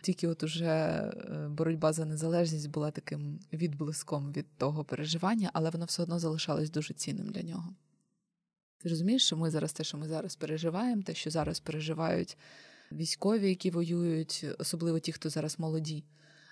Тільки 0.02 0.28
от 0.28 0.42
уже 0.42 0.66
е, 0.66 1.48
боротьба 1.48 1.92
за 1.92 2.04
незалежність 2.04 2.70
була 2.70 2.90
таким 2.90 3.38
відблиском 3.52 4.32
від 4.32 4.46
того 4.56 4.84
переживання, 4.84 5.50
але 5.52 5.70
воно 5.70 5.84
все 5.84 6.02
одно 6.02 6.18
залишалось 6.18 6.70
дуже 6.70 6.94
цінним 6.94 7.28
для 7.28 7.42
нього. 7.42 7.74
Ти 8.82 8.88
розумієш, 8.88 9.26
що 9.26 9.36
ми 9.36 9.50
зараз 9.50 9.72
те, 9.72 9.84
що 9.84 9.98
ми 9.98 10.08
зараз 10.08 10.36
переживаємо, 10.36 11.02
те, 11.02 11.14
що 11.14 11.30
зараз 11.30 11.60
переживають 11.60 12.36
військові, 12.92 13.48
які 13.48 13.70
воюють, 13.70 14.44
особливо 14.58 14.98
ті, 14.98 15.12
хто 15.12 15.30
зараз 15.30 15.58
молоді. 15.58 16.04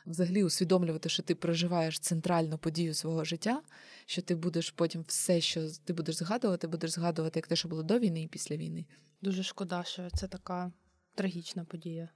Взагалі 0.07 0.45
усвідомлювати, 0.45 1.09
що 1.09 1.23
ти 1.23 1.35
проживаєш 1.35 1.99
центральну 1.99 2.59
подію 2.59 2.95
свого 2.95 3.25
життя, 3.25 3.63
що 4.07 4.23
ти 4.23 4.35
будеш 4.35 4.71
потім 4.71 5.05
все, 5.07 5.41
що 5.41 5.69
ти 5.85 5.93
будеш 5.93 6.17
згадувати, 6.17 6.67
будеш 6.67 6.91
згадувати 6.91 7.39
як 7.39 7.47
те, 7.47 7.57
що 7.57 7.69
було 7.69 7.83
до 7.83 7.99
війни 7.99 8.23
і 8.23 8.29
після 8.29 8.57
війни. 8.57 8.85
Дуже 9.23 9.43
шкода, 9.43 9.85
що 9.85 10.11
це 10.11 10.29
така 10.29 10.73
трагічна 11.15 11.65
подія. 11.65 12.09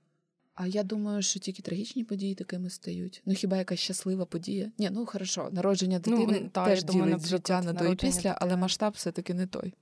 А 0.54 0.66
я 0.66 0.82
думаю, 0.82 1.22
що 1.22 1.40
тільки 1.40 1.62
трагічні 1.62 2.04
події 2.04 2.34
такими 2.34 2.70
стають. 2.70 3.22
Ну 3.26 3.34
хіба 3.34 3.56
якась 3.56 3.78
щаслива 3.78 4.24
подія? 4.24 4.72
Ні, 4.78 4.90
ну 4.90 5.06
хорошо, 5.06 5.48
народження 5.52 6.00
ну, 6.06 6.16
дитини 6.16 6.40
ну, 6.42 6.48
та, 6.48 6.64
теж 6.64 6.84
ділить 6.84 7.26
життя 7.26 7.62
на 7.62 7.72
до 7.72 7.84
і 7.84 7.96
після, 7.96 8.38
але 8.40 8.56
масштаб 8.56 8.92
все 8.92 9.12
таки 9.12 9.34
не 9.34 9.46
той 9.46 9.74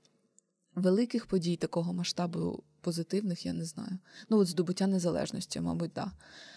великих 0.74 1.26
подій 1.26 1.56
такого 1.56 1.92
масштабу 1.92 2.62
позитивних, 2.80 3.46
я 3.46 3.52
не 3.52 3.64
знаю. 3.64 3.98
Ну, 4.28 4.38
от 4.38 4.46
здобуття 4.46 4.86
незалежності, 4.86 5.60
мабуть, 5.60 5.92
так. 5.92 6.04
Да. 6.04 6.12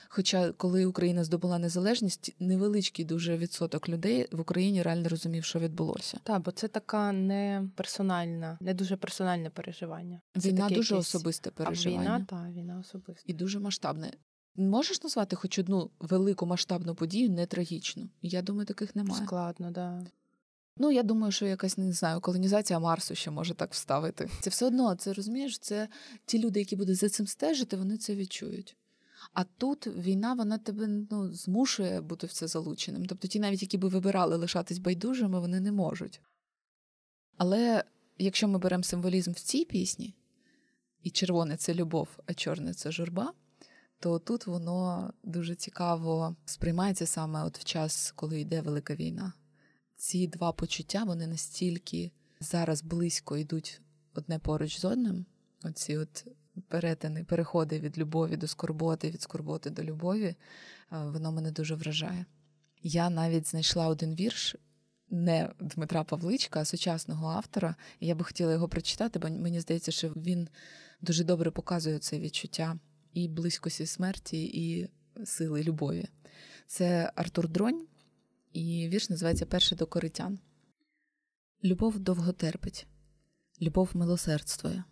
Хоча, 0.10 0.52
коли 0.52 0.86
Україна 0.86 1.24
здобула 1.24 1.60
незалежність, 1.60 2.36
невеличкий 2.40 3.06
дуже 3.06 3.38
відсоток 3.38 3.90
людей 3.90 4.28
в 4.32 4.40
Україні 4.40 4.82
реально 4.82 5.10
розумів, 5.10 5.44
що 5.44 5.60
відбулося. 5.60 6.20
Так, 6.24 6.42
бо 6.42 6.52
це 6.52 6.68
така 6.68 7.12
не 7.12 7.70
персональна, 7.76 8.58
не 8.62 8.74
дуже 8.74 8.98
персональне 8.98 9.50
переживання. 9.50 10.22
Це 10.40 10.50
війна 10.50 10.70
дуже 10.70 10.96
якесь... 10.96 11.16
особисте 11.16 11.52
переживання. 11.52 12.00
А 12.00 12.16
війна, 12.16 12.26
так, 12.30 12.52
війна 12.52 12.80
особиста. 12.80 13.24
І 13.26 13.34
дуже 13.34 13.60
масштабне. 13.60 14.12
Можеш 14.56 15.04
назвати 15.04 15.36
хоч 15.36 15.60
одну 15.60 15.90
велику 16.00 16.46
масштабну 16.46 16.96
подію 16.96 17.30
не 17.30 17.46
трагічну? 17.46 18.10
Я 18.22 18.42
думаю, 18.42 18.66
таких 18.66 18.96
немає. 18.96 19.26
Складно, 19.26 19.72
да. 19.72 20.06
Ну, 20.78 20.92
я 20.92 21.04
думаю, 21.04 21.32
що 21.32 21.46
якась 21.46 21.78
не 21.78 21.92
знаю, 21.92 22.22
колонізація 22.22 22.80
Марсу 22.80 23.16
ще 23.16 23.32
може 23.32 23.54
так 23.54 23.74
вставити. 23.74 24.30
Це 24.42 24.50
все 24.50 24.66
одно, 24.66 24.96
це 24.96 25.14
розумієш, 25.14 25.60
це 25.60 25.88
ті 26.26 26.40
люди, 26.40 26.60
які 26.60 26.76
будуть 26.76 26.98
за 26.98 27.10
цим 27.10 27.28
стежити, 27.28 27.78
вони 27.78 27.98
це 27.98 28.16
відчують. 28.16 28.78
А 29.34 29.44
тут 29.44 29.88
війна, 29.88 30.34
вона 30.34 30.58
тебе 30.58 30.88
ну, 30.88 31.34
змушує 31.34 32.02
бути 32.02 32.28
в 32.28 32.32
це 32.32 32.48
залученим. 32.48 33.06
Тобто 33.06 33.28
ті, 33.28 33.40
навіть 33.40 33.62
які 33.62 33.78
би 33.78 33.88
вибирали 33.88 34.36
лишатись 34.36 34.78
байдужими, 34.78 35.40
вони 35.40 35.60
не 35.60 35.72
можуть. 35.72 36.22
Але 37.38 37.84
якщо 38.18 38.48
ми 38.48 38.60
беремо 38.60 38.84
символізм 38.84 39.32
в 39.32 39.40
цій 39.40 39.66
пісні, 39.66 40.16
і 41.04 41.10
червоне 41.10 41.58
це 41.58 41.74
любов, 41.74 42.08
а 42.26 42.34
чорне 42.34 42.74
це 42.74 42.92
журба, 42.92 43.34
то 44.00 44.20
тут 44.20 44.48
воно 44.48 45.14
дуже 45.24 45.56
цікаво 45.56 46.36
сприймається 46.46 47.06
саме 47.06 47.44
от 47.44 47.60
в 47.60 47.64
час, 47.64 48.14
коли 48.16 48.40
йде 48.40 48.62
велика 48.62 48.96
війна. 48.96 49.34
Ці 49.96 50.28
два 50.28 50.52
почуття 50.52 51.04
вони 51.04 51.28
настільки 51.28 52.12
зараз 52.40 52.84
близько 52.84 53.38
йдуть 53.38 53.82
одне 54.14 54.40
поруч 54.40 54.80
з 54.80 54.86
одним. 54.86 55.26
Оці 55.64 55.98
от 55.98 56.26
перетини, 56.68 57.24
переходи 57.24 57.80
від 57.80 57.98
любові 57.98 58.38
до 58.38 58.48
скорботи, 58.48 59.10
від 59.10 59.22
скорботи 59.22 59.70
до 59.70 59.84
любові, 59.84 60.26
е, 60.26 60.36
воно 60.90 61.32
мене 61.32 61.52
дуже 61.52 61.76
вражає. 61.76 62.26
Я 62.84 63.10
навіть 63.10 63.48
знайшла 63.48 63.88
один 63.88 64.16
вірш. 64.16 64.56
Не 65.10 65.50
Дмитра 65.60 66.04
Павличка, 66.04 66.60
а 66.60 66.66
сучасного 66.66 67.28
автора. 67.28 67.76
Я 68.00 68.16
би 68.16 68.24
хотіла 68.24 68.54
його 68.54 68.68
прочитати, 68.68 69.20
бо 69.20 69.30
мені 69.30 69.60
здається, 69.60 69.92
що 69.92 70.10
він 70.10 70.48
дуже 71.02 71.24
добре 71.24 71.52
показує 71.52 72.00
це 72.00 72.20
відчуття 72.20 72.80
і 73.14 73.28
близькості 73.28 73.86
смерті, 73.86 74.44
і 74.46 74.90
сили 75.26 75.64
любові. 75.64 76.08
Це 76.68 77.12
Артур 77.16 77.50
Дронь, 77.50 77.88
і 78.56 78.90
вірш 78.90 79.10
називається 79.10 79.46
Перший 79.46 79.78
до 79.78 79.86
коритян. 79.88 80.40
Любов 81.64 82.00
довго 82.00 82.32
терпить, 82.32 82.88
любов 83.62 83.90
милосердствує, 83.94 84.84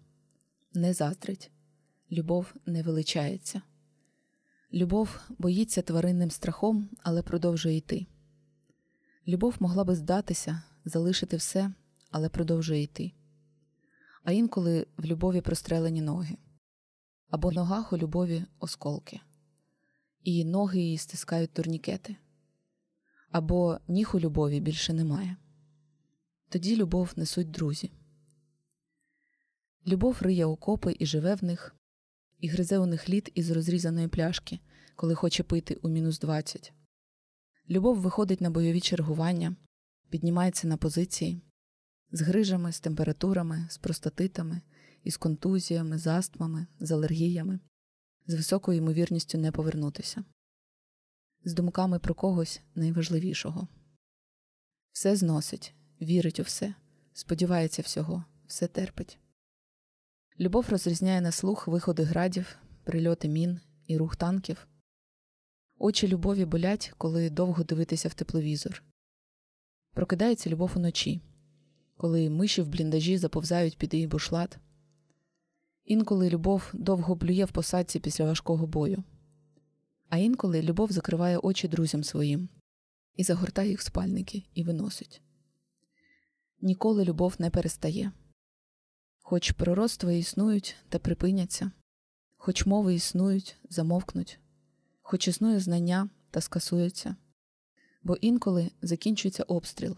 не 0.73 0.93
заздрить, 0.93 1.51
любов 2.11 2.53
не 2.65 2.83
величається. 2.83 3.61
Любов 4.73 5.19
боїться 5.37 5.81
тваринним 5.81 6.31
страхом, 6.31 6.89
але 7.03 7.21
продовжує 7.21 7.77
йти. 7.77 8.05
Любов 9.27 9.55
могла 9.59 9.83
би 9.83 9.95
здатися, 9.95 10.61
залишити 10.85 11.37
все, 11.37 11.73
але 12.11 12.29
продовжує 12.29 12.81
йти. 12.81 13.11
А 14.23 14.31
інколи 14.31 14.87
в 14.97 15.05
любові 15.05 15.41
прострелені 15.41 16.01
ноги, 16.01 16.37
або 17.29 17.51
ногах 17.51 17.93
у 17.93 17.97
любові 17.97 18.45
осколки, 18.59 19.19
і 20.23 20.45
ноги 20.45 20.81
її 20.81 20.97
стискають 20.97 21.53
турнікети, 21.53 22.15
або 23.33 23.79
ніг 23.87 24.11
у 24.13 24.19
любові 24.19 24.59
більше 24.59 24.93
немає. 24.93 25.37
Тоді 26.49 26.75
любов 26.75 27.13
несуть 27.15 27.51
друзі. 27.51 27.91
Любов 29.87 30.17
риє 30.21 30.45
окопи 30.45 30.95
і 30.99 31.05
живе 31.05 31.35
в 31.35 31.43
них, 31.43 31.75
і 32.39 32.47
гризе 32.47 32.79
у 32.79 32.85
них 32.85 33.09
лід 33.09 33.31
із 33.35 33.51
розрізаної 33.51 34.07
пляшки, 34.07 34.59
коли 34.95 35.15
хоче 35.15 35.43
пити 35.43 35.79
у 35.81 35.89
мінус 35.89 36.19
двадцять. 36.19 36.73
Любов 37.69 37.97
виходить 37.97 38.41
на 38.41 38.49
бойові 38.49 38.79
чергування, 38.79 39.55
піднімається 40.09 40.67
на 40.67 40.77
позиції 40.77 41.41
з 42.11 42.21
грижами, 42.21 42.71
з 42.71 42.79
температурами, 42.79 43.67
з 43.69 43.77
простатитами, 43.77 44.61
із 45.03 45.17
контузіями, 45.17 45.97
з 45.97 46.07
астмами, 46.07 46.67
з 46.79 46.91
алергіями, 46.91 47.59
з 48.27 48.33
високою 48.33 48.77
ймовірністю 48.77 49.37
не 49.37 49.51
повернутися, 49.51 50.23
з 51.45 51.53
думками 51.53 51.99
про 51.99 52.13
когось 52.15 52.61
найважливішого. 52.75 53.67
Все 54.91 55.15
зносить, 55.15 55.73
вірить 56.01 56.39
у 56.39 56.43
все, 56.43 56.75
сподівається 57.13 57.81
всього, 57.81 58.23
все 58.47 58.67
терпить. 58.67 59.19
Любов 60.39 60.69
розрізняє 60.69 61.21
на 61.21 61.31
слух 61.31 61.67
виходи 61.67 62.03
градів, 62.03 62.57
прильоти 62.83 63.27
мін 63.27 63.59
і 63.87 63.97
рух 63.97 64.15
танків. 64.15 64.67
Очі 65.77 66.07
любові 66.07 66.45
болять, 66.45 66.93
коли 66.97 67.29
довго 67.29 67.63
дивитися 67.63 68.09
в 68.09 68.13
тепловізор. 68.13 68.83
Прокидається 69.93 70.49
любов 70.49 70.71
уночі, 70.75 71.21
коли 71.97 72.29
миші 72.29 72.61
в 72.61 72.67
бліндажі 72.67 73.17
заповзають 73.17 73.77
під 73.77 73.93
її 73.93 74.07
бушлат. 74.07 74.57
Інколи 75.85 76.29
любов 76.29 76.69
довго 76.73 77.15
блює 77.15 77.45
в 77.45 77.51
посадці 77.51 77.99
після 77.99 78.25
важкого 78.25 78.67
бою, 78.67 79.03
а 80.13 80.17
інколи 80.17 80.61
любов 80.61 80.91
закриває 80.91 81.37
очі 81.37 81.67
друзям 81.67 82.03
своїм 82.03 82.49
і 83.15 83.23
загортає 83.23 83.69
їх 83.69 83.79
в 83.79 83.83
спальники 83.83 84.43
і 84.53 84.63
виносить. 84.63 85.21
Ніколи 86.61 87.03
любов 87.03 87.35
не 87.39 87.49
перестає. 87.49 88.11
Хоч 89.21 89.51
пророцтва 89.51 90.11
існують 90.11 90.75
та 90.89 90.99
припиняться, 90.99 91.71
хоч 92.37 92.65
мови 92.65 92.93
існують, 92.93 93.55
замовкнуть, 93.69 94.39
хоч 95.01 95.27
існує 95.27 95.59
знання 95.59 96.09
та 96.31 96.41
скасуються, 96.41 97.15
бо 98.03 98.15
інколи 98.15 98.71
закінчується 98.81 99.43
обстріл, 99.43 99.97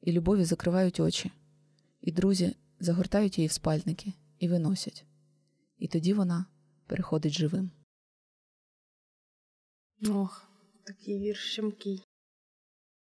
і 0.00 0.12
любові 0.12 0.44
закривають 0.44 1.00
очі, 1.00 1.32
і 2.00 2.12
друзі 2.12 2.56
загортають 2.80 3.38
її 3.38 3.48
в 3.48 3.52
спальники 3.52 4.12
і 4.38 4.48
виносять, 4.48 5.04
і 5.78 5.88
тоді 5.88 6.12
вона 6.12 6.46
переходить 6.86 7.32
живим. 7.32 7.70
Ох, 10.10 10.48
такий 10.84 11.18
вірш 11.18 11.52
щемкий. 11.52 12.02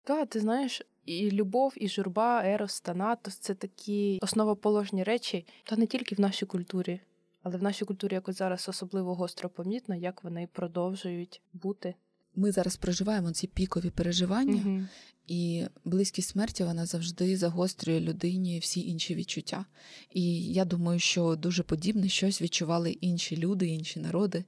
Та, 0.04 0.26
ти 0.26 0.40
знаєш, 0.40 0.82
і 1.06 1.32
любов, 1.32 1.74
і 1.76 1.90
журба, 1.90 2.42
ерос 2.46 2.82
та 2.82 2.94
натос 2.94 3.38
це 3.38 3.56
такі 3.56 4.20
основоположні 4.22 5.04
речі, 5.04 5.46
та 5.64 5.76
не 5.76 5.86
тільки 5.86 6.16
в 6.16 6.20
нашій 6.20 6.46
культурі, 6.46 7.02
але 7.44 7.58
в 7.58 7.64
нашій 7.64 7.86
культурі 7.86 8.14
якось 8.14 8.38
зараз 8.38 8.70
особливо 8.70 9.16
гостро 9.16 9.50
помітно, 9.50 9.96
як 9.96 10.24
вони 10.24 10.48
продовжують 10.54 11.42
бути. 11.54 11.96
Ми 12.40 12.52
зараз 12.52 12.76
проживаємо 12.76 13.32
ці 13.32 13.48
пікові 13.48 13.90
переживання, 13.90 14.62
угу. 14.66 14.82
і 15.28 15.66
близькість 15.86 16.30
смерті 16.30 16.64
вона 16.64 16.86
завжди 16.86 17.38
загострює 17.38 18.00
людині 18.00 18.60
всі 18.60 18.88
інші 18.88 19.16
відчуття. 19.16 19.66
І 20.10 20.54
я 20.54 20.66
думаю, 20.66 21.00
що 21.00 21.36
дуже 21.36 21.64
подібне 21.64 22.10
щось 22.10 22.42
відчували 22.42 22.92
інші 22.92 23.38
люди, 23.38 23.68
інші 23.68 24.00
народи 24.00 24.44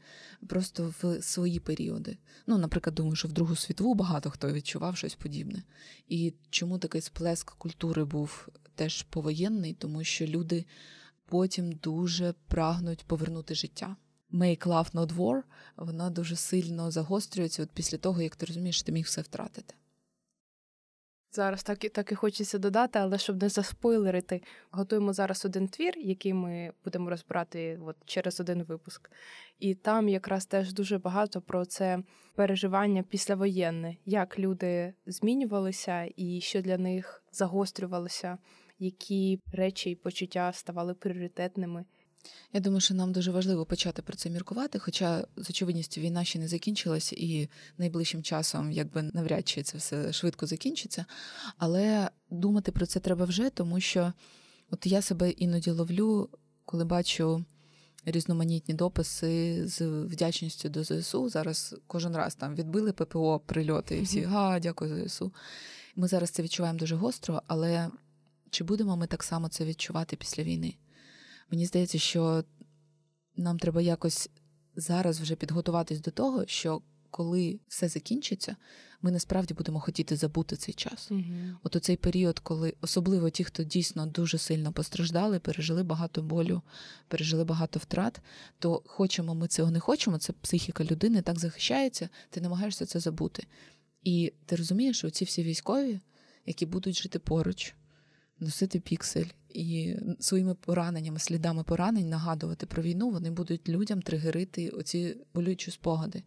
просто 0.48 0.94
в 1.02 1.22
свої 1.22 1.60
періоди. 1.60 2.18
Ну, 2.48 2.58
наприклад, 2.58 2.96
думаю, 2.96 3.16
що 3.16 3.28
в 3.28 3.32
Другу 3.32 3.56
світову 3.56 3.94
багато 3.94 4.30
хто 4.30 4.54
відчував 4.54 4.98
щось 4.98 5.16
подібне. 5.16 5.64
І 6.08 6.34
чому 6.50 6.78
такий 6.78 7.02
сплеск 7.02 7.52
культури 7.52 8.06
був 8.06 8.48
теж 8.76 9.04
повоєнний, 9.04 9.74
тому 9.74 10.04
що 10.04 10.26
люди 10.26 10.66
потім 11.26 11.72
дуже 11.72 12.34
прагнуть 12.48 13.04
повернути 13.04 13.56
життя. 13.56 13.96
Make 14.34 14.68
Love 14.68 14.92
Not 14.92 15.16
War, 15.16 15.44
вона 15.78 16.10
дуже 16.10 16.36
сильно 16.36 16.92
загострюється 16.92 17.64
от 17.64 17.70
після 17.70 17.98
того, 17.98 18.22
як 18.22 18.36
ти 18.36 18.46
розумієш, 18.46 18.84
ти 18.84 18.92
міг 18.92 19.06
все 19.06 19.22
втратити. 19.22 19.76
Зараз 21.32 21.64
так 21.64 21.84
і 21.84 21.90
так 21.90 22.12
і 22.12 22.16
хочеться 22.16 22.58
додати, 22.58 23.00
але 23.00 23.18
щоб 23.18 23.42
не 23.42 23.50
заспойлерити, 23.50 24.42
готуємо 24.72 25.14
зараз 25.14 25.46
один 25.46 25.68
твір, 25.68 25.98
який 25.98 26.34
ми 26.34 26.74
будемо 26.84 27.10
розбирати 27.10 27.80
от 27.86 27.96
через 28.06 28.40
один 28.40 28.64
випуск. 28.64 29.12
І 29.60 29.76
там 29.76 30.10
якраз 30.10 30.46
теж 30.46 30.74
дуже 30.74 30.98
багато 30.98 31.42
про 31.42 31.66
це 31.66 32.04
переживання 32.36 33.04
післявоєнне, 33.04 33.98
як 34.06 34.40
люди 34.40 34.94
змінювалися 35.06 36.10
і 36.16 36.42
що 36.42 36.62
для 36.62 36.78
них 36.78 37.24
загострювалося, 37.32 38.38
які 38.80 39.40
речі 39.52 39.90
і 39.90 39.96
почуття 39.96 40.54
ставали 40.54 40.94
пріоритетними. 40.94 41.86
Я 42.54 42.60
думаю, 42.60 42.82
що 42.82 42.94
нам 42.94 43.12
дуже 43.12 43.32
важливо 43.32 43.66
почати 43.66 44.02
про 44.02 44.16
це 44.18 44.30
міркувати, 44.30 44.80
хоча 44.80 45.28
з 45.38 45.50
очевидністю 45.50 46.02
війна 46.02 46.24
ще 46.24 46.40
не 46.40 46.48
закінчилась, 46.48 47.14
і 47.14 47.50
найближчим 47.78 48.24
часом, 48.24 48.72
якби 48.72 49.02
навряд 49.02 49.48
чи 49.48 49.64
це 49.64 49.78
все 49.78 50.14
швидко 50.14 50.46
закінчиться. 50.46 51.06
Але 51.58 52.10
думати 52.30 52.72
про 52.72 52.86
це 52.86 53.00
треба 53.00 53.26
вже, 53.26 53.50
тому 53.50 53.80
що 53.80 54.14
от 54.72 54.86
я 54.86 55.02
себе 55.02 55.30
іноді 55.30 55.72
ловлю, 55.72 56.30
коли 56.66 56.86
бачу 56.86 57.46
різноманітні 58.06 58.74
дописи 58.74 59.62
з 59.68 59.82
вдячністю 59.82 60.70
до 60.70 60.84
ЗСУ. 60.84 61.30
Зараз 61.30 61.76
кожен 61.88 62.16
раз 62.16 62.36
там 62.36 62.56
відбили 62.56 62.92
ППО 62.92 63.40
прильоти, 63.46 63.98
і 63.98 64.02
всі 64.02 64.22
га, 64.22 64.60
дякую 64.60 65.10
ЗСУ. 65.10 65.34
Ми 65.96 66.08
зараз 66.08 66.30
це 66.30 66.44
відчуваємо 66.44 66.80
дуже 66.80 66.96
гостро, 66.96 67.42
але 67.48 67.90
чи 68.50 68.64
будемо 68.64 68.98
ми 68.98 69.08
так 69.08 69.24
само 69.24 69.50
це 69.50 69.66
відчувати 69.66 70.16
після 70.16 70.44
війни? 70.44 70.76
Мені 71.52 71.66
здається, 71.66 72.00
що 72.00 72.44
нам 73.36 73.60
треба 73.60 73.82
якось 73.82 74.30
зараз 74.76 75.20
вже 75.20 75.36
підготуватись 75.36 76.02
до 76.02 76.12
того, 76.12 76.46
що 76.48 76.82
коли 77.12 77.60
все 77.68 77.88
закінчиться, 77.88 78.56
ми 79.02 79.12
насправді 79.12 79.54
будемо 79.54 79.80
хотіти 79.80 80.16
забути 80.16 80.56
цей 80.56 80.74
час. 80.74 81.12
Угу. 81.12 81.24
От 81.64 81.76
у 81.76 81.80
цей 81.80 81.96
період, 81.96 82.40
коли 82.40 82.74
особливо 82.82 83.30
ті, 83.30 83.44
хто 83.44 83.64
дійсно 83.64 84.06
дуже 84.06 84.38
сильно 84.38 84.72
постраждали, 84.74 85.40
пережили 85.40 85.84
багато 85.84 86.22
болю, 86.22 86.62
пережили 87.08 87.44
багато 87.44 87.80
втрат, 87.80 88.22
то 88.60 88.82
хочемо 88.86 89.36
ми 89.36 89.48
цього 89.48 89.72
не 89.72 89.80
хочемо. 89.80 90.18
Це 90.18 90.34
психіка 90.34 90.84
людини 90.84 91.22
так 91.22 91.40
захищається, 91.40 92.10
ти 92.30 92.42
намагаєшся 92.42 92.86
це 92.86 93.00
забути. 93.00 93.48
І 94.04 94.34
ти 94.46 94.56
розумієш, 94.56 94.98
що 94.98 95.10
ці 95.10 95.26
всі 95.26 95.44
військові, 95.44 96.00
які 96.46 96.66
будуть 96.66 97.02
жити 97.02 97.20
поруч, 97.20 97.76
носити 98.40 98.80
піксель 98.80 99.26
і 99.50 99.96
своїми 100.20 100.56
пораненнями, 100.56 101.20
слідами 101.20 101.64
поранень 101.64 102.10
нагадувати 102.10 102.66
про 102.66 102.84
війну, 102.84 103.10
вони 103.10 103.32
будуть 103.32 103.70
людям 103.70 104.02
тригерити 104.02 104.70
оці 104.70 105.18
болючі 105.34 105.72
спогади, 105.72 106.24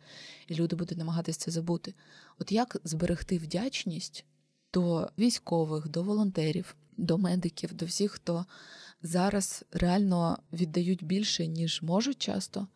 і 0.49 0.55
люди 0.55 0.77
будуть 0.77 0.99
намагатися 0.99 1.41
це 1.41 1.51
забути. 1.51 1.95
От 2.39 2.53
як 2.53 2.77
зберегти 2.85 3.39
вдячність 3.39 4.25
до 4.75 5.11
військових, 5.18 5.89
до 5.89 6.03
волонтерів, 6.03 6.77
до 6.97 7.18
медиків, 7.18 7.75
до 7.75 7.87
всіх, 7.87 8.12
хто 8.12 8.47
зараз 9.03 9.64
реально 9.73 10.39
віддають 10.53 11.05
більше, 11.05 11.47
ніж 11.47 11.83
можуть 11.83 12.18
часто, 12.18 12.66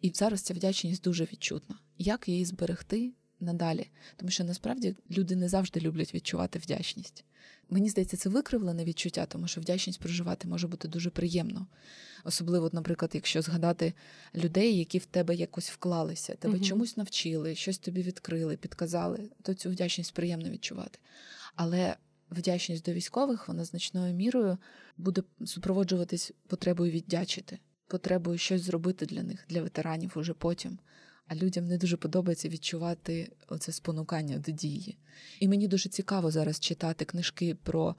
і 0.00 0.10
зараз 0.14 0.40
ця 0.40 0.54
вдячність 0.54 1.02
дуже 1.02 1.24
відчутна. 1.24 1.76
Як 1.98 2.28
її 2.28 2.44
зберегти? 2.44 3.12
Надалі, 3.42 3.86
тому 4.16 4.30
що 4.30 4.44
насправді 4.44 4.96
люди 5.10 5.36
не 5.36 5.48
завжди 5.48 5.80
люблять 5.80 6.14
відчувати 6.14 6.58
вдячність. 6.58 7.24
Мені 7.70 7.88
здається, 7.88 8.16
це 8.16 8.28
викривлене 8.28 8.84
відчуття, 8.84 9.26
тому 9.26 9.48
що 9.48 9.60
вдячність 9.60 10.00
проживати 10.00 10.48
може 10.48 10.68
бути 10.68 10.88
дуже 10.88 11.10
приємно. 11.10 11.66
Особливо, 12.24 12.70
наприклад, 12.72 13.10
якщо 13.14 13.42
згадати 13.42 13.94
людей, 14.34 14.78
які 14.78 14.98
в 14.98 15.06
тебе 15.06 15.34
якось 15.34 15.70
вклалися, 15.70 16.34
тебе 16.34 16.54
угу. 16.54 16.64
чомусь 16.64 16.96
навчили, 16.96 17.54
щось 17.54 17.78
тобі 17.78 18.02
відкрили, 18.02 18.56
підказали, 18.56 19.30
то 19.42 19.54
цю 19.54 19.70
вдячність 19.70 20.14
приємно 20.14 20.50
відчувати. 20.50 20.98
Але 21.54 21.96
вдячність 22.30 22.84
до 22.84 22.92
військових, 22.92 23.48
вона 23.48 23.64
значною 23.64 24.14
мірою 24.14 24.58
буде 24.96 25.22
супроводжуватись 25.44 26.32
потребою 26.46 26.92
віддячити, 26.92 27.58
потребою 27.86 28.38
щось 28.38 28.62
зробити 28.62 29.06
для 29.06 29.22
них, 29.22 29.44
для 29.48 29.62
ветеранів 29.62 30.12
уже 30.16 30.34
потім 30.34 30.78
а 31.30 31.34
людям 31.34 31.66
не 31.66 31.78
дуже 31.78 31.96
подобається 31.96 32.48
відчувати 32.48 33.32
оце 33.48 33.72
спонукання 33.72 34.38
до 34.38 34.52
дії. 34.52 34.96
І 35.40 35.48
мені 35.48 35.68
дуже 35.68 35.88
цікаво 35.88 36.30
зараз 36.30 36.60
читати 36.60 37.04
книжки 37.04 37.56
про 37.62 37.94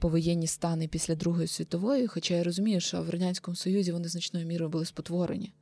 повоєнні 0.00 0.46
стани 0.46 0.88
після 0.88 1.14
Другої 1.14 1.48
світової, 1.48 2.06
хоча 2.06 2.34
я 2.34 2.44
розумію, 2.44 2.80
що 2.80 3.02
в 3.02 3.10
Радянському 3.10 3.56
Союзі 3.56 3.92
вони 3.92 4.08
значною 4.08 4.46
мірою 4.46 4.70
були 4.70 4.84
спотворені. 4.84 5.52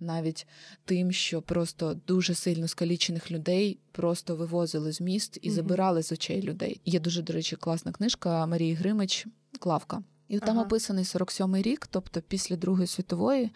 Навіть 0.00 0.46
тим, 0.84 1.12
що 1.12 1.42
просто 1.42 2.00
дуже 2.06 2.34
сильно 2.34 2.68
скалічених 2.68 3.30
людей 3.30 3.78
просто 3.92 4.36
вивозили 4.36 4.92
з 4.92 5.00
міст 5.00 5.38
і 5.42 5.50
забирали 5.50 6.02
з 6.02 6.12
очей 6.12 6.42
людей. 6.42 6.80
Є 6.84 7.00
дуже, 7.00 7.22
до 7.22 7.32
речі, 7.32 7.56
класна 7.56 7.92
книжка 7.92 8.46
Марії 8.46 8.74
Гримич 8.74 9.26
Клавка. 9.58 10.02
І 10.28 10.38
там 10.38 10.58
ага. 10.58 10.66
описаний 10.66 11.04
47-й 11.04 11.62
рік, 11.62 11.86
тобто 11.86 12.20
після 12.20 12.56
Другої 12.56 12.86
світової, 12.86 13.50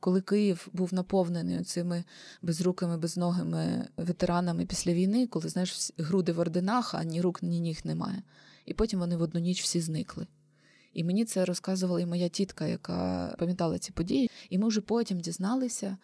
коли 0.00 0.20
Київ 0.20 0.68
був 0.72 0.94
наповнений 0.94 1.64
цими 1.64 2.04
безрукими, 2.42 2.96
безногими 2.96 3.88
ветеранами 3.96 4.66
після 4.66 4.92
війни, 4.92 5.26
коли 5.26 5.48
знаєш 5.48 5.92
груди 5.98 6.32
в 6.32 6.38
орденах, 6.38 6.94
а 6.94 7.04
ні 7.04 7.20
рук, 7.20 7.42
ні 7.42 7.60
ніг 7.60 7.80
немає. 7.84 8.22
І 8.66 8.74
потім 8.74 8.98
вони 9.00 9.16
в 9.16 9.22
одну 9.22 9.40
ніч 9.40 9.62
всі 9.62 9.80
зникли. 9.80 10.26
І 10.92 11.04
мені 11.04 11.24
це 11.24 11.44
розказувала 11.44 12.00
і 12.00 12.06
моя 12.06 12.28
тітка, 12.28 12.66
яка 12.66 13.34
пам'ятала 13.38 13.78
ці 13.78 13.92
події. 13.92 14.30
І 14.50 14.58
ми 14.58 14.68
вже 14.68 14.80
потім 14.80 15.20
дізналися, 15.20 15.96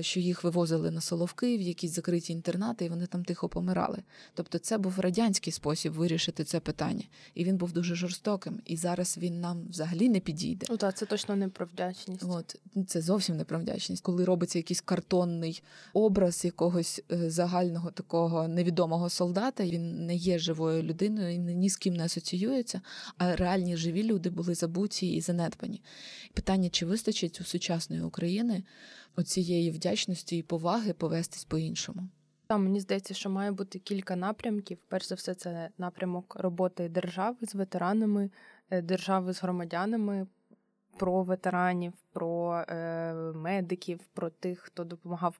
що 0.00 0.20
їх 0.20 0.44
вивозили 0.44 0.90
на 0.90 1.00
Соловки 1.00 1.56
в 1.56 1.60
якісь 1.60 1.94
закриті 1.94 2.32
інтернати, 2.32 2.84
і 2.84 2.88
вони 2.88 3.06
там 3.06 3.24
тихо 3.24 3.48
помирали. 3.48 4.02
Тобто, 4.34 4.58
це 4.58 4.78
був 4.78 5.00
радянський 5.00 5.52
спосіб 5.52 5.92
вирішити 5.92 6.44
це 6.44 6.60
питання, 6.60 7.04
і 7.34 7.44
він 7.44 7.56
був 7.56 7.72
дуже 7.72 7.94
жорстоким. 7.94 8.60
І 8.64 8.76
зараз 8.76 9.18
він 9.18 9.40
нам 9.40 9.66
взагалі 9.70 10.08
не 10.08 10.20
підійде. 10.20 10.66
Ну 10.70 10.76
так, 10.76 10.96
це 10.96 11.06
точно 11.06 11.36
не 11.36 11.48
про 11.48 11.66
вдячність. 11.66 12.24
От 12.28 12.56
це 12.86 13.00
зовсім 13.00 13.36
не 13.36 13.44
про 13.44 13.58
вдячність, 13.58 14.02
коли 14.02 14.24
робиться 14.24 14.58
якийсь 14.58 14.80
картонний 14.80 15.62
образ 15.92 16.44
якогось 16.44 17.02
е, 17.12 17.30
загального 17.30 17.90
такого 17.90 18.48
невідомого 18.48 19.10
солдата. 19.10 19.64
Він 19.64 20.06
не 20.06 20.14
є 20.14 20.38
живою 20.38 20.82
людиною 20.82 21.34
і 21.34 21.38
ні 21.38 21.70
з 21.70 21.76
ким 21.76 21.94
не 21.94 22.04
асоціюється. 22.04 22.80
А 23.18 23.36
реальні 23.36 23.76
живі 23.76 24.02
люди 24.02 24.30
були 24.30 24.54
забуті 24.54 25.12
і 25.12 25.20
занедбані. 25.20 25.82
Питання, 26.34 26.68
чи 26.68 26.86
вистачить 26.86 27.40
у 27.40 27.44
сучасної 27.44 28.02
України 28.02 28.62
оцієї 29.18 29.70
вдячності 29.70 30.38
і 30.38 30.42
поваги 30.42 30.92
повестись 30.92 31.44
по-іншому. 31.44 32.08
Там 32.46 32.64
мені 32.64 32.80
здається, 32.80 33.14
що 33.14 33.30
має 33.30 33.52
бути 33.52 33.78
кілька 33.78 34.16
напрямків. 34.16 34.78
Перш 34.88 35.08
за 35.08 35.14
все, 35.14 35.34
це 35.34 35.70
напрямок 35.78 36.36
роботи 36.40 36.88
держави 36.88 37.36
з 37.42 37.54
ветеранами, 37.54 38.30
е, 38.70 38.82
держави 38.82 39.32
з 39.32 39.42
громадянами, 39.42 40.26
про 40.98 41.22
ветеранів, 41.22 41.92
про 42.12 42.54
е, 42.68 43.12
медиків, 43.34 44.00
про 44.14 44.30
тих, 44.30 44.60
хто 44.60 44.84
допомагав 44.84 45.38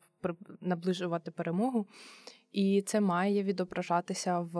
наближувати 0.60 1.30
перемогу. 1.30 1.86
І 2.52 2.82
це 2.86 3.00
має 3.00 3.42
відображатися 3.42 4.40
в 4.40 4.54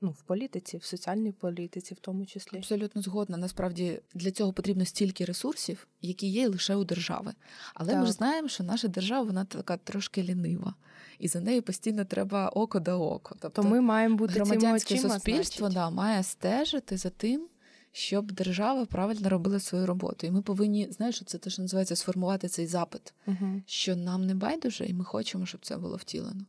ну, 0.00 0.10
в 0.10 0.22
політиці, 0.22 0.76
в 0.76 0.84
соціальній 0.84 1.32
політиці, 1.32 1.94
в 1.94 1.98
тому 1.98 2.26
числі. 2.26 2.58
Абсолютно 2.58 3.02
згодна. 3.02 3.36
Насправді 3.36 4.00
для 4.14 4.30
цього 4.30 4.52
потрібно 4.52 4.84
стільки 4.84 5.24
ресурсів, 5.24 5.86
які 6.00 6.26
є 6.26 6.48
лише 6.48 6.74
у 6.74 6.84
держави. 6.84 7.32
Але 7.74 7.92
так. 7.92 8.00
ми 8.00 8.06
ж 8.06 8.12
знаємо, 8.12 8.48
що 8.48 8.64
наша 8.64 8.88
держава 8.88 9.22
вона 9.22 9.44
така 9.44 9.76
трошки 9.76 10.22
лінива, 10.22 10.74
і 11.18 11.28
за 11.28 11.40
нею 11.40 11.62
постійно 11.62 12.04
треба 12.04 12.48
око 12.48 12.80
до 12.80 13.02
око. 13.02 13.36
Тобто, 13.40 13.62
То 13.62 13.68
ми 13.68 13.80
маємо 13.80 14.16
бути 14.16 14.32
громадянське 14.32 14.94
очима, 14.94 15.14
суспільство 15.14 15.68
да, 15.68 15.90
має 15.90 16.22
стежити 16.22 16.96
за 16.96 17.10
тим. 17.10 17.46
Щоб 17.92 18.32
держава 18.32 18.86
правильно 18.86 19.28
робила 19.28 19.60
свою 19.60 19.86
роботу, 19.86 20.26
і 20.26 20.30
ми 20.30 20.42
повинні 20.42 20.88
знаєш, 20.90 21.22
це 21.26 21.38
те, 21.38 21.50
що 21.50 21.62
називається 21.62 21.96
сформувати 21.96 22.48
цей 22.48 22.66
запит, 22.66 23.14
uh 23.28 23.62
що 23.66 23.96
нам 23.96 24.26
не 24.26 24.34
байдуже, 24.34 24.86
і 24.86 24.94
ми 24.94 25.04
хочемо, 25.04 25.46
щоб 25.46 25.60
це 25.66 25.76
було 25.76 25.96
втілено. 25.96 26.44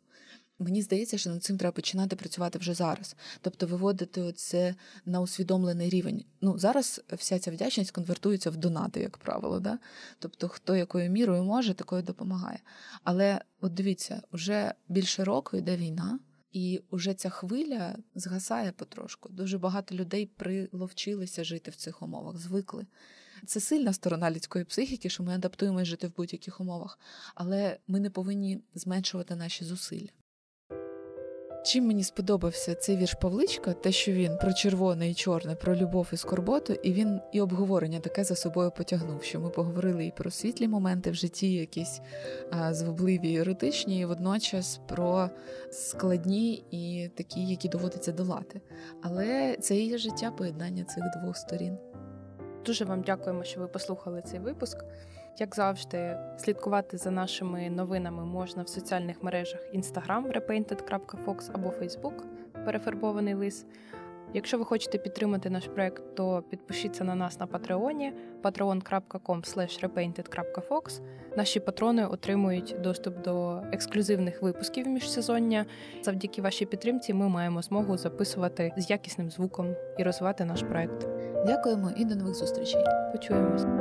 Мені 0.61 0.81
здається, 0.81 1.17
що 1.17 1.29
над 1.29 1.43
цим 1.43 1.57
треба 1.57 1.71
починати 1.71 2.15
працювати 2.15 2.59
вже 2.59 2.73
зараз, 2.73 3.15
тобто 3.41 3.67
виводити 3.67 4.33
це 4.33 4.75
на 5.05 5.21
усвідомлений 5.21 5.89
рівень. 5.89 6.23
Ну 6.41 6.59
зараз 6.59 7.01
вся 7.13 7.39
ця 7.39 7.51
вдячність 7.51 7.91
конвертується 7.91 8.49
в 8.49 8.57
донати, 8.57 8.99
як 8.99 9.17
правило, 9.17 9.59
да? 9.59 9.79
тобто 10.19 10.47
хто 10.47 10.75
якою 10.75 11.09
мірою 11.09 11.43
може, 11.43 11.73
такою 11.73 12.01
допомагає. 12.03 12.59
Але 13.03 13.41
от 13.61 13.73
дивіться, 13.73 14.21
вже 14.31 14.73
більше 14.89 15.23
року 15.23 15.57
йде 15.57 15.77
війна. 15.77 16.19
І 16.51 16.81
вже 16.91 17.13
ця 17.13 17.29
хвиля 17.29 17.95
згасає 18.15 18.71
потрошку. 18.71 19.29
Дуже 19.29 19.57
багато 19.57 19.95
людей 19.95 20.25
приловчилися 20.25 21.43
жити 21.43 21.71
в 21.71 21.75
цих 21.75 22.01
умовах, 22.01 22.37
звикли. 22.37 22.85
Це 23.45 23.59
сильна 23.59 23.93
сторона 23.93 24.31
людської 24.31 24.65
психіки, 24.65 25.09
що 25.09 25.23
ми 25.23 25.33
адаптуємося 25.33 25.85
жити 25.85 26.07
в 26.07 26.15
будь-яких 26.15 26.61
умовах, 26.61 26.99
але 27.35 27.77
ми 27.87 27.99
не 27.99 28.09
повинні 28.09 28.61
зменшувати 28.75 29.35
наші 29.35 29.65
зусилля. 29.65 30.09
Чим 31.63 31.87
мені 31.87 32.03
сподобався 32.03 32.75
цей 32.75 32.97
вірш 32.97 33.13
Павличка, 33.13 33.73
те, 33.73 33.91
що 33.91 34.11
він 34.11 34.37
про 34.37 34.53
червоне 34.53 35.09
і 35.09 35.13
чорне, 35.13 35.55
про 35.55 35.75
любов 35.75 36.07
і 36.13 36.17
скорботу, 36.17 36.73
і 36.73 36.93
він 36.93 37.19
і 37.31 37.41
обговорення 37.41 37.99
таке 37.99 38.23
за 38.23 38.35
собою 38.35 38.71
потягнув. 38.77 39.23
Що 39.23 39.39
ми 39.39 39.49
поговорили 39.49 40.05
і 40.05 40.11
про 40.11 40.31
світлі 40.31 40.67
моменти 40.67 41.11
в 41.11 41.15
житті, 41.15 41.53
якісь 41.53 42.01
а, 42.51 42.73
звабливі, 42.73 43.35
еротичні, 43.35 43.99
і 43.99 44.05
водночас 44.05 44.79
про 44.87 45.29
складні 45.71 46.63
і 46.71 47.09
такі, 47.15 47.45
які 47.45 47.69
доводиться 47.69 48.11
долати. 48.11 48.61
Але 49.01 49.57
це 49.59 49.77
і 49.79 49.97
життя 49.97 50.31
поєднання 50.31 50.83
цих 50.83 51.03
двох 51.21 51.37
сторін. 51.37 51.77
Дуже 52.65 52.85
вам 52.85 53.01
дякуємо, 53.01 53.43
що 53.43 53.59
ви 53.59 53.67
послухали 53.67 54.21
цей 54.21 54.39
випуск. 54.39 54.77
Як 55.39 55.55
завжди, 55.55 56.17
слідкувати 56.37 56.97
за 56.97 57.11
нашими 57.11 57.69
новинами 57.69 58.25
можна 58.25 58.63
в 58.63 58.69
соціальних 58.69 59.23
мережах 59.23 59.61
Instagram 59.75 60.31
repainted.fox 60.31 61.49
або 61.53 61.69
Facebook 61.69 62.23
перефарбований 62.65 63.33
лис. 63.33 63.65
Якщо 64.33 64.57
ви 64.57 64.65
хочете 64.65 64.97
підтримати 64.97 65.49
наш 65.49 65.67
проект, 65.67 66.15
то 66.15 66.43
підпишіться 66.49 67.03
на 67.03 67.15
нас 67.15 67.39
на 67.39 67.47
Патреоні 67.47 68.13
patreon.com. 68.43 71.01
Наші 71.37 71.59
патрони 71.59 72.05
отримують 72.05 72.75
доступ 72.83 73.21
до 73.21 73.61
ексклюзивних 73.71 74.41
випусків 74.41 74.87
міжсезоння. 74.87 75.65
Завдяки 76.01 76.41
вашій 76.41 76.65
підтримці 76.65 77.13
ми 77.13 77.29
маємо 77.29 77.61
змогу 77.61 77.97
записувати 77.97 78.73
з 78.77 78.89
якісним 78.89 79.31
звуком 79.31 79.75
і 79.97 80.03
розвивати 80.03 80.45
наш 80.45 80.63
проект. 80.63 81.07
Дякуємо 81.45 81.91
і 81.97 82.05
до 82.05 82.15
нових 82.15 82.35
зустрічей. 82.35 82.83
Почуємось. 83.11 83.80